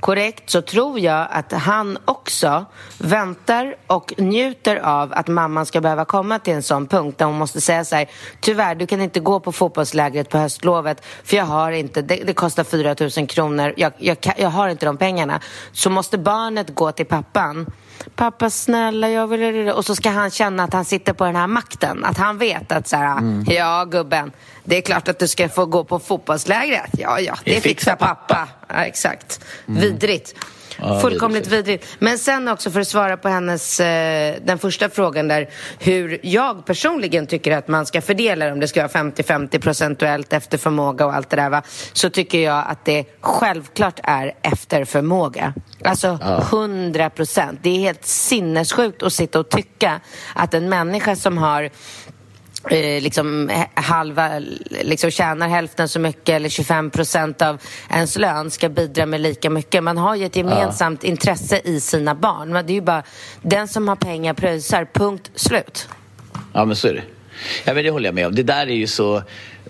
korrekt 0.00 0.50
så 0.50 0.62
tror 0.62 1.00
jag 1.00 1.26
att 1.30 1.52
han 1.52 1.98
också 2.04 2.64
väntar 2.98 3.76
och 3.86 4.12
njuter 4.18 4.76
av 4.76 5.12
att 5.12 5.28
mamman 5.28 5.66
ska 5.66 5.80
behöva 5.80 6.04
komma 6.04 6.38
till 6.38 6.54
en 6.54 6.62
sån 6.62 6.86
punkt 6.86 7.18
där 7.18 7.26
hon 7.26 7.38
måste 7.38 7.60
säga 7.60 7.84
så 7.84 7.96
här 7.96 8.10
tyvärr, 8.40 8.74
du 8.74 8.86
kan 8.86 9.00
inte 9.00 9.20
gå 9.20 9.40
på 9.40 9.52
fotbollslägret 9.52 10.28
på 10.28 10.38
höstlovet 10.38 11.04
för 11.24 11.36
jag 11.36 11.44
har 11.44 11.72
inte, 11.72 12.02
det, 12.02 12.16
det 12.16 12.32
kostar 12.32 12.64
4 12.64 12.96
000 13.18 13.28
kronor, 13.28 13.74
jag, 13.76 13.92
jag, 13.98 14.16
jag 14.36 14.50
har 14.50 14.68
inte 14.68 14.86
de 14.86 14.96
pengarna. 14.96 15.40
Så 15.72 15.90
måste 15.90 16.18
barnet 16.18 16.74
gå 16.74 16.92
till 16.92 17.06
pappan 17.06 17.66
pappa 18.14 18.50
snälla 18.50 19.10
jag 19.10 19.26
vill 19.26 19.70
och 19.70 19.84
så 19.84 19.96
ska 19.96 20.10
han 20.10 20.30
känna 20.30 20.64
att 20.64 20.72
han 20.72 20.84
sitter 20.84 21.12
på 21.12 21.24
den 21.24 21.36
här 21.36 21.46
makten 21.46 22.04
att 22.04 22.18
han 22.18 22.38
vet 22.38 22.72
att 22.72 22.88
så 22.88 22.96
här, 22.96 23.18
mm. 23.18 23.44
ja 23.48 23.84
gubben 23.84 24.32
det 24.64 24.76
är 24.76 24.80
klart 24.80 25.08
att 25.08 25.18
du 25.18 25.28
ska 25.28 25.48
få 25.48 25.66
gå 25.66 25.84
på 25.84 25.98
fotbollslägret 25.98 26.90
ja 26.92 27.20
ja 27.20 27.38
det, 27.44 27.54
det 27.54 27.60
fixar 27.60 27.96
pappa, 27.96 28.14
pappa. 28.14 28.48
Ja, 28.68 28.84
exakt 28.84 29.40
mm. 29.68 29.80
vidrigt 29.80 30.34
Ja, 30.78 31.00
Fullkomligt 31.00 31.46
vidrigt. 31.46 31.86
Men 31.98 32.18
sen 32.18 32.48
också 32.48 32.70
för 32.70 32.80
att 32.80 32.88
svara 32.88 33.16
på 33.16 33.28
hennes, 33.28 33.80
eh, 33.80 34.34
den 34.44 34.58
första 34.58 34.88
frågan 34.88 35.28
där, 35.28 35.48
hur 35.78 36.20
jag 36.22 36.66
personligen 36.66 37.26
tycker 37.26 37.56
att 37.56 37.68
man 37.68 37.86
ska 37.86 38.02
fördela 38.02 38.52
om 38.52 38.60
det 38.60 38.68
ska 38.68 38.80
vara 38.80 38.88
50-50 38.88 39.58
procentuellt 39.58 40.32
efter 40.32 40.58
förmåga 40.58 41.06
och 41.06 41.14
allt 41.14 41.30
det 41.30 41.36
där 41.36 41.50
va, 41.50 41.62
så 41.92 42.10
tycker 42.10 42.38
jag 42.38 42.64
att 42.68 42.84
det 42.84 43.04
självklart 43.20 44.00
är 44.02 44.32
efter 44.42 44.84
förmåga. 44.84 45.54
Alltså 45.84 46.18
ja. 46.22 47.10
procent. 47.10 47.58
Det 47.62 47.70
är 47.70 47.78
helt 47.78 48.06
sinnessjukt 48.06 49.02
att 49.02 49.12
sitta 49.12 49.40
och 49.40 49.48
tycka 49.48 50.00
att 50.34 50.54
en 50.54 50.68
människa 50.68 51.16
som 51.16 51.38
har 51.38 51.70
Eh, 52.70 53.02
liksom 53.02 53.50
halva, 53.74 54.30
liksom 54.70 55.10
tjänar 55.10 55.48
hälften 55.48 55.88
så 55.88 56.00
mycket 56.00 56.28
eller 56.28 56.48
25 56.48 56.90
procent 56.90 57.42
av 57.42 57.58
ens 57.90 58.18
lön 58.18 58.50
ska 58.50 58.68
bidra 58.68 59.06
med 59.06 59.20
lika 59.20 59.50
mycket. 59.50 59.82
Man 59.84 59.98
har 59.98 60.14
ju 60.16 60.24
ett 60.24 60.36
gemensamt 60.36 61.04
ja. 61.04 61.08
intresse 61.10 61.60
i 61.64 61.80
sina 61.80 62.14
barn. 62.14 62.52
Det 62.52 62.72
är 62.72 62.74
ju 62.74 62.80
bara 62.80 63.02
den 63.42 63.68
som 63.68 63.88
har 63.88 63.96
pengar 63.96 64.34
pröjsar, 64.34 64.88
punkt 64.92 65.30
slut. 65.34 65.88
Ja, 66.52 66.64
men 66.64 66.76
så 66.76 66.88
är 66.88 66.94
det. 66.94 67.02
Ja, 67.64 67.74
men 67.74 67.84
det 67.84 67.90
håller 67.90 68.08
jag 68.08 68.14
med 68.14 68.26
om. 68.26 68.34
Det 68.34 68.42
där 68.42 68.66
är 68.66 68.74
ju 68.74 68.86
så 68.86 69.22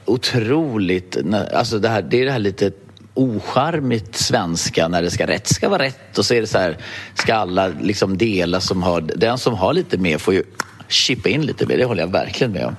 otroligt... 0.05 1.17
Alltså 1.55 1.79
det, 1.79 1.89
här, 1.89 2.03
det 2.03 2.21
är 2.21 2.25
det 2.25 2.33
här 2.33 2.39
lite 2.39 2.73
ocharmigt 3.15 4.17
svenska 4.17 4.89
när 4.89 5.03
det 5.03 5.11
ska 5.11 5.27
rätt 5.27 5.47
ska 5.47 5.69
vara 5.69 5.83
rätt 5.83 6.19
och 6.19 6.27
så 6.27 6.35
är 6.35 6.41
det 6.41 6.47
så 6.47 6.59
här 6.59 6.79
ska 7.15 7.35
alla 7.35 7.69
liksom 7.69 8.19
dela 8.19 8.61
som 8.61 8.83
har 8.83 9.01
den 9.01 9.39
som 9.39 9.55
har 9.55 9.73
lite 9.73 9.99
mer 9.99 10.19
får 10.19 10.35
ju 10.35 10.43
chippa 10.89 11.29
in 11.29 11.47
lite 11.47 11.67
mer. 11.67 11.77
Det 11.77 11.85
håller 11.85 12.03
jag 12.03 12.13
verkligen 12.13 12.53
med 12.53 12.67
om. 12.67 12.77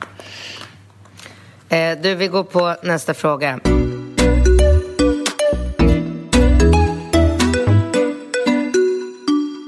Eh, 1.70 1.98
du, 2.02 2.16
vi 2.16 2.28
går 2.28 2.44
på 2.44 2.76
nästa 2.84 3.14
fråga. 3.14 3.60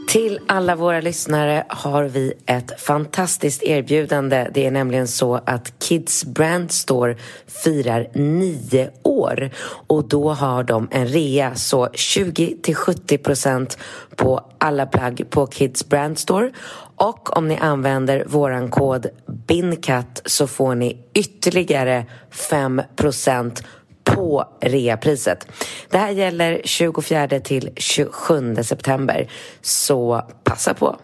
Till 0.09 0.39
alla 0.47 0.75
våra 0.75 1.01
lyssnare 1.01 1.65
har 1.69 2.03
vi 2.03 2.33
ett 2.45 2.81
fantastiskt 2.81 3.63
erbjudande. 3.63 4.47
Det 4.53 4.65
är 4.65 4.71
nämligen 4.71 5.07
så 5.07 5.35
att 5.45 5.73
Kids 5.79 6.25
Brand 6.25 6.71
Store 6.71 7.15
firar 7.63 8.07
nio 8.13 8.89
år 9.03 9.49
och 9.87 10.07
då 10.07 10.33
har 10.33 10.63
de 10.63 10.87
en 10.91 11.07
rea 11.07 11.55
så 11.55 11.87
20-70% 11.87 13.77
på 14.15 14.51
alla 14.57 14.85
plagg 14.85 15.25
på 15.29 15.47
Kids 15.47 15.89
Brand 15.89 16.19
Store 16.19 16.51
och 16.99 17.37
om 17.37 17.47
ni 17.47 17.57
använder 17.57 18.25
våran 18.27 18.69
kod 18.69 19.07
BINCAT 19.47 20.21
så 20.25 20.47
får 20.47 20.75
ni 20.75 20.97
ytterligare 21.13 22.05
5% 22.31 23.63
på 24.03 24.45
reapriset. 24.61 25.47
Det 25.89 25.97
här 25.97 26.11
gäller 26.11 26.61
24 26.63 27.39
till 27.39 27.69
27 27.75 28.55
september, 28.63 29.29
så 29.61 30.21
passa 30.43 30.73
på. 30.73 30.99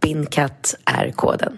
Binkat 0.00 0.74
är 0.84 1.10
koden. 1.10 1.56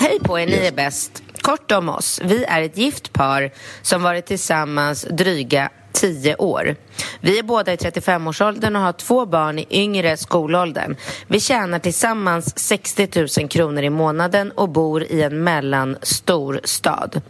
Hej 0.00 0.18
på 0.24 0.38
er, 0.38 0.46
ni 0.46 0.66
är 0.66 0.72
bäst. 0.72 1.22
Kort 1.40 1.72
om 1.72 1.88
oss. 1.88 2.20
Vi 2.24 2.44
är 2.44 2.62
ett 2.62 2.78
gift 2.78 3.12
par 3.12 3.50
som 3.82 4.02
varit 4.02 4.26
tillsammans 4.26 5.06
dryga 5.10 5.70
tio 5.92 6.36
år. 6.36 6.76
Vi 7.20 7.38
är 7.38 7.42
båda 7.42 7.72
i 7.72 7.76
35-årsåldern 7.76 8.76
och 8.76 8.82
har 8.82 8.92
två 8.92 9.26
barn 9.26 9.58
i 9.58 9.66
yngre 9.70 10.16
skolåldern. 10.16 10.96
Vi 11.26 11.40
tjänar 11.40 11.78
tillsammans 11.78 12.58
60 12.58 13.08
000 13.40 13.48
kronor 13.48 13.82
i 13.82 13.90
månaden 13.90 14.50
och 14.50 14.68
bor 14.68 15.02
i 15.02 15.22
en 15.22 15.44
mellanstor 15.44 16.60
stad. 16.64 17.20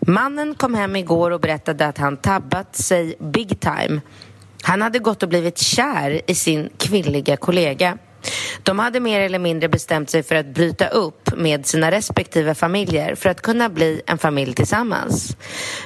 Mannen 0.00 0.54
kom 0.54 0.74
hem 0.74 0.96
igår 0.96 1.30
och 1.30 1.40
berättade 1.40 1.86
att 1.86 1.98
han 1.98 2.16
tabbat 2.16 2.76
sig 2.76 3.16
big 3.18 3.60
time. 3.60 4.00
Han 4.62 4.82
hade 4.82 4.98
gått 4.98 5.22
och 5.22 5.28
blivit 5.28 5.58
kär 5.58 6.20
i 6.26 6.34
sin 6.34 6.68
kvinnliga 6.78 7.36
kollega. 7.36 7.98
De 8.62 8.78
hade 8.78 9.00
mer 9.00 9.20
eller 9.20 9.38
mindre 9.38 9.68
bestämt 9.68 10.10
sig 10.10 10.22
för 10.22 10.34
att 10.34 10.46
bryta 10.46 10.88
upp 10.88 11.36
med 11.36 11.66
sina 11.66 11.90
respektive 11.90 12.54
familjer 12.54 13.14
för 13.14 13.28
att 13.28 13.42
kunna 13.42 13.68
bli 13.68 14.02
en 14.06 14.18
familj 14.18 14.54
tillsammans. 14.54 15.36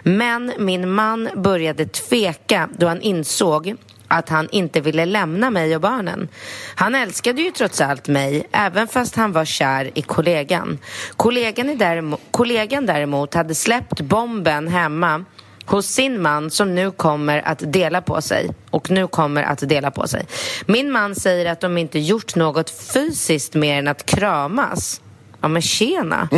Men 0.02 0.52
min 0.58 0.90
man 0.90 1.28
började 1.36 1.86
tveka 1.86 2.68
då 2.78 2.86
han 2.86 3.00
insåg 3.00 3.76
att 4.08 4.28
han 4.28 4.48
inte 4.52 4.80
ville 4.80 5.04
lämna 5.04 5.50
mig 5.50 5.74
och 5.74 5.80
barnen. 5.80 6.28
Han 6.74 6.94
älskade 6.94 7.42
ju 7.42 7.50
trots 7.50 7.80
allt 7.80 8.08
mig, 8.08 8.46
även 8.52 8.88
fast 8.88 9.16
han 9.16 9.32
var 9.32 9.44
kär 9.44 9.90
i 9.94 10.02
kollegan. 10.02 10.78
Kollegan, 11.16 11.78
däremot, 11.78 12.20
kollegan 12.30 12.86
däremot 12.86 13.34
hade 13.34 13.54
släppt 13.54 14.00
bomben 14.00 14.68
hemma 14.68 15.24
hos 15.70 15.86
sin 15.86 16.22
man 16.22 16.50
som 16.50 16.74
nu 16.74 16.90
kommer 16.90 17.48
att 17.48 17.72
dela 17.72 18.02
på 18.02 18.22
sig. 18.22 18.50
Och 18.70 18.90
nu 18.90 19.06
kommer 19.06 19.42
att 19.42 19.68
dela 19.68 19.90
på 19.90 20.08
sig. 20.08 20.26
Min 20.66 20.92
man 20.92 21.14
säger 21.14 21.52
att 21.52 21.60
de 21.60 21.78
inte 21.78 21.98
gjort 21.98 22.34
något 22.34 22.70
fysiskt 22.70 23.54
mer 23.54 23.78
än 23.78 23.88
att 23.88 24.06
kramas. 24.06 25.00
Ja 25.42 25.48
men 25.48 25.62
tjena! 25.62 26.28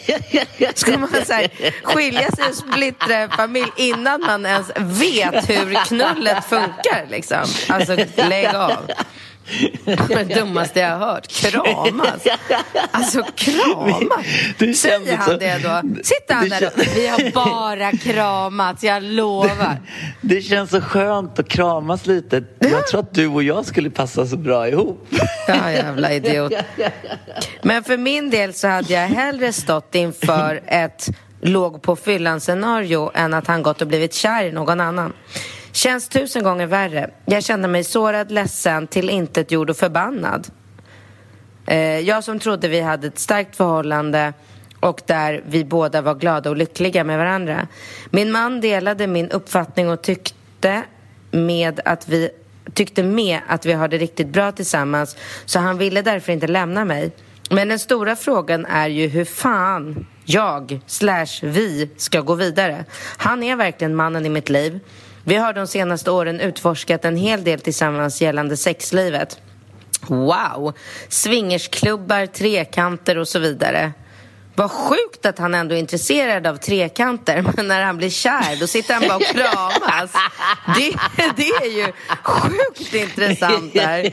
Ska 0.74 0.98
man 0.98 1.08
så 1.08 1.32
här, 1.32 1.72
skilja 1.82 2.30
sig 2.30 2.48
och 2.48 2.54
splittra 2.54 3.28
familj 3.28 3.72
innan 3.76 4.20
man 4.20 4.46
ens 4.46 4.70
vet 4.76 5.50
hur 5.50 5.84
knullet 5.84 6.44
funkar 6.44 7.06
liksom? 7.10 7.44
Alltså 7.68 7.96
lägg 8.16 8.54
av! 8.54 8.90
Det 10.08 10.34
dummaste 10.34 10.80
jag 10.80 10.98
har 10.98 11.06
hört. 11.06 11.28
Kramas. 11.28 12.26
Alltså 12.90 13.22
kramas. 13.34 14.02
Säger 14.78 15.16
han 15.16 15.38
det 15.38 15.58
då? 15.58 16.02
Sitter 16.02 16.34
han 16.34 16.48
där 16.48 16.66
och 16.66 16.96
vi 16.96 17.06
har 17.06 17.32
bara 17.32 17.92
kramats, 17.92 18.84
jag 18.84 19.02
lovar. 19.02 19.80
Det 20.20 20.40
känns 20.42 20.70
så 20.70 20.80
skönt 20.80 21.38
att 21.38 21.48
kramas 21.48 22.06
lite. 22.06 22.42
Jag 22.58 22.86
tror 22.86 23.00
att 23.00 23.14
du 23.14 23.26
och 23.26 23.42
jag 23.42 23.66
skulle 23.66 23.90
passa 23.90 24.26
så 24.26 24.36
bra 24.36 24.68
ihop. 24.68 25.06
Ja, 25.48 25.72
jävla 25.72 26.12
idiot. 26.12 26.52
Men 27.62 27.84
för 27.84 27.96
min 27.96 28.30
del 28.30 28.54
så 28.54 28.68
hade 28.68 28.92
jag 28.92 29.08
hellre 29.08 29.52
stått 29.52 29.94
inför 29.94 30.60
ett 30.66 31.08
låg 31.40 31.82
på 31.82 31.96
fyllan-scenario 31.96 33.10
än 33.14 33.34
att 33.34 33.46
han 33.46 33.62
gått 33.62 33.80
och 33.80 33.86
blivit 33.86 34.14
kär 34.14 34.44
i 34.44 34.52
någon 34.52 34.80
annan. 34.80 35.12
Känns 35.78 36.08
tusen 36.08 36.42
gånger 36.42 36.66
värre. 36.66 37.10
Jag 37.24 37.44
kände 37.44 37.68
mig 37.68 37.84
sårad, 37.84 38.30
ledsen, 38.30 38.86
tillintetgjord 38.86 39.70
och 39.70 39.76
förbannad. 39.76 40.48
Eh, 41.66 41.98
jag 41.98 42.24
som 42.24 42.38
trodde 42.38 42.68
vi 42.68 42.80
hade 42.80 43.06
ett 43.06 43.18
starkt 43.18 43.56
förhållande 43.56 44.32
och 44.80 45.00
där 45.06 45.42
vi 45.46 45.64
båda 45.64 46.02
var 46.02 46.14
glada 46.14 46.50
och 46.50 46.56
lyckliga 46.56 47.04
med 47.04 47.18
varandra. 47.18 47.68
Min 48.10 48.32
man 48.32 48.60
delade 48.60 49.06
min 49.06 49.30
uppfattning 49.30 49.90
och 49.90 50.02
tyckte 50.02 50.82
med 51.30 51.80
att 51.84 52.08
vi 52.08 52.30
tyckte 52.74 53.02
med 53.02 53.40
att 53.48 53.66
vi 53.66 53.72
har 53.72 53.88
det 53.88 53.98
riktigt 53.98 54.28
bra 54.28 54.52
tillsammans 54.52 55.16
så 55.44 55.58
han 55.58 55.78
ville 55.78 56.02
därför 56.02 56.32
inte 56.32 56.46
lämna 56.46 56.84
mig. 56.84 57.12
Men 57.50 57.68
den 57.68 57.78
stora 57.78 58.16
frågan 58.16 58.66
är 58.66 58.88
ju 58.88 59.06
hur 59.06 59.24
fan 59.24 60.06
jag 60.24 60.80
slash 60.86 61.40
vi 61.42 61.90
ska 61.96 62.20
gå 62.20 62.34
vidare. 62.34 62.84
Han 63.16 63.42
är 63.42 63.56
verkligen 63.56 63.94
mannen 63.94 64.26
i 64.26 64.28
mitt 64.28 64.48
liv. 64.48 64.80
Vi 65.28 65.36
har 65.36 65.52
de 65.52 65.66
senaste 65.66 66.10
åren 66.10 66.40
utforskat 66.40 67.04
en 67.04 67.16
hel 67.16 67.44
del 67.44 67.60
tillsammans 67.60 68.20
gällande 68.22 68.56
sexlivet. 68.56 69.40
Wow! 70.06 70.72
Swingersklubbar, 71.08 72.26
trekanter 72.26 73.18
och 73.18 73.28
så 73.28 73.38
vidare. 73.38 73.92
Vad 74.54 74.70
sjukt 74.70 75.26
att 75.26 75.38
han 75.38 75.54
ändå 75.54 75.74
är 75.74 75.78
intresserad 75.78 76.46
av 76.46 76.56
trekanter, 76.56 77.44
men 77.56 77.68
när 77.68 77.82
han 77.82 77.96
blir 77.96 78.10
kär 78.10 78.60
då 78.60 78.66
sitter 78.66 78.94
han 78.94 79.02
bara 79.08 79.16
och 79.16 79.22
kramas. 79.22 80.10
Det, 80.76 80.92
det 81.36 81.48
är 81.48 81.76
ju 81.76 81.92
sjukt 82.22 82.94
intressant 82.94 83.74
där. 83.74 84.12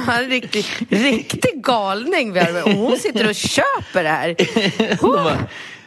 Han 0.00 0.18
är 0.18 0.22
en 0.22 0.30
riktig, 0.30 0.66
riktig 0.88 1.64
galning 1.64 2.32
vi 2.32 2.40
har 2.40 2.52
med. 2.52 2.62
Och 2.64 2.72
hon 2.72 2.96
sitter 2.96 3.28
och 3.28 3.34
köper 3.34 4.02
det 4.02 4.08
här. 4.08 4.36
Oh. 5.04 5.32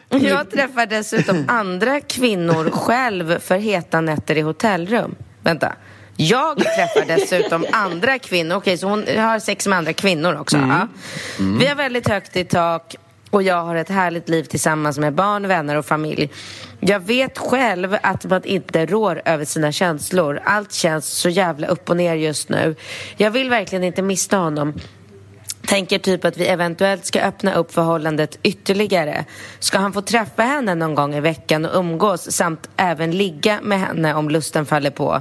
Jag 0.08 0.50
träffar 0.50 0.86
dessutom 0.86 1.44
andra 1.48 2.00
kvinnor 2.00 2.70
själv 2.70 3.38
för 3.38 3.58
heta 3.58 4.00
nätter 4.00 4.38
i 4.38 4.40
hotellrum. 4.40 5.14
Vänta. 5.42 5.72
Jag 6.16 6.58
träffar 6.58 7.06
dessutom 7.06 7.66
andra 7.72 8.18
kvinnor. 8.18 8.56
Okej, 8.56 8.74
okay, 8.74 8.76
så 8.76 8.88
hon 8.88 9.04
har 9.16 9.38
sex 9.38 9.66
med 9.66 9.78
andra 9.78 9.92
kvinnor 9.92 10.36
också. 10.36 10.56
Mm. 10.56 10.70
Ja. 10.70 10.88
Mm. 11.38 11.58
Vi 11.58 11.66
har 11.66 11.74
väldigt 11.74 12.08
högt 12.08 12.36
i 12.36 12.44
tak 12.44 12.96
och 13.30 13.42
jag 13.42 13.64
har 13.64 13.76
ett 13.76 13.88
härligt 13.88 14.28
liv 14.28 14.42
tillsammans 14.42 14.98
med 14.98 15.14
barn, 15.14 15.48
vänner 15.48 15.76
och 15.76 15.86
familj. 15.86 16.30
Jag 16.80 17.00
vet 17.00 17.38
själv 17.38 17.96
att 18.02 18.24
man 18.24 18.44
inte 18.44 18.86
rår 18.86 19.22
över 19.24 19.44
sina 19.44 19.72
känslor. 19.72 20.40
Allt 20.44 20.72
känns 20.72 21.06
så 21.06 21.28
jävla 21.28 21.66
upp 21.66 21.90
och 21.90 21.96
ner 21.96 22.14
just 22.14 22.48
nu. 22.48 22.74
Jag 23.16 23.30
vill 23.30 23.50
verkligen 23.50 23.84
inte 23.84 24.02
mista 24.02 24.36
honom. 24.36 24.74
Tänker 25.68 25.98
typ 25.98 26.24
att 26.24 26.36
vi 26.36 26.46
eventuellt 26.46 27.04
ska 27.04 27.20
öppna 27.20 27.54
upp 27.54 27.72
förhållandet 27.72 28.38
ytterligare. 28.42 29.24
Ska 29.58 29.78
han 29.78 29.92
få 29.92 30.02
träffa 30.02 30.42
henne 30.42 30.74
någon 30.74 30.94
gång 30.94 31.14
i 31.14 31.20
veckan 31.20 31.64
och 31.64 31.78
umgås 31.78 32.32
samt 32.32 32.68
även 32.76 33.10
ligga 33.10 33.60
med 33.62 33.80
henne 33.80 34.14
om 34.14 34.28
lusten 34.28 34.66
faller 34.66 34.90
på? 34.90 35.20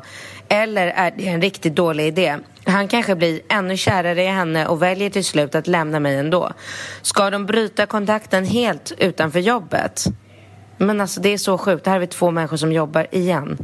Eller 0.50 0.88
är 0.88 1.14
det 1.18 1.28
en 1.28 1.42
riktigt 1.42 1.76
dålig 1.76 2.08
idé? 2.08 2.38
Han 2.66 2.88
kanske 2.88 3.16
blir 3.16 3.42
ännu 3.50 3.78
kärare 3.78 4.24
i 4.24 4.28
henne 4.28 4.68
och 4.68 4.82
väljer 4.82 5.10
till 5.10 5.26
slut 5.26 5.56
att 5.56 5.68
lämna 5.68 6.00
mig 6.00 6.16
ändå. 6.18 6.52
Ska 7.02 7.30
de 7.30 7.46
bryta 7.46 7.86
kontakten 7.86 8.46
helt 8.46 8.94
utanför 8.98 9.40
jobbet? 9.40 10.06
Men 10.78 11.02
alltså 11.02 11.22
det 11.22 11.30
är 11.30 11.38
så 11.38 11.58
sjukt. 11.58 11.84
Det 11.84 11.90
här 11.90 11.98
är 11.98 12.02
vi 12.02 12.08
två 12.08 12.32
människor 12.32 12.58
som 12.58 12.72
jobbar 12.72 13.08
igen. 13.12 13.58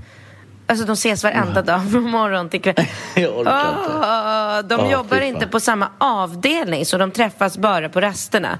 Alltså 0.67 0.85
de 0.85 0.93
ses 0.93 1.23
varenda 1.23 1.61
dag 1.61 1.81
från 1.91 2.09
morgon 2.09 2.49
till 2.49 2.61
kväll. 2.61 2.75
Jag 3.15 3.37
orkar 3.37 3.69
inte. 3.69 3.91
Oh, 3.91 4.67
de 4.67 4.85
oh, 4.85 4.91
jobbar 4.91 5.21
inte 5.21 5.47
på 5.47 5.59
samma 5.59 5.89
avdelning 5.97 6.85
så 6.85 6.97
de 6.97 7.11
träffas 7.11 7.57
bara 7.57 7.89
på 7.89 8.01
rasterna. 8.01 8.59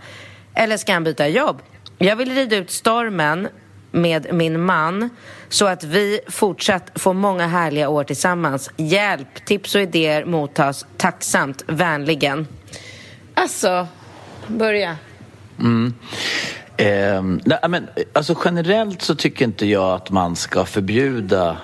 Eller 0.55 0.77
ska 0.77 0.93
han 0.93 1.03
byta 1.03 1.27
jobb? 1.27 1.61
Jag 1.97 2.15
vill 2.15 2.35
rida 2.35 2.55
ut 2.55 2.71
stormen 2.71 3.47
med 3.91 4.33
min 4.33 4.61
man 4.61 5.09
så 5.49 5.67
att 5.67 5.83
vi 5.83 6.19
fortsatt 6.27 6.91
får 6.95 7.13
många 7.13 7.47
härliga 7.47 7.89
år 7.89 8.03
tillsammans. 8.03 8.69
Hjälp, 8.77 9.45
tips 9.45 9.75
och 9.75 9.81
idéer 9.81 10.25
mottas 10.25 10.85
tacksamt, 10.97 11.63
vänligen. 11.67 12.47
Alltså, 13.33 13.87
börja. 14.47 14.97
Mm. 15.59 15.93
Eh, 16.77 17.23
nej, 17.45 17.59
men, 17.69 17.87
alltså 18.13 18.35
generellt 18.45 19.01
så 19.01 19.15
tycker 19.15 19.45
inte 19.45 19.65
jag 19.65 19.93
att 19.95 20.09
man 20.09 20.35
ska 20.35 20.65
förbjuda 20.65 21.57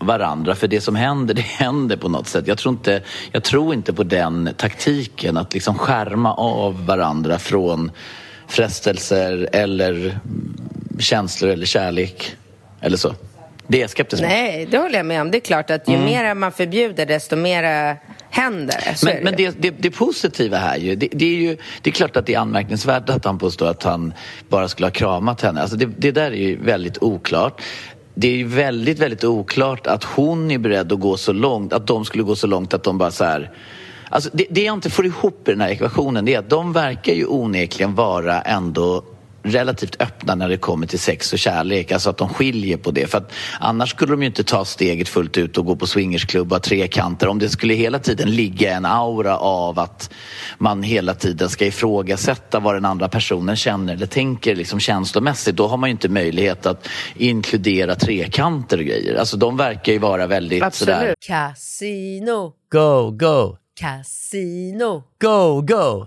varandra. 0.00 0.54
För 0.54 0.68
det 0.68 0.80
som 0.80 0.96
händer, 0.96 1.34
det 1.40 1.42
händer 1.42 1.96
på 1.96 2.08
något 2.08 2.28
sätt. 2.28 2.46
Jag 2.46 2.58
tror 2.58 2.74
inte, 2.74 3.02
jag 3.32 3.42
tror 3.42 3.74
inte 3.74 3.92
på 3.92 4.02
den 4.02 4.50
taktiken, 4.56 5.36
att 5.36 5.54
liksom 5.54 5.78
skärma 5.78 6.34
av 6.34 6.86
varandra 6.86 7.38
från 7.38 7.90
frestelser 8.48 9.48
eller 9.52 10.18
känslor 10.98 11.50
eller 11.50 11.66
kärlek 11.66 12.36
eller 12.80 12.96
så. 12.96 13.14
Det 13.66 13.76
är 13.76 13.80
jag 13.80 13.90
skeptisk 13.90 14.22
mot. 14.22 14.30
Nej, 14.30 14.66
det 14.70 14.78
håller 14.78 14.96
jag 14.96 15.06
med 15.06 15.20
om. 15.20 15.30
Det 15.30 15.38
är 15.38 15.40
klart 15.40 15.70
att 15.70 15.88
ju 15.88 15.94
Mm. 15.94 16.06
mer 16.06 16.34
man 16.34 16.52
förbjuder, 16.52 17.06
desto 17.06 17.36
mer 17.36 17.96
händer 18.30 18.80
det. 18.86 18.94
Så 18.98 19.06
Men, 19.06 19.24
men 19.24 19.36
ju. 19.36 19.50
det, 19.50 19.56
det, 19.62 19.70
det 19.70 19.90
positiva 19.90 20.56
här 20.56 20.76
ju 20.76 20.94
det, 20.94 21.08
det 21.12 21.24
är 21.24 21.36
ju, 21.36 21.56
det 21.82 21.90
är 21.90 21.94
klart 21.94 22.16
att 22.16 22.26
det 22.26 22.34
är 22.34 22.38
anmärkningsvärt 22.38 23.10
att 23.10 23.24
han 23.24 23.38
påstår 23.38 23.68
att 23.68 23.82
han 23.82 24.14
bara 24.48 24.68
skulle 24.68 24.86
ha 24.86 24.92
kramat 24.92 25.40
henne. 25.40 25.60
Alltså 25.60 25.76
det, 25.76 25.86
det 25.86 26.10
där 26.10 26.30
är 26.30 26.36
ju 26.36 26.56
väldigt 26.56 27.02
oklart. 27.02 27.60
Det 28.20 28.28
är 28.28 28.36
ju 28.36 28.44
väldigt, 28.44 28.98
väldigt 28.98 29.24
oklart 29.24 29.86
att 29.86 30.04
hon 30.04 30.50
är 30.50 30.58
beredd 30.58 30.92
att 30.92 31.00
gå 31.00 31.16
så 31.16 31.32
långt, 31.32 31.72
att 31.72 31.86
de 31.86 32.04
skulle 32.04 32.24
gå 32.24 32.36
så 32.36 32.46
långt 32.46 32.74
att 32.74 32.82
de 32.82 32.98
bara 32.98 33.10
så 33.10 33.24
här 33.24 33.50
Alltså 34.08 34.30
det, 34.32 34.46
det 34.50 34.62
jag 34.62 34.74
inte 34.74 34.90
får 34.90 35.06
ihop 35.06 35.48
i 35.48 35.50
den 35.50 35.60
här 35.60 35.68
ekvationen 35.68 36.24
det 36.24 36.34
är 36.34 36.38
att 36.38 36.50
de 36.50 36.72
verkar 36.72 37.12
ju 37.12 37.26
onekligen 37.26 37.94
vara 37.94 38.42
ändå 38.42 39.04
relativt 39.42 40.02
öppna 40.02 40.34
när 40.34 40.48
det 40.48 40.56
kommer 40.56 40.86
till 40.86 40.98
sex 40.98 41.32
och 41.32 41.38
kärlek. 41.38 41.92
Alltså 41.92 42.10
att 42.10 42.16
de 42.16 42.28
skiljer 42.28 42.76
på 42.76 42.90
det. 42.90 43.06
För 43.06 43.18
att 43.18 43.32
annars 43.60 43.90
skulle 43.90 44.12
de 44.12 44.22
ju 44.22 44.26
inte 44.26 44.44
ta 44.44 44.64
steget 44.64 45.08
fullt 45.08 45.38
ut 45.38 45.58
och 45.58 45.66
gå 45.66 45.76
på 45.76 45.86
swingersklubb 45.86 46.52
och 46.52 46.62
trekanter. 46.62 47.28
Om 47.28 47.38
det 47.38 47.48
skulle 47.48 47.74
hela 47.74 47.98
tiden 47.98 48.30
ligga 48.30 48.74
en 48.74 48.86
aura 48.86 49.38
av 49.38 49.78
att 49.78 50.10
man 50.58 50.82
hela 50.82 51.14
tiden 51.14 51.48
ska 51.48 51.66
ifrågasätta 51.66 52.60
vad 52.60 52.74
den 52.74 52.84
andra 52.84 53.08
personen 53.08 53.56
känner 53.56 53.94
eller 53.94 54.06
tänker 54.06 54.56
liksom 54.56 54.80
känslomässigt. 54.80 55.56
Då 55.56 55.66
har 55.66 55.76
man 55.76 55.88
ju 55.88 55.92
inte 55.92 56.08
möjlighet 56.08 56.66
att 56.66 56.88
inkludera 57.14 57.94
trekanter 57.94 58.78
och 58.78 58.84
grejer. 58.84 59.14
Alltså 59.14 59.36
de 59.36 59.56
verkar 59.56 59.92
ju 59.92 59.98
vara 59.98 60.26
väldigt 60.26 60.74
sådär... 60.74 61.14
Casino, 61.26 62.52
Go, 62.72 63.10
go, 63.10 63.56
casino, 63.74 65.02
go, 65.18 65.60
go, 65.60 66.06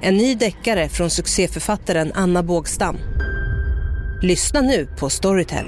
En 0.00 0.16
ny 0.16 0.34
deckare 0.34 0.88
från 0.88 1.10
succéförfattaren 1.10 2.12
Anna 2.14 2.42
Bågstam. 2.42 2.96
Lyssna 4.22 4.60
nu 4.60 4.88
på 4.98 5.10
Storytel. 5.10 5.66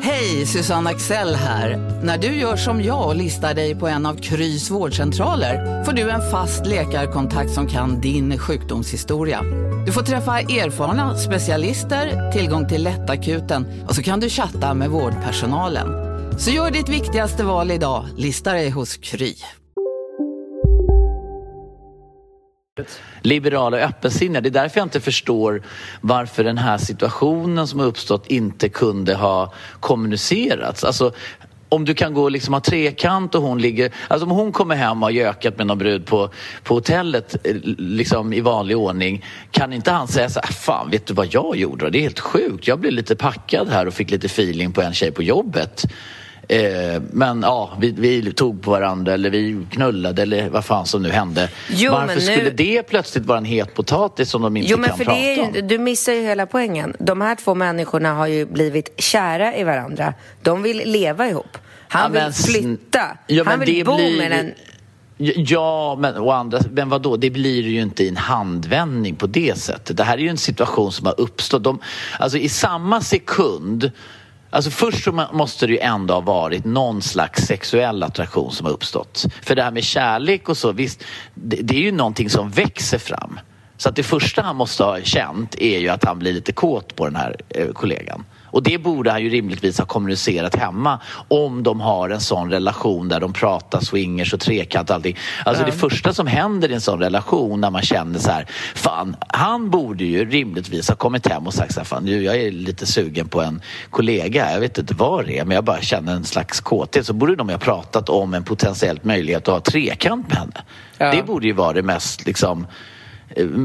Hej, 0.00 0.46
Susanne 0.46 0.90
Axel 0.90 1.34
här. 1.34 2.00
När 2.04 2.18
du 2.18 2.26
gör 2.26 2.56
som 2.56 2.82
jag 2.82 3.08
och 3.08 3.16
listar 3.16 3.54
dig 3.54 3.74
på 3.74 3.88
en 3.88 4.06
av 4.06 4.14
Krys 4.14 4.70
vårdcentraler 4.70 5.84
får 5.84 5.92
du 5.92 6.10
en 6.10 6.30
fast 6.30 6.66
läkarkontakt 6.66 7.50
som 7.50 7.66
kan 7.66 8.00
din 8.00 8.38
sjukdomshistoria. 8.38 9.42
Du 9.86 9.92
får 9.92 10.02
träffa 10.02 10.40
erfarna 10.40 11.18
specialister, 11.18 12.32
tillgång 12.32 12.68
till 12.68 12.82
lättakuten 12.82 13.66
och 13.88 13.94
så 13.94 14.02
kan 14.02 14.20
du 14.20 14.28
chatta 14.28 14.74
med 14.74 14.90
vårdpersonalen. 14.90 15.88
Så 16.38 16.50
gör 16.50 16.70
ditt 16.70 16.88
viktigaste 16.88 17.44
val 17.44 17.70
idag, 17.70 18.04
lista 18.16 18.52
dig 18.52 18.70
hos 18.70 18.96
Kry. 18.96 19.34
Liberala 23.22 23.76
och 23.76 23.82
öppensinniga. 23.82 24.40
Det 24.40 24.48
är 24.48 24.50
därför 24.50 24.80
jag 24.80 24.86
inte 24.86 25.00
förstår 25.00 25.62
varför 26.00 26.44
den 26.44 26.58
här 26.58 26.78
situationen 26.78 27.68
som 27.68 27.80
har 27.80 27.86
uppstått 27.86 28.26
inte 28.26 28.68
kunde 28.68 29.14
ha 29.14 29.52
kommunicerats. 29.80 30.84
Alltså, 30.84 31.12
om 31.68 31.84
du 31.84 31.94
kan 31.94 32.14
gå 32.14 32.22
och 32.22 32.30
liksom 32.30 32.54
ha 32.54 32.60
trekant 32.60 33.34
och 33.34 33.42
hon 33.42 33.60
ligger... 33.60 33.92
Alltså 34.08 34.26
om 34.26 34.30
hon 34.30 34.52
kommer 34.52 34.74
hem 34.74 35.02
och 35.02 35.06
har 35.06 35.10
gökat 35.10 35.58
med 35.58 35.66
någon 35.66 35.78
brud 35.78 36.06
på, 36.06 36.30
på 36.62 36.74
hotellet 36.74 37.46
eh, 37.46 37.56
liksom 37.78 38.32
i 38.32 38.40
vanlig 38.40 38.76
ordning 38.76 39.24
kan 39.50 39.72
inte 39.72 39.90
han 39.90 40.08
säga 40.08 40.28
så 40.28 40.40
här, 40.44 40.52
fan 40.52 40.90
vet 40.90 41.06
du 41.06 41.14
vad 41.14 41.34
jag 41.34 41.56
gjorde? 41.56 41.90
Det 41.90 41.98
är 41.98 42.02
helt 42.02 42.20
sjukt. 42.20 42.66
Jag 42.66 42.80
blev 42.80 42.92
lite 42.92 43.16
packad 43.16 43.68
här 43.68 43.86
och 43.86 43.94
fick 43.94 44.10
lite 44.10 44.26
feeling 44.26 44.72
på 44.72 44.82
en 44.82 44.94
tjej 44.94 45.12
på 45.12 45.22
jobbet. 45.22 45.84
Eh, 46.48 47.02
men 47.12 47.42
ja, 47.42 47.76
vi, 47.80 47.90
vi 47.90 48.32
tog 48.32 48.62
på 48.62 48.70
varandra 48.70 49.14
eller 49.14 49.30
vi 49.30 49.66
knullade 49.70 50.22
eller 50.22 50.48
vad 50.48 50.64
fan 50.64 50.86
som 50.86 51.02
nu 51.02 51.10
hände. 51.10 51.48
Jo, 51.70 51.92
Varför 51.92 52.14
nu- 52.14 52.20
skulle 52.20 52.50
det 52.50 52.82
plötsligt 52.82 53.26
vara 53.26 53.38
en 53.38 53.44
het 53.44 53.74
potatis 53.74 54.30
som 54.30 54.42
de 54.42 54.56
inte 54.56 54.70
Jo, 54.70 54.76
kan 54.82 54.96
prata 54.98 55.12
är 55.16 55.42
om? 55.42 55.54
ju, 55.54 55.60
du 55.62 55.78
missar 55.78 56.12
ju 56.12 56.20
hela 56.22 56.46
poängen. 56.46 56.96
De 56.98 57.20
här 57.20 57.34
två 57.34 57.54
människorna 57.54 58.14
har 58.14 58.26
ju 58.26 58.46
blivit 58.46 59.00
kära 59.00 59.56
i 59.56 59.64
varandra. 59.64 60.14
De 60.42 60.62
vill 60.62 60.76
leva 60.90 61.28
ihop. 61.28 61.58
Han 61.88 62.14
Ja, 62.14 62.24
vill 62.24 62.32
flytta. 62.34 63.00
Ja, 63.26 63.44
Han 63.46 63.60
vill 63.60 63.84
bo 63.84 63.96
blir- 63.96 64.18
med 64.18 64.30
den. 64.30 64.52
Ja, 65.36 65.96
men, 66.00 66.16
å 66.16 66.30
andra, 66.30 66.58
men 66.70 66.88
vadå? 66.88 67.16
Det 67.16 67.30
blir 67.30 67.62
ju 67.62 67.80
inte 67.80 68.04
i 68.04 68.08
en 68.08 68.16
handvändning 68.16 69.16
på 69.16 69.26
det 69.26 69.58
sättet. 69.58 69.96
Det 69.96 70.04
här 70.04 70.14
är 70.18 70.22
ju 70.22 70.28
en 70.28 70.36
situation 70.38 70.92
som 70.92 71.06
har 71.06 71.20
uppstått. 71.20 71.64
De, 71.64 71.78
alltså 72.18 72.38
i 72.38 72.48
samma 72.48 73.00
sekund 73.00 73.90
Alltså 74.54 74.70
först 74.70 75.04
så 75.04 75.26
måste 75.32 75.66
det 75.66 75.72
ju 75.72 75.78
ändå 75.78 76.14
ha 76.14 76.20
varit 76.20 76.64
någon 76.64 77.02
slags 77.02 77.46
sexuell 77.46 78.02
attraktion 78.02 78.52
som 78.52 78.66
har 78.66 78.72
uppstått. 78.72 79.24
För 79.42 79.54
det 79.54 79.62
här 79.62 79.70
med 79.70 79.84
kärlek 79.84 80.48
och 80.48 80.56
så, 80.56 80.72
visst, 80.72 81.04
det, 81.34 81.56
det 81.56 81.76
är 81.76 81.80
ju 81.80 81.92
någonting 81.92 82.30
som 82.30 82.50
växer 82.50 82.98
fram. 82.98 83.40
Så 83.76 83.88
att 83.88 83.96
det 83.96 84.02
första 84.02 84.42
han 84.42 84.56
måste 84.56 84.84
ha 84.84 85.00
känt 85.00 85.54
är 85.58 85.78
ju 85.78 85.88
att 85.88 86.04
han 86.04 86.18
blir 86.18 86.32
lite 86.32 86.52
kåt 86.52 86.96
på 86.96 87.04
den 87.04 87.16
här 87.16 87.36
eh, 87.48 87.68
kollegan. 87.68 88.24
Och 88.54 88.62
det 88.62 88.78
borde 88.78 89.10
han 89.10 89.22
ju 89.22 89.28
rimligtvis 89.28 89.78
ha 89.78 89.86
kommunicerat 89.86 90.54
hemma 90.56 91.00
om 91.28 91.62
de 91.62 91.80
har 91.80 92.10
en 92.10 92.20
sån 92.20 92.50
relation 92.50 93.08
där 93.08 93.20
de 93.20 93.32
pratar 93.32 93.80
swingers 93.80 94.34
och 94.34 94.40
trekant 94.40 94.90
och 94.90 94.96
allting. 94.96 95.16
Alltså 95.44 95.64
det 95.64 95.72
första 95.72 96.12
som 96.12 96.26
händer 96.26 96.70
i 96.70 96.74
en 96.74 96.80
sån 96.80 97.00
relation 97.00 97.60
när 97.60 97.70
man 97.70 97.82
känner 97.82 98.18
så 98.18 98.30
här, 98.30 98.46
fan, 98.74 99.16
han 99.28 99.70
borde 99.70 100.04
ju 100.04 100.30
rimligtvis 100.30 100.88
ha 100.88 100.96
kommit 100.96 101.26
hem 101.26 101.46
och 101.46 101.54
sagt 101.54 101.74
så 101.74 101.80
här, 101.80 101.84
fan 101.84 102.04
nu 102.04 102.22
jag 102.22 102.36
är 102.36 102.50
lite 102.50 102.86
sugen 102.86 103.28
på 103.28 103.42
en 103.42 103.60
kollega, 103.90 104.52
jag 104.52 104.60
vet 104.60 104.78
inte 104.78 104.94
vad 104.94 105.26
det 105.26 105.38
är, 105.38 105.44
men 105.44 105.54
jag 105.54 105.64
bara 105.64 105.80
känner 105.80 106.12
en 106.12 106.24
slags 106.24 106.60
kåthet. 106.60 107.06
Så 107.06 107.12
borde 107.12 107.36
de 107.36 107.48
ha 107.48 107.58
pratat 107.58 108.08
om 108.08 108.34
en 108.34 108.44
potentiellt 108.44 109.04
möjlighet 109.04 109.48
att 109.48 109.54
ha 109.54 109.60
trekant 109.60 110.28
med 110.28 110.36
henne. 110.36 110.62
Det 111.16 111.26
borde 111.26 111.46
ju 111.46 111.52
vara 111.52 111.72
det 111.72 111.82
mest 111.82 112.26
liksom 112.26 112.66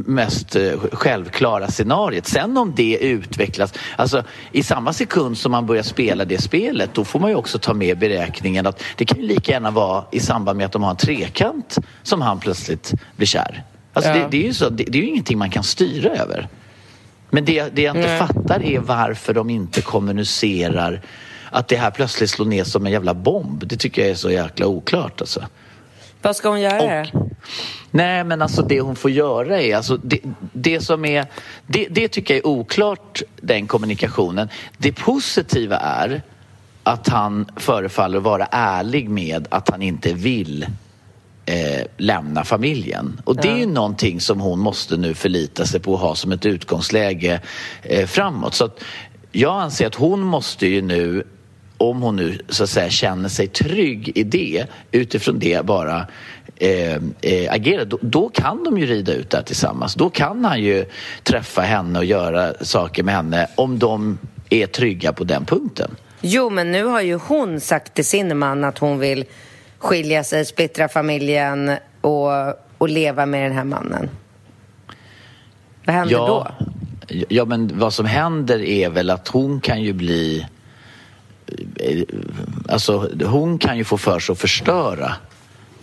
mest 0.05 0.55
eh, 0.55 0.79
självklara 0.91 1.67
scenariet. 1.67 2.27
Sen 2.27 2.58
om 2.58 2.73
det 2.75 2.97
utvecklas, 2.97 3.73
alltså 3.95 4.23
i 4.51 4.63
samma 4.63 4.93
sekund 4.93 5.38
som 5.38 5.51
man 5.51 5.65
börjar 5.65 5.84
spela 5.84 6.25
det 6.25 6.41
spelet 6.41 6.93
då 6.93 7.05
får 7.05 7.19
man 7.19 7.29
ju 7.29 7.36
också 7.36 7.60
ta 7.60 7.73
med 7.73 7.99
beräkningen 7.99 8.67
att 8.67 8.84
det 8.95 9.05
kan 9.05 9.17
ju 9.21 9.27
lika 9.27 9.51
gärna 9.51 9.71
vara 9.71 10.03
i 10.12 10.19
samband 10.19 10.58
med 10.58 10.65
att 10.65 10.71
de 10.71 10.84
har 10.84 10.91
en 10.91 10.97
trekant 10.97 11.77
som 12.03 12.21
han 12.21 12.39
plötsligt 12.39 12.93
blir 13.15 13.27
kär. 13.27 13.63
Alltså 13.93 14.13
det, 14.13 14.27
det 14.32 14.38
är 14.38 14.47
ju 14.47 14.53
så, 14.53 14.69
det, 14.69 14.84
det 14.84 14.97
är 14.97 15.01
ju 15.01 15.10
ingenting 15.10 15.38
man 15.38 15.49
kan 15.49 15.63
styra 15.63 16.10
över. 16.10 16.47
Men 17.29 17.45
det, 17.45 17.75
det 17.75 17.82
jag 17.82 17.95
inte 17.95 18.17
fattar 18.17 18.63
är 18.63 18.79
varför 18.79 19.34
de 19.34 19.49
inte 19.49 19.82
kommunicerar 19.82 21.01
att 21.51 21.67
det 21.67 21.75
här 21.75 21.91
plötsligt 21.91 22.29
slår 22.29 22.45
ner 22.45 22.63
som 22.63 22.86
en 22.86 22.91
jävla 22.91 23.13
bomb. 23.13 23.67
Det 23.67 23.75
tycker 23.75 24.01
jag 24.01 24.12
är 24.12 24.15
så 24.15 24.32
jäkla 24.32 24.65
oklart 24.65 25.21
alltså. 25.21 25.43
Vad 26.21 26.36
ska 26.36 26.49
hon 26.49 26.62
göra? 26.62 27.01
Och, 27.01 27.08
nej, 27.91 28.23
men 28.23 28.41
alltså 28.41 28.62
det 28.62 28.82
hon 28.82 28.95
får 28.95 29.12
göra 29.12 29.62
är... 29.62 29.75
Alltså 29.75 29.97
det, 29.97 30.19
det 30.53 30.82
som 30.82 31.05
är... 31.05 31.25
Det, 31.67 31.88
det 31.89 32.08
tycker 32.08 32.34
jag 32.34 32.39
är 32.39 32.47
oklart, 32.47 33.21
den 33.41 33.67
kommunikationen. 33.67 34.49
Det 34.77 34.91
positiva 34.91 35.77
är 35.77 36.21
att 36.84 37.08
han 37.08 37.51
förefaller 37.55 38.19
vara 38.19 38.45
ärlig 38.51 39.10
med 39.10 39.47
att 39.51 39.69
han 39.69 39.82
inte 39.82 40.13
vill 40.13 40.67
eh, 41.45 41.86
lämna 41.97 42.43
familjen. 42.43 43.21
Och 43.25 43.36
det 43.36 43.47
är 43.47 43.58
ju 43.58 43.65
någonting 43.65 44.21
som 44.21 44.39
hon 44.39 44.60
måste 44.60 44.97
nu 44.97 45.13
förlita 45.13 45.65
sig 45.65 45.79
på 45.79 45.93
och 45.93 45.99
ha 45.99 46.15
som 46.15 46.32
ett 46.32 46.45
utgångsläge 46.45 47.41
eh, 47.82 48.08
framåt. 48.08 48.53
Så 48.53 48.65
att 48.65 48.84
jag 49.32 49.62
anser 49.62 49.88
att 49.88 49.95
hon 49.95 50.21
måste 50.21 50.67
ju 50.67 50.82
nu 50.82 51.23
om 51.80 52.02
hon 52.02 52.15
nu 52.15 52.39
så 52.50 52.63
att 52.63 52.70
säga 52.70 52.89
känner 52.89 53.30
sig 53.30 53.48
trygg 53.48 54.12
i 54.15 54.24
det, 54.24 54.65
utifrån 54.92 55.39
det 55.39 55.65
bara 55.65 56.08
eh, 56.56 56.96
eh, 57.22 57.54
agera, 57.54 57.86
då, 57.86 58.00
då, 58.02 58.30
kan 58.30 58.63
de 58.63 58.78
ju 58.78 58.86
rida 58.86 59.13
ut 59.13 59.30
där 59.30 59.42
tillsammans. 59.42 59.94
Då 59.94 60.10
kan 60.10 60.46
han 60.46 60.62
ju 60.62 60.86
träffa 61.24 61.62
henne 61.62 62.00
och 62.00 62.06
göra 62.06 62.54
saker 62.62 63.04
med 63.04 63.15
henne 63.15 63.48
om 63.56 63.80
de 63.80 64.18
är 64.50 64.68
trygga 64.68 65.13
på 65.13 65.24
den 65.24 65.46
punkten. 65.46 65.96
Jo, 66.22 66.50
men 66.50 66.72
nu 66.72 66.84
har 66.84 67.02
ju 67.02 67.15
hon 67.15 67.60
sagt 67.60 67.94
till 67.94 68.06
sin 68.06 68.38
man 68.38 68.63
att 68.63 68.78
hon 68.78 69.00
vill 69.00 69.26
skilja 69.78 70.24
sig, 70.24 70.46
splittra 70.46 70.88
familjen 70.88 71.72
och, 72.02 72.30
och 72.78 72.89
leva 72.89 73.26
med 73.26 73.44
den 73.44 73.58
här 73.58 73.63
mannen. 73.63 74.10
Vad 75.86 75.96
händer 75.96 76.13
ja, 76.13 76.54
då? 76.58 76.65
Ja, 77.30 77.46
men 77.46 77.80
vad 77.80 77.94
som 77.94 78.06
händer 78.06 78.62
är 78.62 78.89
väl 78.89 79.10
att 79.10 79.28
hon 79.28 79.62
kan 79.62 79.82
ju 79.82 79.94
bli... 79.94 80.48
eh, 81.75 82.01
Alltså, 82.69 83.09
hon 83.25 83.57
kan 83.57 83.77
ju 83.77 83.83
få 83.83 83.97
för 83.97 84.19
sig 84.19 84.33
att 84.33 84.39
förstöra 84.39 85.13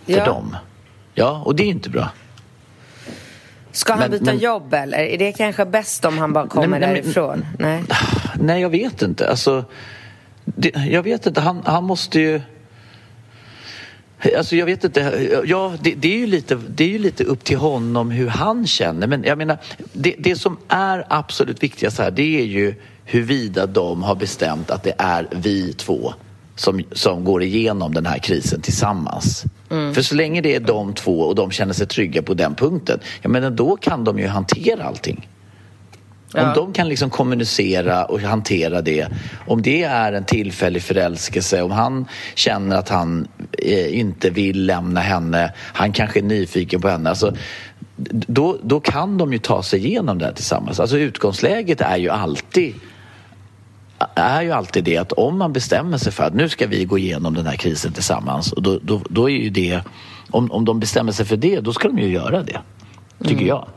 för 0.05 0.13
Ja. 0.13 0.25
dem. 0.25 0.55
Ja, 1.13 1.41
och 1.45 1.55
det 1.55 1.63
är 1.63 1.67
inte 1.67 1.89
bra. 1.89 2.09
Ska 3.71 3.93
han 3.93 3.99
Men- 3.99 4.11
byta 4.11 4.25
men- 4.25 4.37
jobb 4.37 4.73
eller? 4.73 4.97
Är 4.97 5.17
det 5.17 5.31
kanske 5.31 5.65
bäst 5.65 6.05
om 6.05 6.17
han 6.17 6.33
bara 6.33 6.47
kommer 6.47 6.79
Nej, 6.79 6.79
nej, 6.79 7.01
därifrån? 7.01 7.45
Nej. 7.59 7.83
Nej, 8.39 8.61
jag 8.61 8.69
vet 8.69 9.01
inte. 9.01 9.29
Alltså, 9.29 9.65
det, 10.45 10.69
jag 10.89 11.03
vet 11.03 11.25
inte. 11.25 11.41
Han, 11.41 11.61
han 11.65 11.83
måste 11.83 12.19
ju... 12.19 12.41
Alltså 14.37 14.55
jag 14.55 14.65
vet 14.65 14.83
inte. 14.83 15.29
Ja, 15.45 15.73
det, 15.81 15.93
det, 15.95 16.13
är 16.13 16.17
ju 16.17 16.27
lite, 16.27 16.55
det 16.69 16.83
är 16.83 16.87
ju 16.87 16.99
lite 16.99 17.23
upp 17.23 17.43
till 17.43 17.57
honom 17.57 18.11
hur 18.11 18.27
han 18.27 18.67
känner. 18.67 19.07
Men 19.07 19.23
jag 19.23 19.37
menar, 19.37 19.57
det, 19.93 20.15
det 20.19 20.35
som 20.35 20.57
är 20.67 21.05
absolut 21.09 21.63
viktigast 21.63 21.97
här 21.99 22.11
det 22.11 22.39
är 22.39 22.45
ju 22.45 22.75
huruvida 23.07 23.65
de 23.65 24.03
har 24.03 24.15
bestämt 24.15 24.71
att 24.71 24.83
det 24.83 24.93
är 24.97 25.27
vi 25.31 25.73
två 25.73 26.13
som, 26.55 26.83
som 26.91 27.23
går 27.23 27.43
igenom 27.43 27.93
den 27.93 28.05
här 28.05 28.17
krisen 28.17 28.61
tillsammans. 28.61 29.43
För 29.69 30.01
så 30.01 30.15
länge 30.15 30.41
det 30.41 30.55
är 30.55 30.59
de 30.59 30.93
två 30.93 31.19
och 31.19 31.35
de 31.35 31.51
känner 31.51 31.73
sig 31.73 31.87
trygga 31.87 32.21
på 32.21 32.33
den 32.33 32.55
punkten, 32.55 32.99
jag 33.21 33.29
menar, 33.29 33.49
då 33.49 33.77
kan 33.77 34.03
de 34.03 34.19
ju 34.19 34.27
hantera 34.27 34.83
allting. 34.83 35.27
Om 36.33 36.51
de 36.55 36.73
kan 36.73 36.89
liksom 36.89 37.09
kommunicera 37.09 38.05
och 38.05 38.19
hantera 38.19 38.81
det, 38.81 39.07
om 39.47 39.61
det 39.61 39.83
är 39.83 40.13
en 40.13 40.23
tillfällig 40.23 40.83
förälskelse, 40.83 41.61
om 41.61 41.71
han 41.71 42.05
känner 42.35 42.75
att 42.75 42.89
han 42.89 43.27
eh, 43.51 43.99
inte 43.99 44.29
vill 44.29 44.65
lämna 44.65 44.99
henne, 44.99 45.53
han 45.57 45.91
kanske 45.91 46.19
är 46.19 46.23
nyfiken 46.23 46.81
på 46.81 46.89
henne, 46.89 47.09
alltså, 47.09 47.35
då, 48.27 48.57
då 48.63 48.79
kan 48.79 49.17
de 49.17 49.33
ju 49.33 49.39
ta 49.39 49.63
sig 49.63 49.87
igenom 49.87 50.17
det 50.17 50.25
här 50.25 50.33
tillsammans. 50.33 50.79
Alltså 50.79 50.97
utgångsläget 50.97 51.81
är 51.81 51.97
ju 51.97 52.09
alltid 52.09 52.73
är 54.15 54.41
ju 54.41 54.51
alltid 54.51 54.83
det 54.83 54.97
att 54.97 55.11
om 55.11 55.37
man 55.37 55.53
bestämmer 55.53 55.97
sig 55.97 56.11
för 56.11 56.23
att 56.23 56.33
nu 56.33 56.49
ska 56.49 56.67
vi 56.67 56.85
gå 56.85 56.97
igenom 56.97 57.33
den 57.33 57.45
här 57.45 57.55
krisen 57.55 57.93
tillsammans 57.93 58.51
och 58.51 58.61
då, 58.61 58.79
då, 58.81 59.01
då 59.09 59.29
är 59.29 59.33
ju 59.37 59.49
det, 59.49 59.81
om, 60.31 60.51
om 60.51 60.65
de 60.65 60.79
bestämmer 60.79 61.11
sig 61.11 61.25
för 61.25 61.37
det, 61.37 61.59
då 61.59 61.73
ska 61.73 61.87
de 61.87 61.99
ju 61.99 62.07
göra 62.07 62.43
det, 62.43 62.59
tycker 63.23 63.45
jag. 63.45 63.67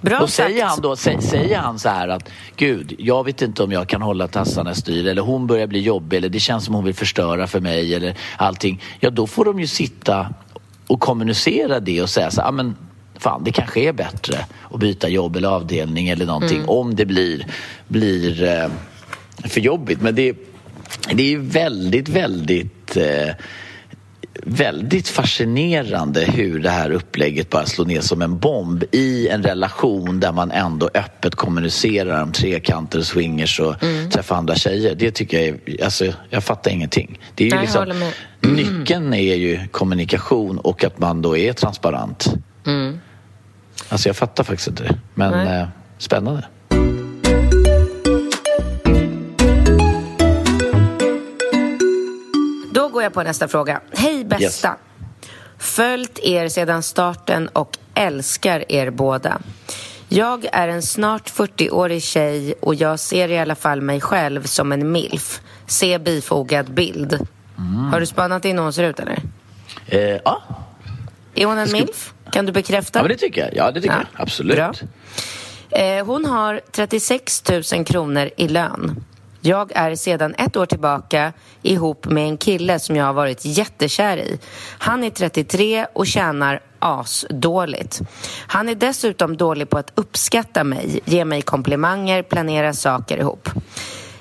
Bra 0.00 0.20
Och 0.20 0.30
sagt. 0.30 0.48
säger 0.50 0.64
han 0.64 0.80
då, 0.80 0.96
sä, 0.96 1.20
säger 1.20 1.58
han 1.58 1.78
så 1.78 1.88
här 1.88 2.08
att 2.08 2.28
Gud, 2.56 2.94
jag 2.98 3.24
vet 3.24 3.42
inte 3.42 3.62
om 3.62 3.72
jag 3.72 3.88
kan 3.88 4.02
hålla 4.02 4.28
tassarna 4.28 4.70
i 4.70 4.74
styr 4.74 5.06
eller 5.06 5.22
hon 5.22 5.46
börjar 5.46 5.66
bli 5.66 5.80
jobbig 5.80 6.16
eller 6.16 6.28
det 6.28 6.40
känns 6.40 6.64
som 6.64 6.74
hon 6.74 6.84
vill 6.84 6.94
förstöra 6.94 7.46
för 7.46 7.60
mig 7.60 7.94
eller 7.94 8.14
allting. 8.36 8.82
Ja, 9.00 9.10
då 9.10 9.26
får 9.26 9.44
de 9.44 9.60
ju 9.60 9.66
sitta 9.66 10.28
och 10.86 11.00
kommunicera 11.00 11.80
det 11.80 12.02
och 12.02 12.10
säga 12.10 12.30
så 12.30 12.40
här, 12.40 12.48
"Ah, 12.48 12.52
men 12.52 12.76
fan, 13.26 13.44
det 13.44 13.52
kanske 13.52 13.80
är 13.80 13.92
bättre 13.92 14.46
att 14.70 14.80
byta 14.80 15.08
jobb 15.08 15.36
eller 15.36 15.48
avdelning 15.48 16.08
eller 16.08 16.26
någonting 16.26 16.64
om 16.66 16.94
det 16.94 17.06
blir, 17.06 17.46
blir 17.88 18.42
eh, 18.42 18.68
för 19.44 19.60
jobbigt. 19.60 20.00
Men 20.00 20.14
det, 20.14 20.36
det 21.12 21.34
är 21.34 21.38
väldigt, 21.38 22.08
väldigt 22.08 22.96
eh, 22.96 23.34
väldigt 24.42 25.08
fascinerande 25.08 26.20
hur 26.20 26.58
det 26.58 26.70
här 26.70 26.90
upplägget 26.90 27.50
bara 27.50 27.66
slår 27.66 27.84
ner 27.86 28.00
som 28.00 28.22
en 28.22 28.38
bomb 28.38 28.84
i 28.92 29.28
en 29.28 29.42
relation 29.42 30.20
där 30.20 30.32
man 30.32 30.50
ändå 30.50 30.90
öppet 30.94 31.34
kommunicerar 31.34 32.22
om 32.22 32.32
trekanter, 32.32 33.00
swingers 33.00 33.60
och 33.60 33.82
Mm. 33.82 34.10
träffa 34.10 34.36
andra 34.36 34.54
tjejer. 34.54 34.94
Det 34.94 35.10
tycker 35.10 35.40
jag 35.40 35.46
är, 35.46 35.84
alltså 35.84 36.12
jag 36.30 36.44
fattar 36.44 36.70
ingenting. 36.70 37.18
Det 37.34 37.44
är 37.44 37.48
ju 37.48 37.54
jag 37.54 37.88
liksom, 37.88 38.10
nyckeln 38.40 39.14
är 39.14 39.34
ju 39.34 39.68
kommunikation 39.70 40.58
och 40.58 40.84
att 40.84 40.98
man 40.98 41.22
då 41.22 41.36
är 41.36 41.52
transparent. 41.52 42.34
Alltså 43.88 44.08
jag 44.08 44.16
fattar 44.16 44.44
faktiskt 44.44 44.68
inte 44.68 44.82
det, 44.82 44.96
men 45.14 45.34
Mm. 45.34 45.44
Nej. 45.44 45.60
eh, 45.60 45.68
spännande. 45.98 46.44
Då 52.74 52.88
går 52.88 53.02
jag 53.02 53.12
på 53.14 53.22
nästa 53.22 53.48
fråga. 53.48 53.80
Hej 53.92 54.24
bästa! 54.24 54.76
Följt 55.58 56.18
er 56.18 56.48
sedan 56.48 56.82
starten 56.82 57.48
och 57.48 57.78
älskar 57.94 58.72
er 58.72 58.90
båda. 58.90 59.38
Jag 60.08 60.46
är 60.52 60.68
en 60.68 60.82
snart 60.82 61.28
40-årig 61.30 62.02
tjej 62.02 62.54
och 62.60 62.74
jag 62.74 63.00
ser 63.00 63.28
i 63.28 63.38
alla 63.38 63.54
fall 63.54 63.80
mig 63.80 64.00
själv 64.00 64.42
som 64.44 64.72
en 64.72 64.92
milf. 64.92 65.40
Se 65.66 65.98
bifogad 65.98 66.70
bild. 66.74 67.18
Har 67.92 68.00
du 68.00 68.06
spanat 68.06 68.44
in 68.44 68.56
hur 68.56 68.62
hon 68.62 68.72
ser 68.72 68.84
ut 68.84 69.00
eller? 69.00 69.22
Eh, 69.86 70.00
ja. 70.24 70.42
Är 71.36 71.46
hon 71.46 71.58
en 71.58 71.72
milf? 71.72 72.12
Kan 72.30 72.46
du 72.46 72.52
bekräfta? 72.52 72.98
ja, 73.02 73.08
det 73.08 73.16
tycker 73.16 73.40
jag. 73.40 73.50
Ja, 73.56 73.70
det 73.70 73.80
tycker 73.80 73.94
Ja, 73.94 74.00
jag. 74.12 74.22
Absolut. 74.22 74.56
bra. 74.56 74.72
Eh, 75.70 76.06
hon 76.06 76.24
har 76.24 76.60
36 76.72 77.42
000 77.72 77.84
kronor 77.84 78.30
i 78.36 78.48
lön. 78.48 79.04
Jag 79.40 79.72
är 79.74 79.94
sedan 79.94 80.34
ett 80.38 80.56
år 80.56 80.66
tillbaka 80.66 81.32
ihop 81.62 82.06
med 82.06 82.24
en 82.28 82.36
kille 82.36 82.78
som 82.78 82.96
jag 82.96 83.04
har 83.04 83.12
varit 83.12 83.44
jättekär 83.44 84.16
i. 84.16 84.38
Han 84.78 85.04
är 85.04 85.10
33 85.10 85.86
och 85.92 86.06
tjänar 86.06 86.60
asdåligt. 86.78 88.00
Han 88.46 88.68
är 88.68 88.74
dessutom 88.74 89.36
dålig 89.36 89.70
på 89.70 89.78
att 89.78 89.92
uppskatta 89.94 90.64
mig, 90.64 91.00
ge 91.04 91.24
mig 91.24 91.42
komplimanger, 91.42 92.22
planera 92.22 92.72
saker 92.72 93.18
ihop. 93.18 93.48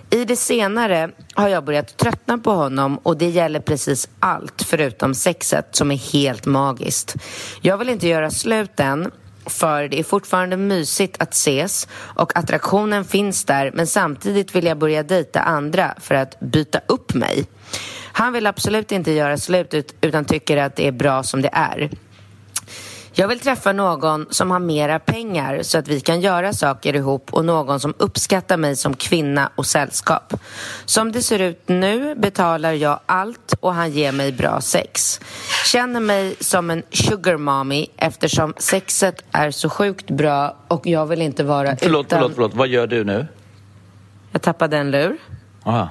I 0.10 0.26
det 0.26 0.36
senare 0.36 1.12
har 1.34 1.48
jag 1.48 1.66
börjat 1.66 1.98
tröttna 1.98 2.38
på 2.38 2.52
honom 2.52 2.98
och 2.98 3.18
det 3.18 3.30
gäller 3.30 3.60
precis 3.60 4.10
allt 4.20 4.62
förutom 4.62 5.14
sexet 5.14 5.76
som 5.76 5.92
är 5.92 6.14
helt 6.14 6.46
magiskt. 6.46 7.16
Jag 7.62 7.78
vill 7.78 7.90
inte 7.90 8.08
göra 8.08 8.32
slut 8.32 8.80
än 8.80 9.12
för 9.46 9.88
det 9.88 10.00
är 10.00 10.04
fortfarande 10.04 10.58
mysigt 10.58 11.22
att 11.22 11.34
ses 11.34 11.88
och 11.94 12.38
attraktionen 12.38 13.06
finns 13.06 13.46
där 13.46 13.72
men 13.74 13.88
samtidigt 13.88 14.56
vill 14.56 14.66
jag 14.66 14.78
börja 14.78 15.04
dejta 15.04 15.42
andra 15.42 15.96
för 16.00 16.16
att 16.16 16.40
byta 16.40 16.82
upp 16.88 17.14
mig. 17.14 17.46
Han 18.12 18.34
vill 18.34 18.48
absolut 18.48 18.92
inte 18.92 19.12
göra 19.12 19.38
slut 19.38 19.96
utan 20.02 20.26
tycker 20.26 20.58
att 20.58 20.76
det 20.76 20.88
är 20.88 20.92
bra 20.92 21.24
som 21.24 21.42
det 21.42 21.50
är. 21.54 21.90
Jag 23.18 23.28
vill 23.28 23.40
träffa 23.40 23.72
någon 23.72 24.26
som 24.30 24.52
har 24.52 24.60
mera 24.60 25.00
pengar 25.00 25.64
så 25.64 25.78
att 25.78 25.88
vi 25.88 26.00
kan 26.00 26.22
göra 26.22 26.54
saker 26.54 26.96
ihop 26.96 27.34
och 27.34 27.46
någon 27.46 27.80
som 27.80 27.94
uppskattar 27.98 28.58
mig 28.58 28.76
som 28.76 28.94
kvinna 28.94 29.50
och 29.56 29.66
sällskap. 29.66 30.34
Som 30.86 31.12
det 31.12 31.22
ser 31.22 31.40
ut 31.40 31.70
nu 31.70 32.16
betalar 32.16 32.74
jag 32.74 33.00
allt 33.06 33.54
och 33.60 33.74
han 33.74 33.92
ger 33.92 34.12
mig 34.12 34.32
bra 34.32 34.62
sex. 34.62 35.20
Känner 35.66 36.00
mig 36.00 36.36
som 36.40 36.70
en 36.70 36.84
sugar 36.92 37.38
mommy 37.38 37.88
eftersom 37.98 38.54
sexet 38.58 39.24
är 39.32 39.52
så 39.52 39.70
sjukt 39.70 40.10
bra 40.10 40.56
och 40.68 40.88
jag 40.88 41.06
vill 41.06 41.22
inte 41.22 41.44
vara 41.44 41.76
Förlåt, 41.80 42.06
utan... 42.06 42.20
förlåt, 42.20 42.36
förlåt. 42.36 42.54
Vad 42.54 42.68
gör 42.68 42.88
du 42.88 43.04
nu? 43.04 43.28
Jag 44.32 44.42
tappade 44.42 44.78
en 44.78 44.92
lur. 44.92 45.18
Aha. 45.64 45.90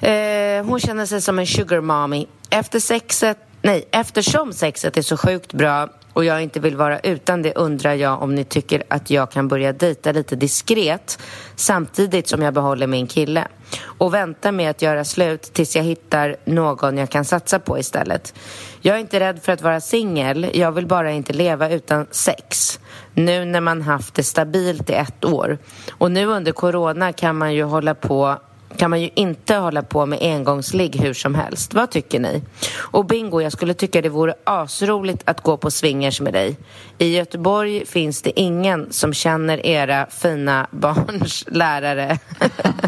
Eh, 0.00 0.64
hon 0.64 0.80
känner 0.80 1.06
sig 1.06 1.20
som 1.20 1.38
en 1.38 1.46
sugar 1.46 1.80
mommy. 1.80 2.26
Efter 2.50 2.80
sexet, 2.80 3.38
nej, 3.62 3.88
eftersom 3.90 4.52
sexet 4.52 4.96
är 4.96 5.02
så 5.02 5.16
sjukt 5.16 5.52
bra 5.52 5.88
och 6.12 6.24
jag 6.24 6.42
inte 6.42 6.60
vill 6.60 6.76
vara 6.76 6.98
utan 6.98 7.42
det 7.42 7.54
undrar 7.54 7.94
jag 7.94 8.22
om 8.22 8.34
ni 8.34 8.44
tycker 8.44 8.82
att 8.88 9.10
jag 9.10 9.30
kan 9.30 9.48
börja 9.48 9.72
dejta 9.72 10.12
lite 10.12 10.36
diskret 10.36 11.18
samtidigt 11.56 12.28
som 12.28 12.42
jag 12.42 12.54
behåller 12.54 12.86
min 12.86 13.06
kille 13.06 13.48
och 13.84 14.14
vänta 14.14 14.52
med 14.52 14.70
att 14.70 14.82
göra 14.82 15.04
slut 15.04 15.42
tills 15.42 15.76
jag 15.76 15.82
hittar 15.82 16.36
någon 16.44 16.98
jag 16.98 17.10
kan 17.10 17.24
satsa 17.24 17.58
på 17.58 17.78
istället. 17.78 18.34
Jag 18.80 18.96
är 18.96 19.00
inte 19.00 19.20
rädd 19.20 19.42
för 19.42 19.52
att 19.52 19.62
vara 19.62 19.80
singel, 19.80 20.50
jag 20.54 20.72
vill 20.72 20.86
bara 20.86 21.10
inte 21.12 21.32
leva 21.32 21.70
utan 21.70 22.06
sex. 22.10 22.80
Nu 23.14 23.44
när 23.44 23.60
man 23.60 23.82
haft 23.82 24.14
det 24.14 24.22
stabilt 24.22 24.90
i 24.90 24.92
ett 24.92 25.24
år. 25.24 25.58
Och 25.90 26.10
nu 26.10 26.26
under 26.26 26.52
corona 26.52 27.12
kan 27.12 27.36
man 27.36 27.54
ju 27.54 27.62
hålla 27.62 27.94
på 27.94 28.38
kan 28.76 28.90
man 28.90 29.00
ju 29.00 29.10
inte 29.14 29.54
hålla 29.54 29.82
på 29.82 30.06
med 30.06 30.18
engångsligg 30.22 31.00
hur 31.00 31.14
som 31.14 31.34
helst. 31.34 31.74
Vad 31.74 31.90
tycker 31.90 32.20
ni? 32.20 32.42
Och 32.76 33.06
Bingo, 33.06 33.40
jag 33.40 33.52
skulle 33.52 33.74
tycka 33.74 34.02
det 34.02 34.08
vore 34.08 34.34
asroligt 34.44 35.22
att 35.24 35.42
gå 35.42 35.56
på 35.56 35.70
swingers 35.70 36.20
med 36.20 36.32
dig. 36.32 36.56
I 36.98 37.16
Göteborg 37.16 37.86
finns 37.86 38.22
det 38.22 38.40
ingen 38.40 38.92
som 38.92 39.14
känner 39.14 39.66
era 39.66 40.06
fina 40.10 40.66
barns 40.70 41.44
lärare, 41.46 42.18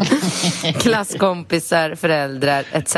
klasskompisar, 0.79 1.95
föräldrar 1.95 2.65
etc. 2.71 2.95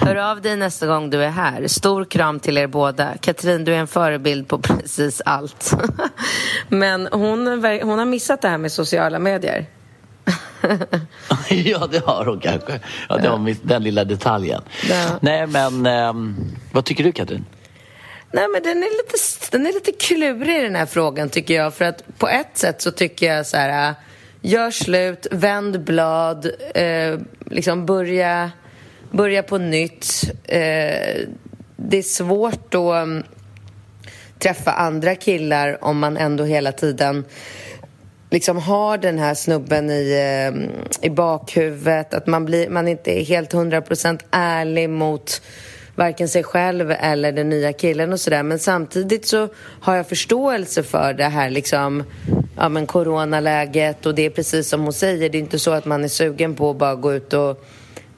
Hör 0.00 0.16
av 0.16 0.40
dig 0.42 0.56
nästa 0.56 0.86
gång 0.86 1.10
du 1.10 1.24
är 1.24 1.30
här. 1.30 1.68
Stor 1.68 2.04
kram 2.04 2.40
till 2.40 2.58
er 2.58 2.66
båda. 2.66 3.08
Katrin, 3.20 3.64
du 3.64 3.74
är 3.74 3.78
en 3.78 3.86
förebild 3.86 4.48
på 4.48 4.58
precis 4.58 5.22
allt. 5.24 5.74
Men 6.68 7.08
hon, 7.12 7.46
hon 7.82 7.98
har 7.98 8.04
missat 8.04 8.42
det 8.42 8.48
här 8.48 8.58
med 8.58 8.72
sociala 8.72 9.18
medier 9.18 9.66
ja, 11.48 11.86
det 11.92 12.04
har 12.04 12.26
hon 12.26 12.40
kanske. 12.40 12.80
Ja, 13.08 13.16
det 13.16 13.28
har 13.28 13.56
den 13.62 13.82
lilla 13.82 14.04
detaljen. 14.04 14.62
Ja. 14.90 15.18
Nej, 15.22 15.46
men 15.46 15.86
um, 15.86 16.36
vad 16.72 16.84
tycker 16.84 17.04
du, 17.04 17.12
Katrin? 17.12 17.44
Nej, 18.32 18.48
men 18.52 18.62
den 18.62 18.82
är, 18.82 18.90
lite, 18.96 19.18
den 19.50 19.66
är 19.66 19.72
lite 19.72 19.92
klurig 19.92 20.62
den 20.62 20.76
här 20.76 20.86
frågan 20.86 21.28
tycker 21.28 21.54
jag. 21.54 21.74
För 21.74 21.84
att 21.84 22.18
på 22.18 22.28
ett 22.28 22.58
sätt 22.58 22.82
så 22.82 22.90
tycker 22.90 23.34
jag 23.34 23.46
så 23.46 23.56
här, 23.56 23.94
gör 24.40 24.70
slut, 24.70 25.26
vänd 25.30 25.84
blad, 25.84 26.50
eh, 26.74 27.18
liksom 27.50 27.86
börja, 27.86 28.50
börja 29.10 29.42
på 29.42 29.58
nytt. 29.58 30.30
Eh, 30.44 31.16
det 31.76 31.98
är 31.98 32.02
svårt 32.02 32.74
att 32.74 33.02
um, 33.02 33.22
träffa 34.38 34.72
andra 34.72 35.14
killar 35.14 35.84
om 35.84 35.98
man 35.98 36.16
ändå 36.16 36.44
hela 36.44 36.72
tiden 36.72 37.24
liksom 38.34 38.58
har 38.58 38.98
den 38.98 39.18
här 39.18 39.34
snubben 39.34 39.90
i, 39.90 40.18
ehm, 40.22 40.70
i 41.00 41.10
bakhuvudet. 41.10 42.14
Att 42.14 42.26
man, 42.26 42.44
blir, 42.44 42.68
man 42.68 42.88
inte 42.88 43.20
är 43.20 43.24
helt 43.24 43.52
hundra 43.52 43.82
procent 43.82 44.24
ärlig 44.30 44.90
mot 44.90 45.42
varken 45.94 46.28
sig 46.28 46.42
själv 46.42 46.90
eller 46.90 47.32
den 47.32 47.48
nya 47.48 47.72
killen 47.72 48.12
och 48.12 48.20
sådär. 48.20 48.42
Men 48.42 48.58
samtidigt 48.58 49.26
så 49.26 49.48
har 49.80 49.96
jag 49.96 50.08
förståelse 50.08 50.82
för 50.82 51.12
det 51.12 51.24
här 51.24 51.50
liksom, 51.50 52.04
ja 52.56 52.68
men 52.68 52.86
coronaläget 52.86 54.06
och 54.06 54.14
det 54.14 54.26
är 54.26 54.30
precis 54.30 54.68
som 54.68 54.82
hon 54.82 54.92
säger, 54.92 55.30
det 55.30 55.38
är 55.38 55.40
inte 55.40 55.58
så 55.58 55.70
att 55.70 55.84
man 55.84 56.04
är 56.04 56.08
sugen 56.08 56.54
på 56.54 56.70
att 56.70 56.76
bara 56.76 56.94
gå 56.94 57.14
ut 57.14 57.32
och 57.32 57.64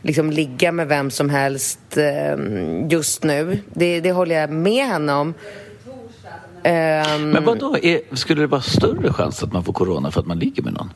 liksom 0.03 0.31
ligga 0.31 0.73
med 0.73 0.89
vem 0.89 1.11
som 1.11 1.31
helst 1.31 1.97
ehm, 1.97 2.89
just 2.89 3.23
nu. 3.23 3.59
Det, 3.75 4.01
det 4.01 4.13
håller 4.13 4.41
jag 4.41 4.51
med 4.51 4.87
henne 4.87 5.13
om. 5.13 5.35
Um, 6.67 7.31
Men 7.31 7.45
vad 7.45 7.59
då? 7.59 7.77
skulle 8.13 8.41
det 8.41 8.47
vara 8.47 8.61
större 8.61 9.13
chans 9.13 9.43
att 9.43 9.53
man 9.53 9.65
får 9.65 9.73
corona 9.73 10.11
för 10.11 10.21
att 10.21 10.27
man 10.27 10.39
ligger 10.39 10.63
med 10.63 10.73
någon? 10.73 10.93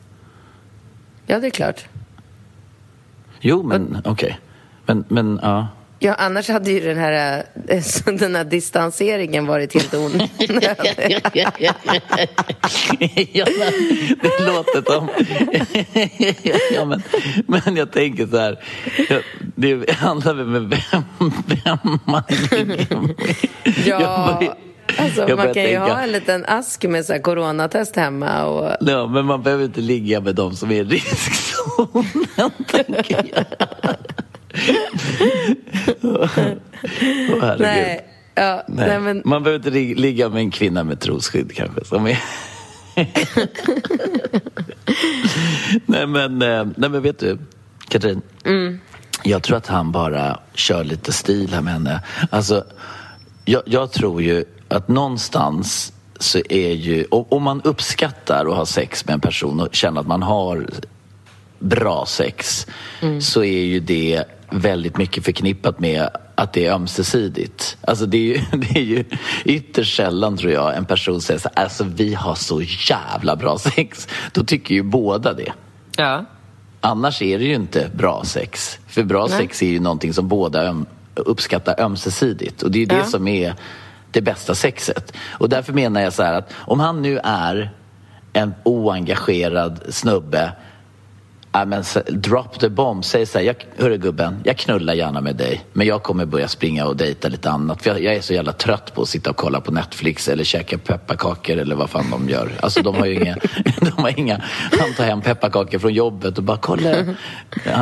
Ja, 1.25 1.39
det 1.39 1.47
är 1.47 1.51
klart. 1.51 1.85
Jo, 3.39 3.63
men 3.63 3.97
okej. 4.05 4.11
Okay. 4.11 4.33
Men, 4.85 5.05
men 5.07 5.39
ja. 5.41 5.67
Ja, 5.99 6.13
annars 6.13 6.49
hade 6.49 6.71
ju 6.71 6.79
den 6.79 6.97
här, 6.97 7.43
eh, 7.67 7.83
den 8.19 8.35
här 8.35 8.43
distanseringen 8.43 9.45
varit 9.45 9.73
helt 9.73 9.93
onödig. 9.93 10.29
ja, 13.33 13.45
det 14.21 14.45
låter 14.45 14.91
som... 14.91 15.09
ja, 16.75 16.85
men, 16.85 17.03
men 17.47 17.75
jag 17.75 17.91
tänker 17.91 18.27
så 18.27 18.37
här. 18.37 18.59
Det 19.55 19.91
handlar 19.91 20.33
väl 20.33 20.45
med 20.45 20.61
vem, 20.61 21.31
vem 21.45 21.99
man 22.05 22.23
ligger 22.29 22.65
med. 22.65 23.15
Ja. 23.85 24.41
Alltså, 24.97 25.35
man 25.35 25.53
kan 25.53 25.63
ju 25.63 25.77
ha 25.77 26.01
en 26.01 26.11
liten 26.11 26.45
ask 26.45 26.83
med 26.83 27.05
så 27.05 27.13
här 27.13 27.19
coronatest 27.19 27.95
hemma. 27.95 28.45
Och... 28.45 28.77
Ja, 28.81 29.07
men 29.07 29.25
man 29.25 29.43
behöver 29.43 29.63
inte 29.63 29.81
ligga 29.81 30.21
med 30.21 30.35
dem 30.35 30.55
som 30.55 30.71
är 30.71 30.75
i 30.75 30.83
riskzonen, 30.83 32.51
tänker 32.67 33.31
jag. 33.33 33.45
oh, 36.01 37.55
nej, 37.59 38.05
ja, 38.35 38.63
nej. 38.67 38.87
nej 38.87 38.99
men... 38.99 39.21
Man 39.25 39.43
behöver 39.43 39.67
inte 39.67 40.01
ligga 40.01 40.29
med 40.29 40.39
en 40.39 40.51
kvinna 40.51 40.83
med 40.83 40.99
trosskydd 40.99 41.55
kanske. 41.55 41.85
Som 41.85 42.07
är... 42.07 42.19
nej, 45.85 46.07
men, 46.07 46.41
eh, 46.41 46.65
nej 46.75 46.89
men 46.89 47.01
vet 47.01 47.19
du, 47.19 47.37
Katrin. 47.87 48.21
Mm. 48.45 48.79
Jag 49.23 49.43
tror 49.43 49.57
att 49.57 49.67
han 49.67 49.91
bara 49.91 50.39
kör 50.53 50.83
lite 50.83 51.13
stil 51.13 51.53
här 51.53 51.61
med 51.61 51.73
henne. 51.73 52.03
Alltså, 52.29 52.63
jag, 53.45 53.61
jag 53.65 53.91
tror 53.91 54.21
ju 54.21 54.45
att 54.75 54.87
någonstans 54.87 55.93
så 56.19 56.39
är 56.49 56.71
ju, 56.71 57.05
om 57.09 57.43
man 57.43 57.61
uppskattar 57.61 58.45
att 58.45 58.55
ha 58.55 58.65
sex 58.65 59.05
med 59.05 59.13
en 59.13 59.19
person 59.19 59.59
och 59.59 59.75
känner 59.75 60.01
att 60.01 60.07
man 60.07 60.23
har 60.23 60.69
bra 61.59 62.05
sex 62.05 62.67
mm. 63.01 63.21
så 63.21 63.43
är 63.43 63.63
ju 63.63 63.79
det 63.79 64.23
väldigt 64.49 64.97
mycket 64.97 65.25
förknippat 65.25 65.79
med 65.79 66.09
att 66.35 66.53
det 66.53 66.65
är 66.65 66.73
ömsesidigt. 66.73 67.77
Alltså 67.81 68.05
det 68.05 68.17
är 68.17 68.21
ju, 68.21 68.41
det 68.57 68.79
är 68.79 68.83
ju 68.83 69.05
ytterst 69.45 69.95
sällan 69.95 70.37
tror 70.37 70.51
jag 70.51 70.77
en 70.77 70.85
person 70.85 71.21
säger 71.21 71.39
så 71.39 71.49
alltså 71.53 71.83
vi 71.83 72.13
har 72.13 72.35
så 72.35 72.61
jävla 72.89 73.35
bra 73.35 73.57
sex. 73.57 74.07
Då 74.31 74.43
tycker 74.43 74.75
ju 74.75 74.83
båda 74.83 75.33
det. 75.33 75.53
Ja. 75.97 76.25
Annars 76.81 77.21
är 77.21 77.39
det 77.39 77.45
ju 77.45 77.55
inte 77.55 77.89
bra 77.93 78.23
sex. 78.25 78.79
För 78.87 79.03
bra 79.03 79.27
Nej. 79.27 79.37
sex 79.37 79.61
är 79.61 79.67
ju 79.67 79.79
någonting 79.79 80.13
som 80.13 80.27
båda 80.27 80.85
uppskattar 81.15 81.81
ömsesidigt. 81.81 82.63
Och 82.63 82.71
det 82.71 82.77
är 82.77 82.79
ju 82.79 82.87
ja. 82.97 83.03
det 83.03 83.09
som 83.09 83.27
är 83.27 83.55
det 84.11 84.21
bästa 84.21 84.55
sexet. 84.55 85.13
Och 85.29 85.49
därför 85.49 85.73
menar 85.73 86.01
jag 86.01 86.13
så 86.13 86.23
här 86.23 86.33
att 86.33 86.53
om 86.57 86.79
han 86.79 87.01
nu 87.01 87.19
är 87.23 87.71
en 88.33 88.53
oengagerad 88.63 89.81
snubbe 89.89 90.51
Ja, 91.53 91.65
men 91.65 91.83
drop 92.09 92.59
the 92.59 92.69
bomb. 92.69 93.05
Säg 93.05 93.25
så 93.25 93.37
här, 93.37 93.45
jag, 93.45 93.55
hörru 93.77 93.97
gubben, 93.97 94.41
jag 94.43 94.57
knullar 94.57 94.93
gärna 94.93 95.21
med 95.21 95.35
dig 95.35 95.65
men 95.73 95.87
jag 95.87 96.03
kommer 96.03 96.25
börja 96.25 96.47
springa 96.47 96.85
och 96.85 96.97
dejta 96.97 97.27
lite 97.27 97.49
annat. 97.49 97.83
För 97.83 97.89
jag, 97.89 98.03
jag, 98.03 98.15
är 98.15 98.21
så 98.21 98.33
jävla 98.33 98.51
trött 98.51 98.93
på 98.93 99.01
att 99.01 99.09
sitta 99.09 99.29
och 99.29 99.35
kolla 99.35 99.61
på 99.61 99.71
Netflix 99.71 100.27
eller 100.27 100.43
käka 100.43 100.77
pepparkakor 100.77 101.57
eller 101.57 101.75
vad 101.75 101.89
fan 101.89 102.11
de 102.11 102.29
gör. 102.29 102.51
Alltså 102.59 102.81
de 102.81 102.95
har 102.95 103.05
ju 103.05 103.13
inga, 103.13 103.35
de 103.81 103.91
har 103.91 104.19
inga 104.19 104.41
han 104.79 104.93
tar 104.93 105.03
hem 105.03 105.21
pepparkakor 105.21 105.79
från 105.79 105.93
jobbet 105.93 106.37
och 106.37 106.43
bara 106.43 106.57
kolla 106.57 106.95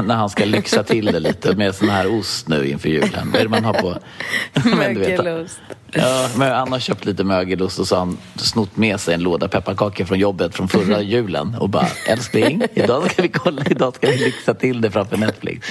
när 0.03 0.15
han 0.15 0.29
ska 0.29 0.45
lyxa 0.45 0.83
till 0.83 1.05
det 1.05 1.19
lite 1.19 1.55
med 1.55 1.75
sån 1.75 1.89
här 1.89 2.19
ost 2.19 2.47
nu 2.47 2.67
inför 2.69 2.89
julen. 2.89 3.31
Vad 3.31 3.41
är 3.41 3.43
det 3.43 3.49
man 3.49 3.65
har 3.65 3.73
på? 3.73 3.95
Mögelost. 4.75 5.61
Ja, 5.93 6.29
men 6.35 6.51
han 6.51 6.71
har 6.71 6.79
köpt 6.79 7.05
lite 7.05 7.23
mögelost 7.23 7.79
och 7.79 7.87
så 7.87 7.95
har 7.95 7.99
han 7.99 8.17
snott 8.35 8.77
med 8.77 8.99
sig 8.99 9.13
en 9.13 9.21
låda 9.21 9.47
pepparkakor 9.47 10.05
från 10.05 10.19
jobbet 10.19 10.55
från 10.55 10.67
förra 10.67 11.01
julen 11.13 11.55
och 11.59 11.69
bara 11.69 11.87
älskling, 12.07 12.63
idag 12.73 13.11
ska 13.11 13.21
vi 13.21 13.29
kolla, 13.29 13.61
idag 13.69 13.95
ska 13.95 14.07
vi 14.07 14.17
lyxa 14.17 14.53
till 14.53 14.81
det 14.81 14.91
framför 14.91 15.17
Netflix. 15.17 15.67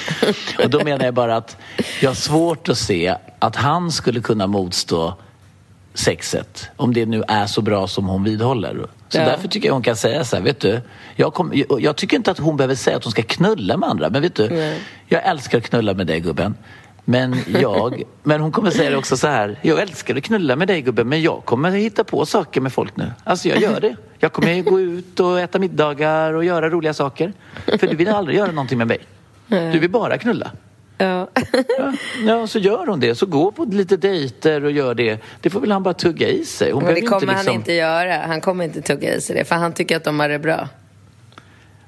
Och 0.64 0.70
då 0.70 0.84
menar 0.84 1.04
jag 1.04 1.14
bara 1.14 1.36
att 1.36 1.56
jag 2.00 2.10
har 2.10 2.14
svårt 2.14 2.68
att 2.68 2.78
se 2.78 3.14
att 3.38 3.56
han 3.56 3.92
skulle 3.92 4.20
kunna 4.20 4.46
motstå 4.46 5.14
sexet 5.94 6.68
om 6.76 6.94
det 6.94 7.06
nu 7.06 7.22
är 7.28 7.46
så 7.46 7.62
bra 7.62 7.86
som 7.86 8.06
hon 8.06 8.24
vidhåller. 8.24 8.86
Så 9.08 9.18
ja. 9.18 9.24
därför 9.24 9.48
tycker 9.48 9.68
jag 9.68 9.74
hon 9.74 9.82
kan 9.82 9.96
säga 9.96 10.24
så 10.24 10.36
här, 10.36 10.42
vet 10.42 10.60
du, 10.60 10.80
jag, 11.16 11.34
kom, 11.34 11.52
jag, 11.54 11.80
jag, 11.80 11.96
tycker 11.96 12.16
inte 12.16 12.30
att 12.30 12.38
hon 12.38 12.56
behöver 12.56 12.74
säga 12.74 12.96
att 12.96 13.04
hon 13.04 13.10
ska 13.10 13.22
knulla 13.22 13.76
med 13.76 13.88
andra, 13.88 14.10
men 14.10 14.22
vet 14.22 14.34
du, 14.34 14.48
Nej. 14.48 14.80
jag 15.06 15.26
älskar 15.26 15.58
att 15.58 15.64
knulla 15.64 15.94
med 15.94 16.06
dig 16.06 16.20
gubben. 16.20 16.54
Men 17.10 17.36
jag, 17.46 18.02
men 18.22 18.40
hon 18.40 18.52
kommer 18.52 18.70
säga 18.70 18.90
det 18.90 18.96
också 18.96 19.16
så 19.16 19.26
här. 19.26 19.58
Jag 19.62 19.80
älskar 19.80 20.16
att 20.16 20.22
knulla 20.22 20.56
med 20.56 20.68
dig 20.68 20.82
gubben 20.82 21.08
men 21.08 21.22
jag 21.22 21.44
kommer 21.44 21.70
hitta 21.70 22.04
på 22.04 22.26
saker 22.26 22.60
med 22.60 22.72
folk 22.72 22.96
nu. 22.96 23.12
Alltså 23.24 23.48
jag 23.48 23.60
gör 23.60 23.80
det. 23.80 23.96
Jag 24.18 24.32
kommer 24.32 24.62
gå 24.62 24.80
ut 24.80 25.20
och 25.20 25.40
äta 25.40 25.58
middagar 25.58 26.32
och 26.32 26.44
göra 26.44 26.70
roliga 26.70 26.94
saker. 26.94 27.32
För 27.78 27.86
du 27.86 27.96
vill 27.96 28.08
aldrig 28.08 28.38
göra 28.38 28.52
någonting 28.52 28.78
med 28.78 28.86
mig. 28.86 28.98
Du 29.48 29.78
vill 29.78 29.90
bara 29.90 30.18
knulla. 30.18 30.50
Ja. 30.98 31.28
ja. 31.78 31.92
ja, 32.26 32.46
så 32.46 32.58
gör 32.58 32.86
hon 32.86 33.00
det. 33.00 33.14
Så 33.14 33.26
gå 33.26 33.52
på 33.52 33.64
lite 33.64 33.96
dejter 33.96 34.64
och 34.64 34.70
gör 34.70 34.94
det. 34.94 35.20
Det 35.40 35.50
får 35.50 35.60
väl 35.60 35.72
han 35.72 35.82
bara 35.82 35.94
tugga 35.94 36.28
i 36.28 36.44
sig. 36.44 36.72
Hon 36.72 36.84
men 36.84 36.94
det 36.94 37.00
kommer 37.00 37.22
inte 37.22 37.26
liksom... 37.26 37.46
han 37.46 37.54
inte 37.54 37.72
göra. 37.72 38.26
Han 38.26 38.40
kommer 38.40 38.64
inte 38.64 38.82
tugga 38.82 39.14
i 39.14 39.20
sig 39.20 39.36
det. 39.36 39.44
För 39.44 39.54
han 39.54 39.72
tycker 39.72 39.96
att 39.96 40.04
de 40.04 40.20
har 40.20 40.28
det 40.28 40.38
bra. 40.38 40.68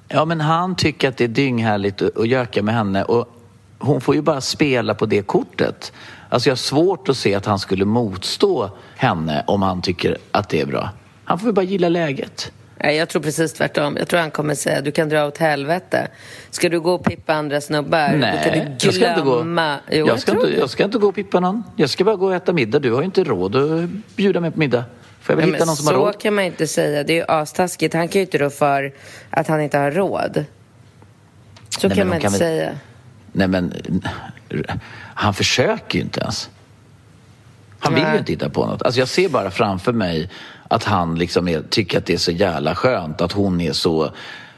Ja, 0.09 0.25
men 0.25 0.41
han 0.41 0.77
tycker 0.77 1.09
att 1.09 1.17
det 1.17 1.25
är 1.25 1.29
dynghärligt 1.29 2.03
att 2.03 2.29
göka 2.29 2.63
med 2.63 2.75
henne. 2.75 3.05
Och 3.05 3.37
hon 3.81 4.01
får 4.01 4.15
ju 4.15 4.23
bara 4.23 4.41
spela 4.41 4.95
på 4.95 5.07
det 5.07 5.23
kortet. 5.23 5.93
Alltså 6.29 6.49
jag 6.49 6.53
har 6.53 6.57
svårt 6.57 7.09
att 7.09 7.17
se 7.17 7.35
att 7.35 7.47
han 7.47 7.59
skulle 7.59 7.85
motstå 7.85 8.71
henne 8.97 9.45
om 9.47 9.63
han 9.63 9.83
tycker 9.83 10.17
att 10.31 10.49
det 10.49 10.61
är 10.61 10.67
bra. 10.67 10.91
Han 11.25 11.39
får 11.39 11.49
ju 11.49 11.53
bara 11.53 11.63
gilla 11.63 11.89
läget. 11.89 12.53
Nej, 12.83 12.97
jag 12.97 13.09
tror 13.09 13.23
precis 13.23 13.53
tvärtom. 13.53 13.97
Jag 13.99 14.09
tror 14.09 14.21
han 14.21 14.31
kommer 14.31 14.55
säga 14.55 14.81
du 14.81 14.91
kan 14.91 15.09
dra 15.09 15.27
åt 15.27 15.39
helvete. 15.39 16.09
Ska 16.51 16.69
du 16.69 16.81
gå 16.81 16.93
och 16.95 17.05
pippa 17.05 17.35
andra 17.35 17.61
snubbar? 17.61 18.13
Nej, 18.17 18.41
kan 18.45 18.53
du 18.53 18.87
jag 18.87 18.95
ska 18.95 19.09
inte 19.09 19.21
gå. 19.21 19.45
Jo, 19.91 20.07
jag, 20.07 20.21
ska 20.21 20.33
inte, 20.33 20.59
jag 20.59 20.71
ska 20.71 20.85
inte 20.85 20.99
gå 20.99 21.09
och 21.09 21.15
pippa 21.15 21.41
någon. 21.41 21.63
Jag 21.77 21.91
ska 21.91 22.05
bara 22.05 22.17
gå 22.17 22.27
och 22.27 22.35
äta 22.35 22.53
middag. 22.53 22.79
Du 22.79 22.93
har 22.93 23.01
ju 23.01 23.05
inte 23.05 23.25
råd 23.25 23.57
att 23.57 23.91
bjuda 24.17 24.41
mig 24.41 24.51
på 24.51 24.59
middag. 24.59 24.85
Får 25.21 25.33
jag 25.33 25.37
väl 25.37 25.49
ja, 25.49 25.55
hitta 25.55 25.65
någon 25.65 25.77
som 25.77 25.87
har 25.87 25.95
råd? 25.95 26.15
Så 26.15 26.21
kan 26.21 26.35
man 26.35 26.45
inte 26.45 26.67
säga. 26.67 27.05
Det 27.05 27.13
är 27.13 27.17
ju 27.17 27.25
astaskigt. 27.29 27.95
Han 27.95 28.09
kan 28.09 28.21
ju 28.21 28.25
inte 28.25 28.39
rå 28.39 28.51
för 28.51 28.93
att 29.31 29.49
han 29.49 29.61
inte 29.61 29.79
har 29.79 29.91
råd. 29.91 30.45
Så 31.69 31.89
Nej, 31.89 31.97
kan 31.97 32.09
man 32.09 32.17
inte 32.17 32.29
kan 32.29 32.39
säga. 32.39 32.67
Väl... 32.67 32.75
Nej 33.33 33.49
men, 33.49 33.73
han 35.15 35.35
försöker 35.35 35.99
ju 35.99 36.05
inte 36.05 36.21
ens. 36.21 36.51
Han 37.79 37.95
vill 37.95 38.05
ju 38.13 38.19
inte 38.19 38.33
hitta 38.33 38.51
på 38.51 38.67
något. 38.67 38.83
Alltså 38.83 39.01
jag 39.01 39.09
ser 39.09 39.29
bara 39.29 39.51
framför 39.51 39.93
mig 39.93 40.31
att 40.69 40.85
han 40.85 41.19
liksom 41.19 41.49
är, 41.49 41.63
tycker 41.63 41.99
att 41.99 42.07
det 42.07 42.13
är 42.13 42.19
så 42.19 42.33
jävla 42.33 42.75
skönt 42.75 43.21
att 43.21 43.33
hon 43.33 43.61
är 43.61 43.73
så 43.73 44.11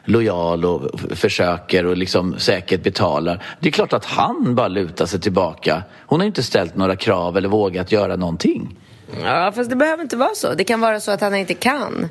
lojal 0.04 0.64
och 0.64 1.00
försöker 1.10 1.86
och 1.86 1.96
liksom 1.96 2.38
säkert 2.38 2.82
betalar. 2.82 3.42
Det 3.60 3.68
är 3.68 3.72
klart 3.72 3.92
att 3.92 4.04
han 4.04 4.54
bara 4.54 4.68
lutar 4.68 5.06
sig 5.06 5.20
tillbaka. 5.20 5.82
Hon 6.06 6.20
har 6.20 6.24
ju 6.24 6.28
inte 6.28 6.42
ställt 6.42 6.76
några 6.76 6.96
krav 6.96 7.36
eller 7.36 7.48
vågat 7.48 7.92
göra 7.92 8.16
någonting. 8.16 8.76
Ja, 9.22 9.52
fast 9.54 9.70
det 9.70 9.76
behöver 9.76 10.02
inte 10.02 10.16
vara 10.16 10.34
så. 10.34 10.54
Det 10.54 10.64
kan 10.64 10.80
vara 10.80 11.00
så 11.00 11.10
att 11.10 11.20
han 11.20 11.34
inte 11.34 11.54
kan. 11.54 12.08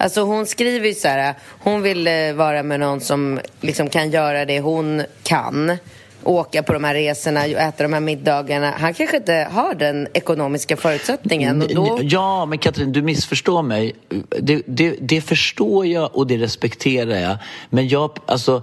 Alltså 0.00 0.22
hon 0.22 0.46
skriver 0.46 0.88
ju 0.88 0.94
så 0.94 1.08
här, 1.08 1.34
hon 1.58 1.82
vill 1.82 2.06
eh, 2.06 2.32
vara 2.34 2.62
med 2.62 2.80
någon 2.80 3.00
som 3.00 3.40
liksom 3.60 3.88
kan 3.88 4.10
göra 4.10 4.44
det 4.44 4.60
hon 4.60 5.02
kan. 5.22 5.76
åka 6.22 6.62
på 6.62 6.72
de 6.72 6.84
här 6.84 6.94
resorna 6.94 7.44
äta 7.44 7.82
de 7.82 7.92
här 7.92 8.00
middagarna. 8.00 8.74
Han 8.78 8.94
kanske 8.94 9.16
inte 9.16 9.48
har 9.52 9.74
den 9.74 10.08
ekonomiska 10.14 10.76
förutsättningen. 10.76 11.62
Och 11.62 11.74
då... 11.74 11.98
Ja, 12.02 12.46
men 12.46 12.58
Katrin, 12.58 12.92
du 12.92 13.02
missförstår 13.02 13.62
mig. 13.62 13.94
Det, 14.40 14.62
det, 14.66 14.96
det, 15.00 15.20
förstår 15.20 15.86
jag 15.86 16.16
och 16.16 16.26
det 16.26 16.36
respekterar 16.36 17.16
jag. 17.16 17.36
Men 17.70 17.88
jag, 17.88 18.10
alltså, 18.26 18.62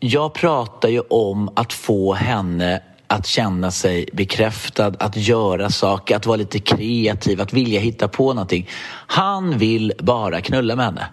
jag 0.00 0.34
pratar 0.34 0.88
ju 0.88 1.00
om 1.00 1.50
att 1.54 1.72
få 1.72 2.14
henne 2.14 2.80
att 3.08 3.26
känna 3.26 3.70
sig 3.70 4.08
bekräftad, 4.12 4.92
att 4.98 5.16
göra 5.16 5.70
saker, 5.70 6.16
att 6.16 6.26
vara 6.26 6.36
lite 6.36 6.58
kreativ, 6.58 7.40
att 7.40 7.52
vilja 7.52 7.80
hitta 7.80 8.08
på 8.08 8.34
någonting. 8.34 8.68
Han 9.06 9.58
vill 9.58 9.92
bara 9.98 10.40
knulla 10.40 10.76
med 10.76 10.84
henne. 10.84 11.06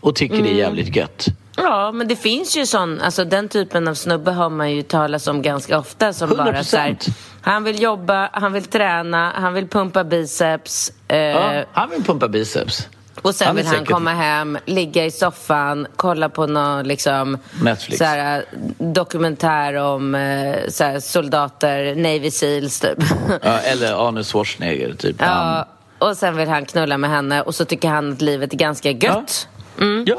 Och 0.00 0.14
tycker 0.14 0.34
mm. 0.34 0.44
det 0.44 0.50
är 0.50 0.64
mm. 0.64 0.76
jävligt 0.76 0.96
gött. 0.96 1.26
Ja, 1.56 1.92
men 1.92 2.08
det 2.08 2.16
finns 2.16 2.56
ju 2.56 2.66
sån, 2.66 3.00
alltså 3.00 3.24
den 3.24 3.48
typen 3.48 3.88
av 3.88 3.94
snubbe 3.94 4.30
har 4.30 4.50
man 4.50 4.72
ju 4.72 4.82
talat 4.82 5.26
om 5.26 5.42
ganska 5.42 5.78
ofta 5.78 6.12
som 6.12 6.30
100%. 6.30 6.36
bara 6.36 6.64
så 6.64 6.76
här, 6.76 6.96
han 7.40 7.64
vill 7.64 7.82
jobba, 7.82 8.30
han 8.32 8.52
vill 8.52 8.64
träna, 8.64 9.32
han 9.36 9.54
vill 9.54 9.68
pumpa 9.68 10.04
biceps. 10.04 10.92
Eh, 11.08 11.18
ja, 11.18 11.64
han 11.72 11.90
vill 11.90 12.04
pumpa 12.04 12.28
biceps. 12.28 12.88
Och 13.22 13.34
sen 13.34 13.46
han 13.46 13.56
vill 13.56 13.66
han 13.66 13.86
komma 13.86 14.12
hem, 14.12 14.58
ligga 14.64 15.04
i 15.04 15.10
soffan, 15.10 15.86
kolla 15.96 16.28
på 16.28 16.46
någon 16.46 16.88
liksom, 16.88 17.38
Netflix. 17.62 17.98
Såhär, 17.98 18.44
dokumentär 18.78 19.74
om 19.74 20.14
eh, 20.14 20.56
såhär, 20.68 21.00
soldater, 21.00 21.94
Navy 21.94 22.30
Seals 22.30 22.80
typ. 22.80 22.98
Ja, 23.42 23.58
eller 23.58 24.08
Arne 24.08 24.24
Schwarzenegger 24.24 24.94
typ. 24.94 25.16
Ja, 25.18 25.68
och 25.98 26.16
sen 26.16 26.36
vill 26.36 26.48
han 26.48 26.64
knulla 26.66 26.98
med 26.98 27.10
henne 27.10 27.42
och 27.42 27.54
så 27.54 27.64
tycker 27.64 27.88
han 27.88 28.12
att 28.12 28.20
livet 28.20 28.52
är 28.52 28.56
ganska 28.56 28.90
gött. 28.90 29.48
Ja. 29.76 29.84
Mm. 29.84 30.04
ja. 30.06 30.18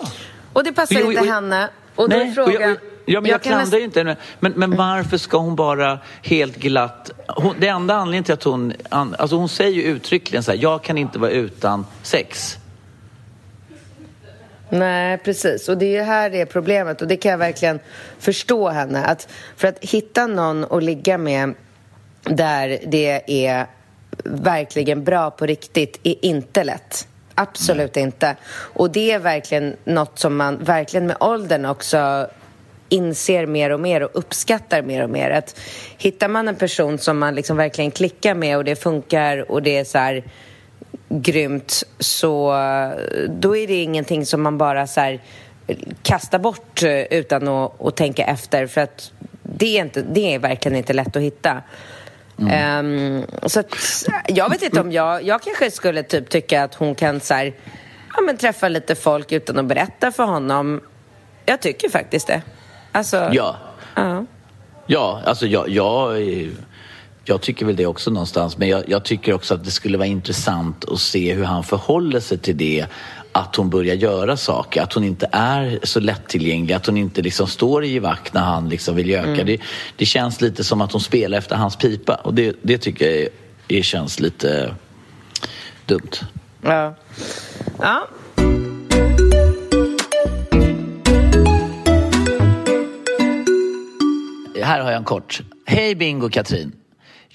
Och 0.54 0.64
det 0.64 0.74
passar 0.74 1.06
och, 1.06 1.14
inte 1.14 1.30
henne. 1.30 1.70
Och 1.96 2.10
då 2.10 2.16
är 2.16 2.32
frågan... 2.32 2.78
Ja, 3.08 3.22
men 3.22 3.30
jag, 3.30 3.36
jag 3.36 3.44
klandrar 3.44 3.80
ju 3.80 3.86
inte 3.86 4.16
Men, 4.40 4.54
men 4.56 4.76
varför 4.76 5.18
ska 5.18 5.38
hon 5.38 5.56
bara 5.56 6.00
helt 6.22 6.56
glatt... 6.58 7.12
Hon, 7.28 7.56
det 7.60 7.68
enda 7.68 7.96
anledningen 7.96 8.24
till 8.24 8.34
att 8.34 8.44
hon... 8.44 8.74
Alltså 8.90 9.36
hon 9.36 9.50
säger 9.50 9.72
ju 9.72 9.84
uttryckligen 9.84 10.44
så 10.44 10.52
här, 10.52 10.60
jag 10.62 10.84
kan 10.84 10.98
inte 10.98 11.20
vara 11.20 11.32
utan 11.32 11.86
sex. 12.04 12.58
Nej, 14.70 15.18
precis. 15.18 15.70
Och 15.70 15.78
det 15.78 15.98
är 15.98 16.04
här 16.04 16.30
det 16.30 16.42
är 16.42 16.46
problemet. 16.46 17.02
Och 17.02 17.08
det 17.08 17.18
kan 17.18 17.32
jag 17.32 17.38
verkligen 17.38 17.80
förstå 18.20 18.70
henne. 18.70 19.06
Att 19.06 19.28
för 19.58 19.68
att 19.68 19.78
hitta 19.82 20.28
någon 20.28 20.66
att 20.70 20.84
ligga 20.84 21.18
med 21.18 21.54
där 22.24 22.80
det 22.86 23.48
är 23.48 23.66
verkligen 24.24 25.04
bra 25.04 25.32
på 25.32 25.46
riktigt 25.46 26.00
är 26.04 26.26
inte 26.26 26.64
lätt. 26.64 27.08
Absolut 27.36 27.96
Nej. 27.96 28.04
inte. 28.04 28.36
Och 28.52 28.92
det 28.92 29.12
är 29.12 29.20
verkligen 29.20 29.76
något 29.84 30.20
som 30.20 30.38
man 30.38 30.64
verkligen 30.64 31.08
med 31.08 31.18
åldern 31.20 31.66
också 31.66 32.28
inser 32.90 33.46
mer 33.46 33.70
och 33.70 33.80
mer 33.80 34.04
och 34.04 34.10
uppskattar 34.14 34.82
mer 34.82 35.04
och 35.04 35.10
mer. 35.10 35.30
Att 35.30 35.60
hittar 35.98 36.28
man 36.28 36.48
en 36.48 36.56
person 36.56 36.98
som 36.98 37.20
man 37.20 37.36
liksom 37.36 37.58
verkligen 37.58 37.92
klickar 37.92 38.36
med 38.36 38.58
och 38.58 38.64
det 38.64 38.76
funkar 38.76 39.52
och 39.52 39.64
det 39.64 39.78
är 39.78 39.84
så 39.84 39.98
här 39.98 40.24
grymt 41.10 41.84
så 42.00 42.50
då 43.30 43.58
är 43.58 43.68
det 43.68 43.82
ingenting 43.84 44.26
som 44.26 44.42
man 44.42 44.58
bara 44.58 44.88
så 44.88 45.02
här 45.02 45.22
kastar 46.04 46.40
bort 46.40 46.84
utan 47.10 47.48
att, 47.48 47.82
att 47.82 47.96
tänka 47.96 48.26
efter 48.26 48.68
för 48.68 48.82
att 48.82 49.12
det 49.44 49.78
är, 49.78 49.82
inte, 49.82 50.02
det 50.02 50.34
är 50.34 50.40
verkligen 50.40 50.78
inte 50.78 50.94
lätt 50.94 51.16
att 51.16 51.22
hitta. 51.22 51.62
Mm. 52.40 52.86
Um, 52.86 53.26
så 53.50 53.60
att, 53.60 53.76
jag 54.28 54.50
vet 54.50 54.62
inte 54.62 54.82
om 54.82 54.92
jag... 54.92 55.24
Jag 55.24 55.42
kanske 55.42 55.72
skulle 55.72 56.04
typ 56.04 56.30
tycka 56.30 56.64
att 56.64 56.76
hon 56.76 56.96
kan 56.96 57.20
så 57.20 57.34
här, 57.34 57.54
ja, 58.16 58.22
men 58.22 58.38
träffa 58.38 58.68
lite 58.68 58.96
folk 58.96 59.32
utan 59.32 59.60
att 59.60 59.66
berätta 59.66 60.12
för 60.12 60.24
honom. 60.24 60.82
Jag 61.46 61.62
tycker 61.62 61.90
faktiskt 61.90 62.28
det. 62.28 62.42
Alltså, 62.92 63.30
ja. 63.32 63.56
Uh. 63.98 64.22
Ja, 64.88 65.22
alltså 65.26 65.46
jag, 65.46 65.70
jag, 65.70 66.22
jag 67.26 67.42
tycker 67.42 67.66
väl 67.66 67.76
det 67.76 67.86
också 67.86 68.12
någonstans. 68.12 68.58
Men 68.58 68.68
jag, 68.68 68.84
jag, 68.88 69.06
tycker 69.06 69.34
också 69.34 69.54
att 69.54 69.64
det 69.64 69.72
skulle 69.72 69.98
vara 69.98 70.08
intressant 70.08 70.86
att 70.86 71.00
se 71.00 71.34
hur 71.34 71.44
han 71.44 71.64
förhåller 71.64 72.20
sig 72.20 72.38
till 72.38 72.58
det 72.58 72.86
att 73.32 73.56
hon 73.56 73.70
börjar 73.70 73.96
göra 73.96 74.38
saker, 74.38 74.82
att 74.82 74.94
hon 74.94 75.04
inte 75.04 75.30
är 75.32 75.80
så 75.84 76.00
lättillgänglig, 76.00 76.74
att 76.74 76.86
hon 76.86 76.98
inte 76.98 77.22
liksom 77.22 77.48
står 77.48 77.84
i 77.84 77.88
givakt 77.88 78.34
när 78.34 78.42
han 78.42 78.70
liksom 78.70 78.96
vill 78.96 79.10
göka. 79.10 79.30
Mm. 79.30 79.46
Det, 79.46 79.60
det, 79.96 80.06
känns 80.06 80.42
lite 80.42 80.64
som 80.64 80.82
att 80.82 80.92
hon 80.92 81.02
spelar 81.02 81.38
efter 81.38 81.56
hans 81.56 81.76
pipa 81.76 82.16
och 82.16 82.34
det, 82.34 82.56
det 82.62 82.78
tycker 82.78 83.06
jag 83.06 83.16
är, 83.16 83.30
är, 83.68 83.82
känns 83.82 84.20
lite 84.20 84.76
dumt. 85.86 86.12
Ja. 86.62 86.96
ja. 87.80 88.08
Här 94.64 94.80
har 94.80 94.92
jag 94.92 94.98
en 94.98 95.04
kort. 95.04 95.42
Hej 95.66 95.96
Bingo 95.96 96.30
Katrin. 96.30 96.85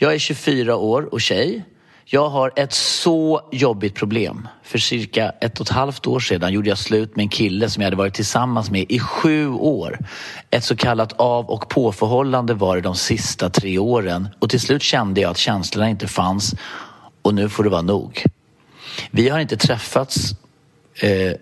Jag 0.03 0.15
är 0.15 0.19
24 0.19 0.77
år 0.77 1.15
och 1.15 1.21
tjej. 1.21 1.65
Jag 2.05 2.29
har 2.29 2.53
ett 2.57 2.73
så 2.73 3.49
jobbigt 3.53 3.95
problem. 3.95 4.49
För 4.63 4.79
cirka 4.79 5.33
ett 5.41 5.61
och 5.61 5.67
ett 5.67 5.73
halvt 5.73 6.07
år 6.07 6.21
sedan 6.21 6.53
gjorde 6.53 6.69
jag 6.69 6.79
slut 6.79 7.17
med 7.17 7.23
en 7.23 7.29
kille 7.29 7.71
som 7.71 7.81
jag 7.81 7.87
hade 7.87 7.97
varit 7.97 8.15
tillsammans 8.15 8.71
med 8.71 8.87
i 8.89 8.99
sju 8.99 9.49
år. 9.49 9.99
Ett 10.51 10.65
så 10.65 10.77
kallat 10.77 11.13
av 11.13 11.51
och 11.51 11.69
påförhållande 11.69 12.55
var 12.55 12.77
det 12.77 12.83
de 12.83 12.95
sista 12.95 13.51
tre 13.51 13.79
åren 13.79 14.29
och 14.39 14.51
till 14.51 14.61
slut 14.61 14.83
kände 14.83 15.21
jag 15.21 15.31
att 15.31 15.39
känslorna 15.39 15.91
inte 15.91 16.07
fanns 16.07 16.55
och 17.23 17.35
nu 17.35 17.49
får 17.49 17.65
det 17.65 17.71
vara 17.71 17.83
nog. 17.83 18.25
Vi 19.11 19.29
har 19.29 19.41
inte 19.41 19.57
träffats 19.57 20.31
eh, 20.95 21.33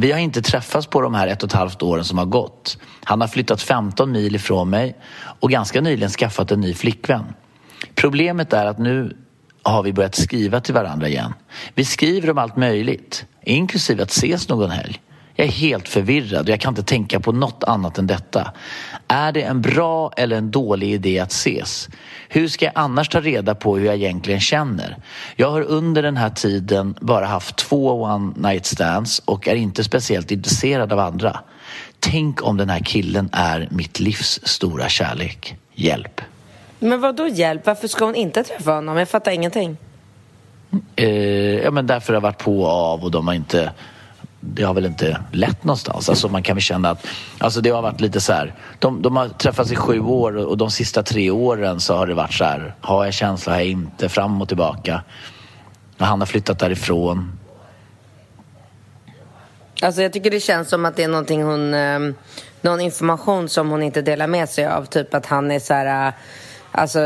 vi 0.00 0.12
har 0.12 0.18
inte 0.18 0.42
träffats 0.42 0.86
på 0.86 1.00
de 1.00 1.14
här 1.14 1.28
ett 1.28 1.42
och 1.42 1.48
ett 1.48 1.52
halvt 1.52 1.82
åren 1.82 2.04
som 2.04 2.18
har 2.18 2.24
gått. 2.24 2.78
Han 3.04 3.20
har 3.20 3.28
flyttat 3.28 3.62
15 3.62 4.12
mil 4.12 4.34
ifrån 4.34 4.70
mig 4.70 4.96
och 5.40 5.50
ganska 5.50 5.80
nyligen 5.80 6.10
skaffat 6.10 6.50
en 6.50 6.60
ny 6.60 6.74
flickvän. 6.74 7.24
Problemet 7.94 8.52
är 8.52 8.66
att 8.66 8.78
nu 8.78 9.16
har 9.62 9.82
vi 9.82 9.92
börjat 9.92 10.14
skriva 10.14 10.60
till 10.60 10.74
varandra 10.74 11.08
igen. 11.08 11.34
Vi 11.74 11.84
skriver 11.84 12.30
om 12.30 12.38
allt 12.38 12.56
möjligt, 12.56 13.26
inklusive 13.42 14.02
att 14.02 14.10
ses 14.10 14.48
någon 14.48 14.70
helg. 14.70 15.00
Jag 15.40 15.48
är 15.48 15.52
helt 15.52 15.88
förvirrad 15.88 16.42
och 16.42 16.48
jag 16.48 16.60
kan 16.60 16.72
inte 16.72 16.82
tänka 16.82 17.20
på 17.20 17.32
något 17.32 17.64
annat 17.64 17.98
än 17.98 18.06
detta. 18.06 18.52
Är 19.08 19.32
det 19.32 19.42
en 19.42 19.60
bra 19.60 20.12
eller 20.16 20.36
en 20.36 20.50
dålig 20.50 20.92
idé 20.92 21.18
att 21.18 21.32
ses? 21.32 21.88
Hur 22.28 22.48
ska 22.48 22.64
jag 22.64 22.72
annars 22.74 23.08
ta 23.08 23.20
reda 23.20 23.54
på 23.54 23.76
hur 23.76 23.86
jag 23.86 23.94
egentligen 23.94 24.40
känner? 24.40 24.96
Jag 25.36 25.50
har 25.50 25.62
under 25.62 26.02
den 26.02 26.16
här 26.16 26.30
tiden 26.30 26.94
bara 27.00 27.26
haft 27.26 27.56
två 27.56 28.02
one 28.02 28.32
night 28.36 28.66
stands 28.66 29.18
och 29.18 29.48
är 29.48 29.54
inte 29.54 29.84
speciellt 29.84 30.30
intresserad 30.30 30.92
av 30.92 30.98
andra. 30.98 31.40
Tänk 32.00 32.46
om 32.46 32.56
den 32.56 32.70
här 32.70 32.80
killen 32.80 33.28
är 33.32 33.68
mitt 33.70 34.00
livs 34.00 34.40
stora 34.42 34.88
kärlek. 34.88 35.56
Hjälp. 35.74 36.20
Men 36.78 37.00
vad 37.00 37.16
då 37.16 37.28
hjälp? 37.28 37.66
Varför 37.66 37.88
ska 37.88 38.04
hon 38.04 38.14
inte 38.14 38.42
träffa 38.42 38.72
honom? 38.72 38.96
Jag 38.96 39.08
fattar 39.08 39.32
ingenting. 39.32 39.76
Eh, 40.96 41.08
ja, 41.58 41.70
men 41.70 41.86
därför 41.86 42.12
har 42.12 42.20
det 42.20 42.24
varit 42.24 42.38
på 42.38 42.62
och 42.62 42.68
av 42.68 43.04
och 43.04 43.10
de 43.10 43.26
har 43.26 43.34
inte... 43.34 43.72
Det 44.40 44.62
har 44.62 44.74
väl 44.74 44.86
inte 44.86 45.20
lett 45.32 45.64
någonstans. 45.64 46.08
Alltså 46.08 46.28
man 46.28 46.42
kan 46.42 46.56
väl 46.56 46.62
känna 46.62 46.90
att... 46.90 47.06
Alltså 47.38 47.60
det 47.60 47.70
har 47.70 47.82
varit 47.82 48.00
lite 48.00 48.20
så 48.20 48.32
här... 48.32 48.54
De, 48.78 49.02
de 49.02 49.16
har 49.16 49.28
träffats 49.28 49.72
i 49.72 49.76
sju 49.76 50.00
år 50.00 50.36
och 50.36 50.56
de 50.56 50.70
sista 50.70 51.02
tre 51.02 51.30
åren 51.30 51.80
så 51.80 51.96
har 51.96 52.06
det 52.06 52.14
varit 52.14 52.32
så 52.32 52.44
här... 52.44 52.74
Har 52.80 53.04
jag 53.04 53.14
känsla, 53.14 53.52
har 53.52 53.58
jag 53.58 53.68
inte? 53.68 54.08
Fram 54.08 54.42
och 54.42 54.48
tillbaka. 54.48 55.02
Han 55.98 56.20
har 56.20 56.26
flyttat 56.26 56.58
därifrån. 56.58 57.38
Alltså 59.82 60.02
jag 60.02 60.12
tycker 60.12 60.30
det 60.30 60.40
känns 60.40 60.68
som 60.68 60.84
att 60.84 60.96
det 60.96 61.02
är 61.02 61.08
någonting 61.08 61.42
hon... 61.42 61.74
Eh, 61.74 61.98
någon 62.62 62.80
information 62.80 63.48
som 63.48 63.70
hon 63.70 63.82
inte 63.82 64.02
delar 64.02 64.26
med 64.26 64.48
sig 64.48 64.66
av. 64.66 64.84
Typ 64.84 65.14
att 65.14 65.26
han 65.26 65.50
är 65.50 65.58
så 65.58 65.74
här... 65.74 66.08
Eh, 66.08 66.14
Alltså, 66.72 66.98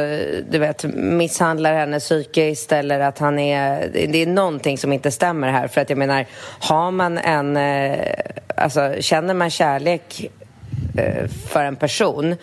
du 0.51 0.59
vet, 0.59 0.85
misshandlar 0.95 1.75
henne 1.75 2.01
psykiskt 2.01 2.73
eller 2.73 3.01
att 3.01 3.19
han 3.19 3.39
är... 3.39 3.89
Det 3.93 4.23
är 4.23 4.27
någonting 4.27 4.79
som 4.79 4.93
inte 4.93 5.11
stämmer 5.11 5.49
här. 5.49 5.69
För 5.69 5.81
att 5.81 5.91
jag 5.91 5.99
menar, 5.99 6.27
har 6.61 6.91
man 6.91 7.19
en... 7.19 7.57
Eh, 7.57 8.15
alltså, 8.57 8.95
känner 9.01 9.35
man 9.35 9.51
kärlek 9.51 10.31
eh, 10.99 11.29
för 11.49 11.65
en 11.65 11.77
person 11.77 12.37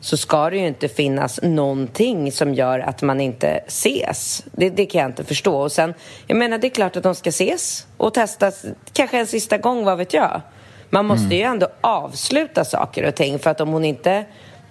så 0.00 0.16
ska 0.16 0.50
det 0.50 0.56
ju 0.56 0.66
inte 0.66 0.88
finnas 0.88 1.40
någonting 1.42 2.32
som 2.32 2.54
gör 2.54 2.78
att 2.78 3.02
man 3.02 3.20
inte 3.20 3.48
ses. 3.66 4.44
Det, 4.52 4.70
det 4.70 4.86
kan 4.86 5.00
jag 5.00 5.08
inte 5.08 5.24
förstå. 5.24 5.56
Och 5.56 5.72
sen, 5.72 5.94
jag 6.26 6.36
menar, 6.38 6.58
det 6.58 6.66
är 6.66 6.70
klart 6.70 6.96
att 6.96 7.02
de 7.02 7.14
ska 7.14 7.28
ses 7.28 7.86
och 7.96 8.14
testas, 8.14 8.64
kanske 8.92 9.18
en 9.18 9.26
sista 9.26 9.58
gång, 9.58 9.84
vad 9.84 9.98
vet 9.98 10.14
jag. 10.14 10.40
Man 10.90 11.06
måste 11.06 11.24
mm. 11.24 11.38
ju 11.38 11.42
ändå 11.42 11.68
avsluta 11.80 12.64
saker 12.64 13.08
och 13.08 13.14
ting 13.14 13.38
för 13.38 13.50
att 13.50 13.60
om 13.60 13.68
hon 13.68 13.84
inte 13.84 14.24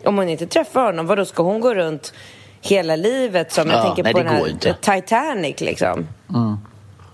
om 0.04 0.18
hon 0.18 0.30
inte 0.30 0.48
träffar 0.48 0.86
honom, 0.86 1.08
vad 1.08 1.18
då 1.18 1.26
ska 1.26 1.44
hon 1.44 1.60
gå 1.60 1.74
runt 1.74 2.14
hela 2.62 2.96
livet 2.96 3.52
som, 3.52 3.70
jag 3.70 3.86
tänker 3.86 4.04
nej, 4.04 4.14
på 4.14 4.20
den 4.20 4.28
här 4.28 4.50
inte. 4.50 4.76
Titanic 4.82 5.62
liksom. 5.62 6.08
Mm. 6.30 6.58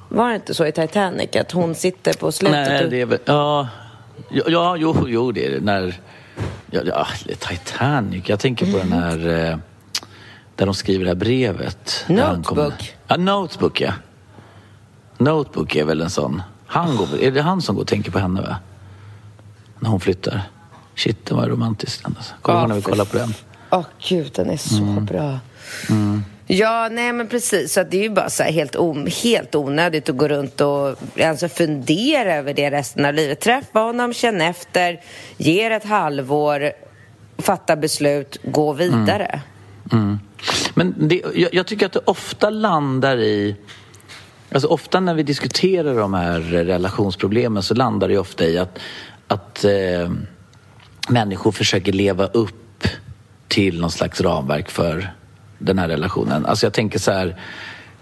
Var 0.10 0.30
det 0.30 0.36
inte 0.36 0.54
så 0.54 0.66
i 0.66 0.72
Titanic 0.72 1.36
att 1.36 1.52
hon 1.52 1.76
sitter 1.76 2.14
på 2.14 2.32
slutet? 2.32 2.68
Nej, 2.68 2.88
det 2.90 3.02
är 3.02 3.06
väl, 3.06 3.20
ja, 3.26 3.68
ja, 4.30 4.78
jo, 4.78 4.96
jo, 5.08 5.32
det 5.32 5.46
är 5.46 5.52
det. 5.52 5.60
När, 5.60 6.00
ja, 6.72 6.82
ja, 6.86 7.08
Titanic, 7.40 8.30
jag 8.30 8.40
tänker 8.40 8.66
på 8.66 8.78
mm. 8.78 8.90
den 8.90 9.00
här 9.00 9.50
eh, 9.52 9.58
där 10.56 10.66
de 10.66 10.74
skriver 10.76 11.06
det 11.06 11.10
här 11.10 11.16
brevet. 11.16 12.06
Notebook? 12.08 12.96
Ja, 13.08 13.18
Notebook 13.18 13.82
ja. 13.82 13.94
Notebook 15.18 15.76
är 15.76 15.86
väl 15.86 16.02
en 16.02 16.10
sån. 16.10 16.42
Han 16.68 16.98
går, 16.98 17.08
är 17.22 17.32
det 17.32 17.42
han 17.42 17.62
som 17.62 17.76
går 17.76 17.82
och 17.82 17.88
tänker 17.88 18.12
på 18.12 18.20
henne 18.20 18.42
va? 18.42 18.56
När 19.80 19.90
hon 19.90 20.00
flyttar? 20.00 20.42
Shit, 20.96 21.26
det 21.26 21.34
var 21.34 21.48
romantiskt. 21.50 22.06
Alltså. 22.06 22.34
Kommer 22.42 22.60
ihåg 22.60 22.68
när 22.70 22.76
vi 22.76 22.82
kollade 22.82 23.10
på 23.10 23.18
den? 23.18 23.34
Åh 23.72 23.86
gud, 24.10 24.32
den 24.36 24.50
är 24.50 24.58
så 24.58 24.84
Mm. 24.84 25.06
bra. 25.06 25.40
Ja, 26.48 26.90
nej 26.92 27.14
men 27.14 27.28
precis. 27.28 27.74
Så 27.74 27.84
det 27.84 27.98
är 27.98 28.02
ju 28.04 28.10
bara 28.10 28.30
så 28.30 28.44
helt, 28.44 28.76
o- 28.76 29.08
helt 29.24 29.56
onödigt 29.56 30.10
att 30.10 30.18
gå 30.18 30.28
runt 30.28 30.62
och 30.62 30.96
alltså 31.24 31.50
fundera 31.50 32.34
över 32.36 32.54
det 32.54 32.72
resten 32.72 33.06
av 33.06 33.14
livet. 33.14 33.40
Träffa 33.40 33.80
honom, 33.80 34.14
känna 34.14 34.44
efter, 34.46 35.00
ge 35.38 35.64
ett 35.64 35.86
halvår, 35.86 36.72
fatta 37.38 37.76
beslut, 37.76 38.38
gå 38.44 38.74
vidare. 38.74 39.42
Men 40.74 40.96
det, 41.08 41.22
jag, 41.36 41.54
jag 41.54 41.68
tycker 41.68 41.86
att 41.86 41.94
det 41.94 42.02
ofta 42.06 42.50
landar 42.50 43.18
i... 43.18 43.56
Alltså 44.52 44.68
ofta 44.68 45.00
när 45.00 45.14
vi 45.14 45.24
diskuterar 45.24 45.96
de 45.96 46.14
här 46.14 46.40
relationsproblemen 46.40 47.64
så 47.64 47.74
landar 47.74 48.08
det 48.08 48.18
ofta 48.18 48.46
i 48.46 48.58
att, 48.58 48.80
att 49.28 49.64
eh, 49.66 50.12
människor 51.10 51.52
försöker 51.52 51.94
leva 51.94 52.26
upp 52.26 52.88
till 53.48 53.82
någon 53.82 53.92
slags 53.92 54.22
ramverk 54.22 54.70
för 54.70 55.14
den 55.58 55.80
här 55.80 55.88
relationen. 55.88 56.46
Alltså 56.46 56.66
jag 56.66 56.74
tänker 56.74 57.00
så 57.00 57.12
här... 57.12 57.40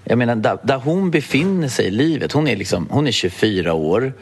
Jag 0.04 0.18
menar, 0.18 0.36
där, 0.36 0.58
där 0.64 0.78
hon 0.78 1.12
befinner 1.12 1.68
sig 1.68 1.86
i 1.86 1.92
livet, 1.92 2.32
hon 2.32 2.48
är, 2.48 2.56
liksom, 2.56 2.88
hon 2.90 3.08
är 3.08 3.12
24 3.12 3.74
år. 3.74 4.14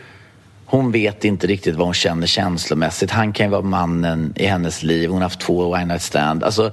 Hon 0.65 0.91
vet 0.91 1.25
inte 1.25 1.47
riktigt 1.47 1.75
vad 1.75 1.87
hon 1.87 1.93
känner 1.93 2.27
känslomässigt. 2.27 3.11
Han 3.11 3.33
kan 3.33 3.45
ju 3.45 3.51
vara 3.51 3.61
mannen 3.61 4.33
i 4.35 4.45
hennes 4.45 4.83
liv. 4.83 5.09
Hon 5.09 5.17
har 5.17 5.23
haft 5.23 5.39
två 5.39 5.71
one 5.71 5.85
night 5.85 6.01
stand. 6.01 6.43
Alltså, 6.43 6.71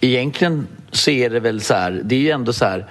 egentligen 0.00 0.66
så 0.90 1.10
är 1.10 1.30
det 1.30 1.40
väl 1.40 1.60
så 1.60 1.74
här, 1.74 2.00
det 2.04 2.14
är 2.14 2.20
ju 2.20 2.30
ändå 2.30 2.52
så 2.52 2.64
här 2.64 2.88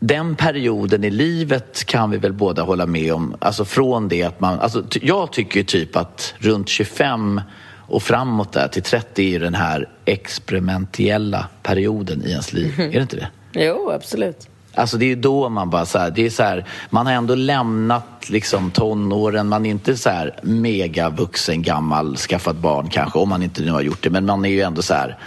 den 0.00 0.36
perioden 0.36 1.04
i 1.04 1.10
livet 1.10 1.84
kan 1.84 2.10
vi 2.10 2.18
väl 2.18 2.32
båda 2.32 2.62
hålla 2.62 2.86
med 2.86 3.14
om. 3.14 3.36
Alltså 3.38 3.64
från 3.64 4.08
det 4.08 4.22
att 4.22 4.40
man, 4.40 4.60
alltså 4.60 4.84
jag 5.02 5.32
tycker 5.32 5.60
ju 5.60 5.64
typ 5.64 5.96
att 5.96 6.34
runt 6.38 6.68
25 6.68 7.40
och 7.88 8.02
framåt 8.02 8.52
där 8.52 8.68
till 8.68 8.82
30 8.82 9.22
är 9.22 9.28
ju 9.28 9.38
den 9.38 9.54
här 9.54 9.88
experimentella 10.04 11.48
perioden 11.62 12.22
i 12.26 12.30
ens 12.30 12.52
liv. 12.52 12.80
Är 12.80 12.92
det 12.92 13.02
inte 13.02 13.16
det? 13.16 13.28
Jo, 13.52 13.90
absolut. 13.90 14.48
Alltså 14.74 14.96
det 14.96 15.04
är 15.04 15.08
ju 15.08 15.14
då 15.14 15.48
man 15.48 15.70
bara 15.70 15.86
så 15.86 15.98
här, 15.98 16.10
det 16.10 16.26
är 16.26 16.30
så 16.30 16.42
här, 16.42 16.64
man 16.90 17.06
har 17.06 17.12
ändå 17.12 17.34
lämnat 17.34 18.30
liksom 18.30 18.70
tonåren, 18.70 19.48
man 19.48 19.66
är 19.66 19.70
inte 19.70 19.96
så 19.96 20.10
här 20.10 20.34
mega 20.42 21.08
vuxen, 21.08 21.62
gammal, 21.62 22.16
skaffat 22.16 22.56
barn 22.56 22.88
kanske, 22.88 23.18
om 23.18 23.28
man 23.28 23.42
inte 23.42 23.62
nu 23.62 23.70
har 23.70 23.80
gjort 23.80 24.02
det, 24.02 24.10
men 24.10 24.26
man 24.26 24.44
är 24.44 24.48
ju 24.48 24.60
ändå 24.60 24.82
så 24.82 24.94
här, 24.94 25.18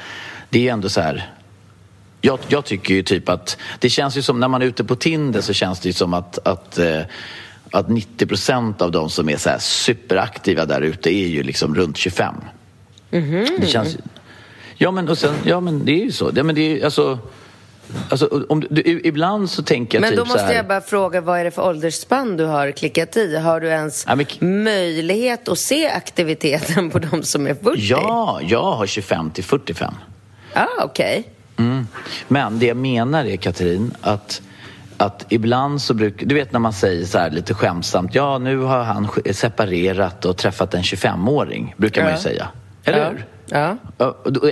det 0.50 0.60
är 0.60 0.64
ju 0.64 0.70
ändå 0.70 0.90
så 0.90 1.02
här, 1.02 1.30
jag, 2.22 2.40
jag 2.48 2.66
tycker 2.66 2.94
ju 2.94 3.04
typ 3.04 3.30
att, 3.30 3.58
det 3.80 3.90
känns 3.90 4.18
ju 4.18 4.22
som 4.22 4.40
när 4.40 4.48
man 4.48 4.62
är 4.62 4.66
ute 4.66 4.84
på 4.84 4.96
Tinder 4.96 5.42
så 5.42 5.54
känns 5.54 5.80
det 5.80 5.90
ju 5.90 5.94
som 5.94 6.14
att, 6.14 6.48
att 6.48 6.78
eh, 6.78 7.02
att 7.72 7.90
90 7.90 8.26
procent 8.28 8.82
av 8.82 8.92
de 8.92 9.10
som 9.10 9.30
är 9.30 9.38
så 9.38 9.50
superaktiva 9.60 10.66
där 10.66 10.82
ute 10.82 11.10
är 11.10 11.28
ju 11.28 11.44
liksom 11.44 11.76
runt 11.76 11.98
25. 11.98 12.36
Det 13.10 13.68
känns. 13.68 13.98
Ja 14.78 14.92
men, 14.92 15.10
och 15.10 15.18
sen, 15.18 15.34
ja, 15.46 15.60
men 15.60 15.86
det 15.86 15.92
är 15.92 16.04
ju 16.06 16.12
så. 16.12 16.32
Ja, 16.36 16.44
men 16.44 16.56
det 16.56 16.62
är, 16.82 16.86
alltså, 16.86 17.20
alltså, 18.10 18.46
om, 18.50 18.64
du, 18.70 19.02
ibland 19.04 19.50
så 19.50 19.64
tänker 19.64 19.98
jag 19.98 20.02
Men 20.02 20.10
typ 20.10 20.20
då 20.20 20.26
måste 20.26 20.54
jag 20.54 20.68
bara 20.68 20.82
fråga, 20.82 21.22
vad 21.22 21.40
är 21.40 21.44
det 21.44 21.52
för 21.52 21.62
åldersspann 21.68 22.38
du 22.38 22.44
har 22.46 22.72
klickat 22.72 23.18
i? 23.18 23.38
Har 23.38 23.60
du 23.60 23.68
ens 23.68 24.06
Ja, 24.08 24.16
men- 24.16 24.64
möjlighet 24.64 25.48
att 25.48 25.60
se 25.60 25.88
aktiviteten 25.90 26.90
på 26.90 27.00
de 27.00 27.24
som 27.24 27.48
är 27.48 27.54
40? 27.54 27.80
Ja, 27.82 28.40
jag 28.44 28.64
har 28.64 28.86
25 28.88 29.32
till 29.32 29.44
45. 29.44 29.94
Ah, 30.54 30.66
okej. 30.84 31.24
Men 32.28 32.60
det 32.60 32.66
jag 32.66 32.78
menar 32.78 33.26
är, 33.26 33.36
Katrin, 33.38 33.94
att, 34.02 34.42
att 35.02 35.26
ibland 35.30 35.82
så 35.82 35.94
brukar... 35.94 36.26
Du 36.26 36.36
vet 36.36 36.52
när 36.52 36.60
man 36.60 36.74
säger 36.74 37.06
så 37.06 37.18
här 37.18 37.30
lite 37.30 37.54
skämtsamt, 37.54 38.16
ja 38.16 38.38
nu 38.38 38.58
har 38.58 38.84
han 38.84 39.08
separerat 39.32 40.26
och 40.26 40.38
träffat 40.38 40.74
en 40.74 40.82
25-åring, 40.82 41.74
brukar 41.78 42.04
man 42.04 42.12
ju 42.12 42.18
säga. 42.18 42.48
Eller 42.84 43.00
ja. 43.00 43.10
hur? 43.10 43.26
Ja. 43.52 43.78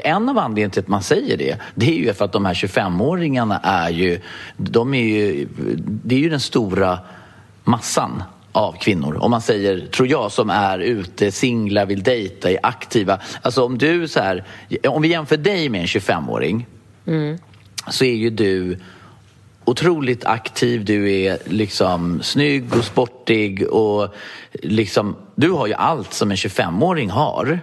En 0.03 0.29
av 0.29 0.37
anledningarna 0.37 0.71
till 0.71 0.81
att 0.81 0.87
man 0.87 1.03
säger 1.03 1.37
det, 1.37 1.57
det 1.75 1.89
är 1.89 1.95
ju 1.95 2.13
för 2.13 2.25
att 2.25 2.31
de 2.31 2.45
här 2.45 2.53
25-åringarna 2.53 3.59
är 3.63 3.89
ju, 3.89 4.21
de 4.57 4.93
är 4.93 5.03
ju, 5.03 5.47
det 5.85 6.15
är 6.15 6.19
ju 6.19 6.29
den 6.29 6.39
stora 6.39 6.99
massan 7.63 8.23
av 8.51 8.73
kvinnor, 8.73 9.17
om 9.21 9.31
man 9.31 9.41
säger, 9.41 9.87
tror 9.87 10.07
jag, 10.07 10.31
som 10.31 10.49
är 10.49 10.79
ute, 10.79 11.31
singlar, 11.31 11.85
vill 11.85 12.03
dejta, 12.03 12.51
är 12.51 12.59
aktiva. 12.63 13.19
Alltså 13.41 13.65
om 13.65 13.77
du 13.77 14.07
så 14.07 14.19
här, 14.19 14.43
om 14.87 15.01
vi 15.01 15.07
jämför 15.07 15.37
dig 15.37 15.69
med 15.69 15.81
en 15.81 15.87
25-åring 15.87 16.67
så 17.89 18.05
är 18.05 18.15
ju 18.15 18.29
du 18.29 18.79
otroligt 19.69 20.25
aktiv, 20.25 20.85
du 20.85 21.11
är 21.11 21.37
liksom 21.45 22.23
snygg 22.23 22.75
och 22.75 22.83
sportig 22.83 23.67
och 23.67 24.15
liksom, 24.53 25.15
du 25.35 25.51
har 25.51 25.67
ju 25.67 25.73
allt 25.73 26.13
som 26.13 26.31
en 26.31 26.37
25-åring 26.37 27.09
har. 27.09 27.59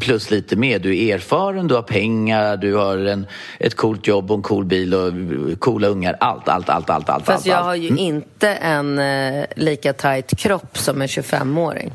Plus 0.00 0.30
lite 0.30 0.56
mer. 0.56 0.78
Du 0.78 0.98
är 0.98 1.14
erfaren, 1.14 1.68
du 1.68 1.74
har 1.74 1.82
pengar, 1.82 2.56
du 2.56 2.74
har 2.74 2.98
en, 2.98 3.26
ett 3.58 3.74
coolt 3.74 4.06
jobb 4.06 4.30
och 4.30 4.36
en 4.36 4.42
cool 4.42 4.64
bil 4.64 4.94
och 4.94 5.12
coola 5.58 5.88
ungar. 5.88 6.16
Allt, 6.20 6.48
allt, 6.48 6.68
allt, 6.68 6.90
allt, 6.90 7.08
allt. 7.08 7.26
Fast 7.26 7.38
allt, 7.38 7.46
jag 7.46 7.56
allt. 7.56 7.66
har 7.66 7.74
ju 7.74 7.88
inte 7.88 8.48
en 8.48 8.98
eh, 8.98 9.44
lika 9.56 9.92
tight 9.92 10.38
kropp 10.38 10.78
som 10.78 11.02
en 11.02 11.08
25-åring. 11.08 11.92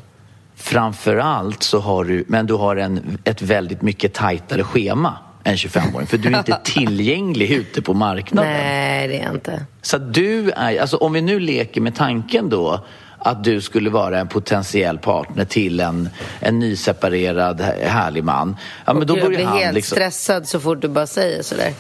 Framför 0.56 1.18
allt 1.18 1.64
så 1.64 1.80
har 1.80 2.04
du, 2.04 2.24
men 2.28 2.46
du 2.46 2.54
har 2.54 2.76
en, 2.76 3.18
ett 3.24 3.42
väldigt 3.42 3.82
mycket 3.82 4.14
tajtare 4.14 4.64
schema 4.64 5.18
än 5.44 5.56
25-åring. 5.56 6.08
För 6.08 6.18
du 6.18 6.30
är 6.30 6.38
inte 6.38 6.60
tillgänglig 6.64 7.52
ute 7.52 7.82
på 7.82 7.94
marknaden. 7.94 8.52
Nej, 8.52 9.08
det 9.08 9.18
är 9.20 9.24
jag 9.24 9.34
inte. 9.34 9.66
Så 9.82 9.98
du 9.98 10.52
är, 10.52 10.82
alltså 10.82 10.98
om 10.98 11.14
vi 11.14 11.22
nu 11.22 11.40
leker 11.40 11.82
med 11.82 11.96
tanken 11.96 12.50
då 12.50 12.86
att 13.24 13.44
du 13.44 13.62
skulle 13.62 13.90
vara 13.90 14.20
en 14.20 14.28
potentiell 14.28 14.98
partner 14.98 15.46
till 15.46 15.80
en, 15.80 16.10
en 16.40 16.60
nyseparerad 16.60 17.62
här- 17.62 17.86
härlig 17.88 18.24
man. 18.24 18.56
Ja, 18.86 18.94
men 18.94 19.08
då 19.08 19.18
jag 19.18 19.26
börjar 19.26 19.38
blir 19.38 19.46
han 19.46 19.58
helt 19.58 19.76
liksom... 19.76 19.96
stressad 19.96 20.48
så 20.48 20.60
fort 20.60 20.82
du 20.82 20.88
bara 20.88 21.08
säger 21.08 21.44
sådär. 21.44 21.74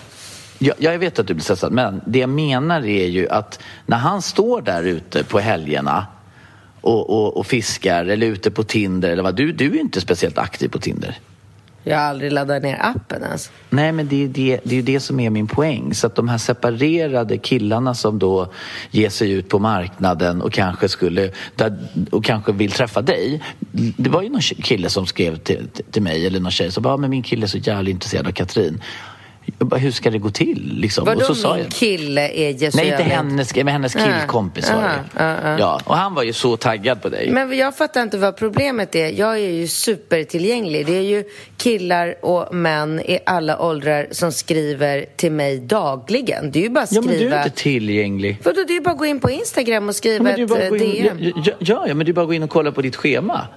Ja, 0.59 0.73
jag 0.77 0.99
vet 0.99 1.19
att 1.19 1.27
du 1.27 1.33
blir 1.33 1.43
stressad, 1.43 1.71
men 1.71 2.01
det 2.05 2.19
jag 2.19 2.29
menar 2.29 2.85
är 2.85 3.07
ju 3.07 3.29
att 3.29 3.59
när 3.85 3.97
han 3.97 4.21
står 4.21 4.61
där 4.61 4.83
ute 4.83 5.23
på 5.23 5.39
helgerna 5.39 6.05
och, 6.81 7.09
och, 7.09 7.37
och 7.37 7.45
fiskar 7.45 8.05
eller 8.05 8.27
ute 8.27 8.51
på 8.51 8.63
Tinder 8.63 9.09
eller 9.09 9.23
vad, 9.23 9.35
du, 9.35 9.51
du 9.51 9.65
är 9.65 9.79
inte 9.79 10.01
speciellt 10.01 10.37
aktiv 10.37 10.69
på 10.69 10.79
Tinder. 10.79 11.19
Jag 11.83 11.97
har 11.97 12.03
aldrig 12.03 12.31
laddat 12.31 12.63
ner 12.63 12.77
appen 12.81 13.23
ens. 13.23 13.51
Nej, 13.69 13.91
men 13.91 14.07
det 14.07 14.23
är, 14.23 14.27
det, 14.27 14.59
det 14.63 14.71
är 14.71 14.75
ju 14.75 14.81
det 14.81 14.99
som 14.99 15.19
är 15.19 15.29
min 15.29 15.47
poäng. 15.47 15.93
Så 15.93 16.07
att 16.07 16.15
de 16.15 16.29
här 16.29 16.37
separerade 16.37 17.37
killarna 17.37 17.93
som 17.93 18.19
då 18.19 18.51
ger 18.91 19.09
sig 19.09 19.31
ut 19.31 19.49
på 19.49 19.59
marknaden 19.59 20.41
och 20.41 20.53
kanske 20.53 20.89
skulle 20.89 21.31
och 22.11 22.25
kanske 22.25 22.51
vill 22.51 22.71
träffa 22.71 23.01
dig. 23.01 23.43
Det 23.97 24.09
var 24.09 24.21
ju 24.21 24.29
någon 24.29 24.41
kille 24.41 24.89
som 24.89 25.05
skrev 25.05 25.37
till, 25.37 25.67
till 25.91 26.01
mig, 26.01 26.27
eller 26.27 26.39
någon 26.39 26.51
tjej, 26.51 26.71
som 26.71 26.83
bara, 26.83 26.97
men 26.97 27.09
min 27.09 27.23
kille 27.23 27.45
är 27.45 27.47
så 27.47 27.57
jävla 27.57 27.89
intresserad 27.89 28.27
av 28.27 28.31
Katrin. 28.31 28.81
Bara, 29.59 29.79
hur 29.79 29.91
ska 29.91 30.09
det 30.09 30.17
gå 30.17 30.29
till? 30.29 30.71
Liksom. 30.73 31.05
Vadå 31.05 31.19
och 31.19 31.25
så 31.25 31.35
sa 31.35 31.53
min 31.53 31.63
jag, 31.63 31.71
kille 31.71 32.29
är 32.29 32.49
Jesu 32.49 32.77
Nej, 32.77 32.91
inte 32.91 33.03
hennes, 33.03 33.55
men 33.55 33.67
hennes 33.67 33.93
killkompis 33.93 34.71
var 34.71 34.81
det. 34.81 35.23
Ah, 35.23 35.53
ah. 35.53 35.59
Ja, 35.59 35.81
och 35.83 35.95
han 35.95 36.13
var 36.13 36.23
ju 36.23 36.33
så 36.33 36.57
taggad 36.57 37.01
på 37.01 37.09
dig. 37.09 37.31
Men 37.31 37.57
jag 37.57 37.77
fattar 37.77 38.01
inte 38.01 38.17
vad 38.17 38.37
problemet 38.37 38.95
är. 38.95 39.19
Jag 39.19 39.33
är 39.33 39.49
ju 39.49 39.67
supertillgänglig. 39.67 40.85
Det 40.85 40.97
är 40.97 41.01
ju 41.01 41.23
killar 41.57 42.25
och 42.25 42.55
män 42.55 42.99
i 42.99 43.19
alla 43.25 43.59
åldrar 43.61 44.07
som 44.11 44.31
skriver 44.31 45.05
till 45.15 45.31
mig 45.31 45.59
dagligen. 45.59 46.51
Det 46.51 46.59
är 46.59 46.63
ju 46.63 46.69
bara 46.69 46.83
att 46.83 46.91
ja, 46.91 47.01
skriva... 47.01 47.19
men 47.19 47.29
du 47.29 47.35
är 47.35 47.43
inte 47.43 47.61
tillgänglig. 47.61 48.37
Vadå, 48.43 48.63
det 48.67 48.73
är 48.73 48.75
ju 48.75 48.81
bara 48.81 48.91
att 48.91 48.97
gå 48.97 49.05
in 49.05 49.19
på 49.19 49.29
Instagram 49.29 49.89
och 49.89 49.89
Ja, 49.89 49.93
skriva 49.93 50.29
är 50.29 50.33
ett 50.33 50.81
eh, 50.81 50.97
in, 50.97 51.03
DM. 51.03 51.17
ja, 51.19 51.31
ja, 51.45 51.53
ja, 51.59 51.85
ja, 51.87 51.93
men 51.93 52.05
det 52.05 52.11
är 52.11 52.13
bara 52.13 52.21
att 52.21 52.27
gå 52.27 52.33
in 52.33 52.43
och 52.43 52.49
kolla 52.49 52.71
på 52.71 52.81
ditt 52.81 52.95
schema. 52.95 53.47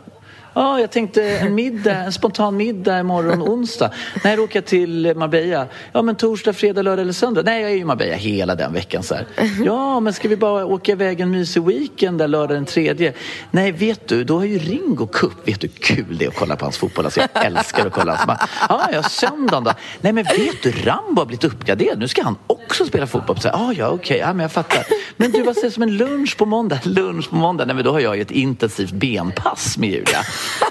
Ja, 0.55 0.80
jag 0.80 0.90
tänkte 0.90 1.38
en 1.38 1.55
middag, 1.55 1.94
en 1.94 2.12
spontan 2.12 2.57
middag 2.57 3.00
imorgon 3.00 3.42
onsdag. 3.42 3.90
Nej, 4.24 4.34
jag 4.34 4.42
åker 4.42 4.61
till 4.61 5.12
Marbella. 5.16 5.66
Ja, 5.92 6.02
men 6.02 6.16
torsdag, 6.16 6.52
fredag, 6.52 6.82
lördag 6.82 7.02
eller 7.02 7.12
söndag. 7.12 7.42
Nej, 7.42 7.62
jag 7.62 7.70
är 7.70 7.76
i 7.76 7.84
Marbella 7.84 8.14
hela 8.14 8.55
den 8.55 8.72
veckan. 8.72 9.02
Så 9.02 9.14
här. 9.14 9.26
Ja, 9.64 10.00
men 10.00 10.12
ska 10.12 10.28
vi 10.28 10.36
bara 10.36 10.66
åka 10.66 10.92
iväg 10.92 11.20
en 11.20 11.30
mysig 11.30 11.62
weekend 11.64 12.18
där 12.18 12.28
lördag 12.28 12.57
den 12.57 12.64
tredje? 12.64 13.12
Nej, 13.50 13.72
vet 13.72 14.09
du, 14.09 14.24
då 14.24 14.38
har 14.38 14.44
ju 14.44 14.59
Ringo 14.59 15.07
Cup. 15.07 15.48
Vet 15.48 15.61
du 15.61 15.68
hur 15.68 15.96
kul 15.96 16.18
det 16.18 16.24
är 16.24 16.28
att 16.28 16.36
kolla 16.36 16.57
på 16.57 16.64
hans 16.64 16.78
fotboll? 16.78 17.05
Alltså, 17.05 17.20
jag 17.20 17.44
älskar 17.44 17.86
att 17.86 17.92
kolla 17.92 18.14
hans 18.14 18.26
match. 18.26 18.50
Ja, 18.68 18.88
ja, 18.92 19.02
söndagen 19.02 19.64
då? 19.64 19.72
Nej, 20.00 20.12
men 20.12 20.24
vet 20.24 20.62
du, 20.62 20.70
Rambo 20.70 21.20
har 21.20 21.26
blivit 21.26 21.44
uppgraderad. 21.44 21.98
Nu 21.98 22.09
ska 22.09 22.22
han 22.22 22.36
också 22.46 22.84
spela 22.84 23.07
fotboll. 23.07 23.40
Så 23.40 23.48
här, 23.48 23.57
ja, 23.59 23.72
ja, 23.72 23.88
okej, 23.88 24.18
ja, 24.18 24.32
men 24.32 24.40
jag 24.40 24.52
fattar. 24.52 24.84
Men 25.16 25.30
du, 25.30 25.42
vad 25.42 25.57
sägs 25.57 25.74
som 25.74 25.82
en 25.82 25.96
lunch 25.96 26.36
på 26.36 26.46
måndag? 26.46 26.78
Lunch 26.84 27.30
på 27.30 27.36
måndag? 27.36 27.64
Nej, 27.64 27.74
men 27.74 27.84
då 27.84 27.92
har 27.92 28.00
jag 28.00 28.16
ju 28.16 28.22
ett 28.22 28.30
intensivt 28.30 28.92
benpass 28.92 29.78
med 29.78 29.90
Julia. 29.90 30.18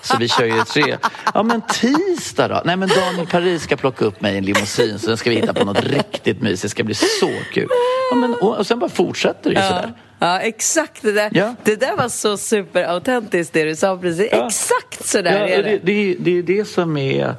Så 0.01 0.17
vi 0.17 0.28
kör 0.28 0.45
ju 0.45 0.63
tre. 0.63 0.97
Ja, 1.34 1.43
men 1.43 1.61
tisdag 1.61 2.47
då? 2.47 2.61
Nej, 2.65 2.78
men 2.78 2.89
Daniel 2.89 3.28
Paris 3.28 3.63
ska 3.63 3.76
plocka 3.76 4.05
upp 4.05 4.21
mig 4.21 4.34
i 4.36 4.38
en 4.38 4.45
limousin 4.45 4.99
så 4.99 5.07
den 5.07 5.17
ska 5.17 5.30
vi 5.30 5.36
hitta 5.36 5.53
på 5.53 5.65
något 5.65 5.84
riktigt 5.86 6.41
mysigt. 6.41 6.61
Det 6.61 6.69
ska 6.69 6.84
bli 6.84 6.95
så 6.95 7.30
kul. 7.53 7.67
Ja, 8.11 8.15
men, 8.17 8.34
och, 8.34 8.57
och 8.57 8.67
sen 8.67 8.80
bara 8.80 8.89
fortsätter 8.89 9.49
det 9.49 9.55
ju 9.61 9.67
sådär. 9.67 9.93
Ja, 10.19 10.39
exakt 10.39 11.01
det 11.01 11.11
där. 11.11 11.30
Ja. 11.34 11.55
Det 11.63 11.76
där 11.76 11.97
var 11.97 12.09
så 12.09 12.38
superautentiskt 12.38 13.53
det 13.53 13.63
du 13.63 13.76
sa 13.76 13.97
precis. 13.97 14.30
Ja. 14.32 14.47
Exakt 14.47 15.07
så 15.07 15.21
där 15.21 15.32
Ja, 15.39 15.47
är 15.47 15.63
det. 15.63 15.69
det, 15.69 15.80
det, 15.84 15.91
är- 16.11 16.15
det 16.19 16.38
är 16.38 16.43
det 16.43 16.65
som 16.65 16.97
är... 16.97 17.36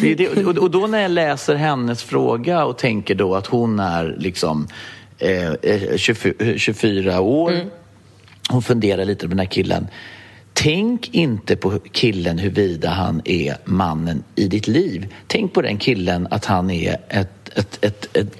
Det 0.00 0.12
är 0.12 0.16
det, 0.16 0.44
och, 0.58 0.70
då 0.70 0.86
när 0.86 1.00
jag 1.02 1.10
läser 1.10 1.54
hennes 1.54 2.02
fråga 2.02 2.64
och 2.64 2.78
tänker 2.78 3.14
då 3.14 3.34
att 3.34 3.46
hon 3.46 3.80
är 3.80 4.14
liksom 4.18 4.68
eh, 5.18 5.52
eh, 5.52 5.96
24, 5.96 6.34
24 6.58 7.20
år. 7.20 7.52
Mm. 7.52 7.66
Hon 8.50 8.62
funderar 8.62 9.04
lite 9.04 9.26
på 9.26 9.28
den 9.30 9.38
här 9.38 9.46
killen. 9.46 9.86
Tänk 10.52 11.14
inte 11.14 11.56
på 11.56 11.78
killen 11.92 12.38
huruvida 12.38 12.90
han 12.90 13.22
är 13.24 13.56
mannen 13.64 14.24
i 14.34 14.48
ditt 14.48 14.68
liv. 14.68 15.14
Tänk 15.26 15.52
på 15.52 15.62
den 15.62 15.78
killen 15.78 16.28
att 16.30 16.44
han 16.44 16.70
är 16.70 16.96
ett, 17.08 17.48
ett, 17.58 17.84
ett, 17.84 18.16
ett, 18.16 18.36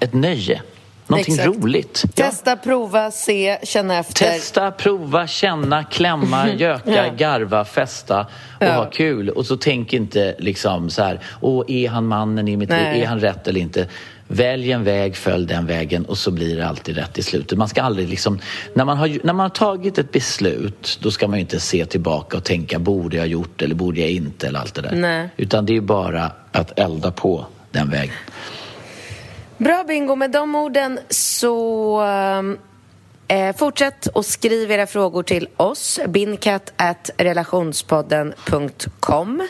ett 0.00 0.14
nöje. 0.14 0.62
Någonting 1.06 1.34
Exakt. 1.34 1.56
roligt. 1.56 2.04
Testa, 2.14 2.56
prova, 2.56 3.10
se, 3.10 3.58
känna 3.62 3.98
efter. 3.98 4.24
Testa, 4.26 4.70
prova, 4.70 5.26
känna, 5.26 5.84
klämma, 5.84 6.48
göka, 6.58 7.06
Ja. 7.06 7.12
garva, 7.16 7.64
festa 7.64 8.20
och 8.60 8.66
Ja. 8.66 8.72
ha 8.74 8.90
kul. 8.90 9.28
Och 9.30 9.46
så 9.46 9.56
tänk 9.56 9.92
inte 9.92 10.34
liksom 10.38 10.90
så 10.90 11.02
här, 11.02 11.20
Åh, 11.40 11.64
är 11.68 11.88
han 11.88 12.06
mannen 12.06 12.48
i 12.48 12.56
mitt 12.56 12.70
liv? 12.70 12.78
Nej. 12.82 13.02
Är 13.02 13.06
han 13.06 13.20
rätt 13.20 13.48
eller 13.48 13.60
inte? 13.60 13.86
Välj 14.30 14.72
en 14.72 14.84
väg, 14.84 15.16
följ 15.16 15.46
den 15.46 15.66
vägen 15.66 16.04
och 16.04 16.18
så 16.18 16.30
blir 16.30 16.56
det 16.56 16.66
alltid 16.66 16.96
rätt 16.96 17.18
i 17.18 17.22
slutet. 17.22 17.58
Man 17.58 17.68
ska 17.68 17.82
aldrig 17.82 18.08
liksom, 18.08 18.38
när 18.74 18.84
man 18.84 18.96
har, 18.96 19.08
när 19.08 19.32
man 19.32 19.44
har 19.44 19.48
tagit 19.48 19.98
ett 19.98 20.12
beslut, 20.12 20.98
då 21.02 21.10
ska 21.10 21.28
man 21.28 21.38
inte 21.38 21.60
se 21.60 21.86
tillbaka 21.86 22.36
och 22.36 22.44
tänka, 22.44 22.78
borde 22.78 23.16
jag 23.16 23.26
gjort 23.26 23.62
eller 23.62 23.74
borde 23.74 24.00
jag 24.00 24.10
inte 24.10 24.46
eller 24.46 24.58
allt 24.58 24.74
det 24.74 24.82
där. 24.82 24.92
Nej. 24.92 25.28
Utan 25.36 25.66
det 25.66 25.76
är 25.76 25.80
bara 25.80 26.32
att 26.52 26.78
elda 26.78 27.10
på 27.10 27.46
den 27.70 27.90
vägen. 27.90 28.14
Bra 29.56 29.84
bingo, 29.88 30.16
med 30.16 30.30
de 30.30 30.54
orden 30.54 30.98
så 31.10 32.02
eh, 33.28 33.56
fortsätt 33.56 34.06
och 34.06 34.26
skriv 34.26 34.70
era 34.70 34.86
frågor 34.86 35.22
till 35.22 35.48
oss. 35.56 36.00
Binkat 36.08 36.72
at 36.76 37.10
relationspodden.com. 37.16 39.42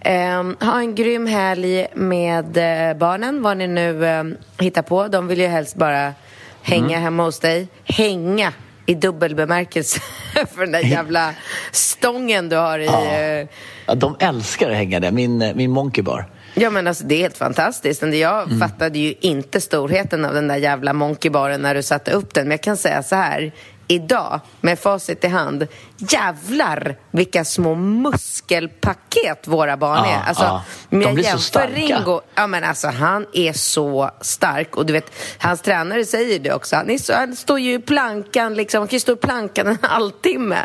Eh, 0.00 0.42
ha 0.60 0.80
en 0.80 0.94
grym 0.94 1.26
helg 1.26 1.86
med 1.94 2.56
eh, 2.56 2.96
barnen, 2.96 3.42
vad 3.42 3.56
ni 3.56 3.66
nu 3.66 4.06
eh, 4.06 4.24
hittar 4.58 4.82
på. 4.82 5.08
De 5.08 5.26
vill 5.28 5.40
ju 5.40 5.46
helst 5.46 5.76
bara 5.76 6.14
hänga 6.62 6.98
hemma 6.98 7.22
hos 7.24 7.40
dig. 7.40 7.68
Hänga 7.84 8.52
i 8.86 8.94
dubbel 8.94 9.34
bemärkelse 9.34 10.00
för 10.54 10.60
den 10.60 10.72
där 10.72 10.80
jävla 10.80 11.34
stången 11.72 12.48
du 12.48 12.56
har 12.56 12.78
i... 12.78 12.86
eh, 12.86 13.48
Ja, 13.86 13.94
de 13.94 14.16
älskar 14.20 14.70
att 14.70 14.76
hänga 14.76 15.00
där, 15.00 15.10
min, 15.10 15.42
eh, 15.42 15.54
min 15.54 15.70
monkey 15.70 16.02
bar. 16.02 16.26
Ja 16.54 16.70
men 16.70 16.86
alltså 16.86 17.04
det 17.04 17.14
är 17.14 17.18
helt 17.18 17.36
fantastiskt. 17.38 18.02
Men 18.02 18.18
Jag 18.18 18.42
Mm. 18.46 18.58
fattade 18.60 18.98
ju 18.98 19.14
inte 19.20 19.60
storheten 19.60 20.24
av 20.24 20.34
den 20.34 20.48
där 20.48 20.56
jävla 20.56 20.92
monkeybaren 20.92 21.62
när 21.62 21.74
du 21.74 21.82
satte 21.82 22.10
upp 22.10 22.34
den. 22.34 22.44
Men 22.44 22.50
jag 22.50 22.60
kan 22.62 22.76
säga 22.76 23.02
så 23.02 23.16
här. 23.16 23.52
Idag, 23.90 24.40
med 24.60 24.78
facit 24.78 25.24
i 25.24 25.28
hand, 25.28 25.66
jävlar 25.98 26.96
vilka 27.10 27.44
små 27.44 27.74
muskelpaket 27.74 29.46
våra 29.48 29.76
barn 29.76 30.04
Ja, 30.04 30.10
är. 30.10 30.28
Alltså, 30.28 30.44
ja. 30.44 30.62
De 30.90 31.02
jag 31.02 31.14
blir 31.14 31.24
så 31.24 31.38
starka. 31.38 31.74
Ringo, 31.74 32.20
ja 32.34 32.46
men 32.46 32.64
alltså 32.64 32.88
han 32.88 33.26
är 33.32 33.52
så 33.52 34.10
stark. 34.20 34.76
Och 34.76 34.86
du 34.86 34.92
vet, 34.92 35.12
hans 35.38 35.60
tränare 35.60 36.04
säger 36.04 36.38
det 36.38 36.52
också. 36.52 36.76
Han, 36.76 36.90
är 36.90 36.98
så, 36.98 37.12
han 37.14 37.36
står 37.36 37.60
ju 37.60 37.72
i 37.74 37.78
plankan 37.78 38.54
liksom, 38.54 38.78
han 38.78 38.88
kan 38.88 38.96
ju 38.96 39.00
stå 39.00 39.12
i 39.12 39.16
plankan 39.16 39.66
en 39.66 39.78
halvtimme. 39.82 40.64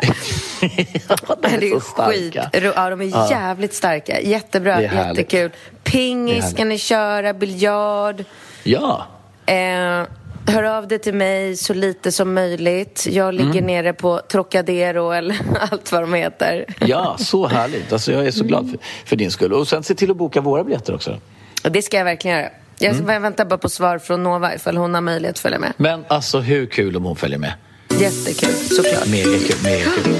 de 0.60 0.68
är 0.68 1.60
det 1.60 1.80
så 1.80 2.02
är 2.02 2.08
skit. 2.10 2.32
starka. 2.32 2.50
Ja, 2.76 2.90
de 2.90 3.00
är 3.00 3.04
Ja. 3.04 3.30
jävligt 3.30 3.74
starka. 3.74 4.20
Jättebra, 4.20 4.74
är 4.74 5.06
jättekul. 5.08 5.40
Är 5.40 5.50
Pingis 5.90 6.50
ska 6.50 6.64
ni 6.64 6.78
köra, 6.78 7.32
biljard. 7.34 8.24
Ja, 8.62 9.06
Eh, 9.48 10.02
hör 10.48 10.62
av 10.62 10.88
dig 10.88 10.98
till 10.98 11.14
mig 11.14 11.56
så 11.56 11.74
lite 11.74 12.12
som 12.12 12.34
möjligt. 12.34 13.06
Jag 13.10 13.34
ligger 13.34 13.50
Mm. 13.50 13.66
nere 13.66 13.92
på 13.92 14.20
Trocadero 14.32 15.10
eller 15.12 15.36
allt 15.70 15.92
vad 15.92 16.02
de 16.02 16.14
heter. 16.14 16.64
ja, 16.80 17.16
så 17.18 17.46
härligt. 17.46 17.92
Alltså, 17.92 18.12
jag 18.12 18.26
är 18.26 18.30
så 18.30 18.44
glad 18.44 18.70
för, 18.70 18.78
för 19.08 19.16
din 19.16 19.30
skull. 19.30 19.52
Och 19.52 19.68
sen 19.68 19.82
se 19.82 19.94
till 19.94 20.10
att 20.10 20.16
boka 20.16 20.40
våra 20.40 20.64
biljetter 20.64 20.94
också. 20.94 21.20
Och 21.64 21.72
det 21.72 21.82
ska 21.82 21.96
jag 21.96 22.04
verkligen 22.04 22.36
göra. 22.36 22.48
Jag 22.78 22.94
Mm. 22.96 23.22
väntar 23.22 23.44
bara 23.44 23.58
på 23.58 23.68
svar 23.68 23.98
från 23.98 24.22
Nova 24.22 24.54
ifall 24.54 24.76
hon 24.76 24.94
har 24.94 25.00
möjlighet 25.00 25.34
att 25.36 25.40
följa 25.40 25.58
med. 25.58 25.72
Men 25.76 26.04
alltså 26.08 26.38
hur 26.40 26.66
kul 26.66 26.96
om 26.96 27.04
hon 27.04 27.16
följer 27.16 27.38
med. 27.38 27.52
Jättekul, 28.00 28.48
såklart. 28.54 29.06
Mega 29.08 29.24
kul, 29.24 29.56
mega 29.64 29.84
kul. 30.04 30.14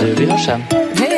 Du, 0.00 0.14
vi 0.14 0.26
hörs 0.30 0.44
sen. 0.46 0.62
Hej 0.70 1.17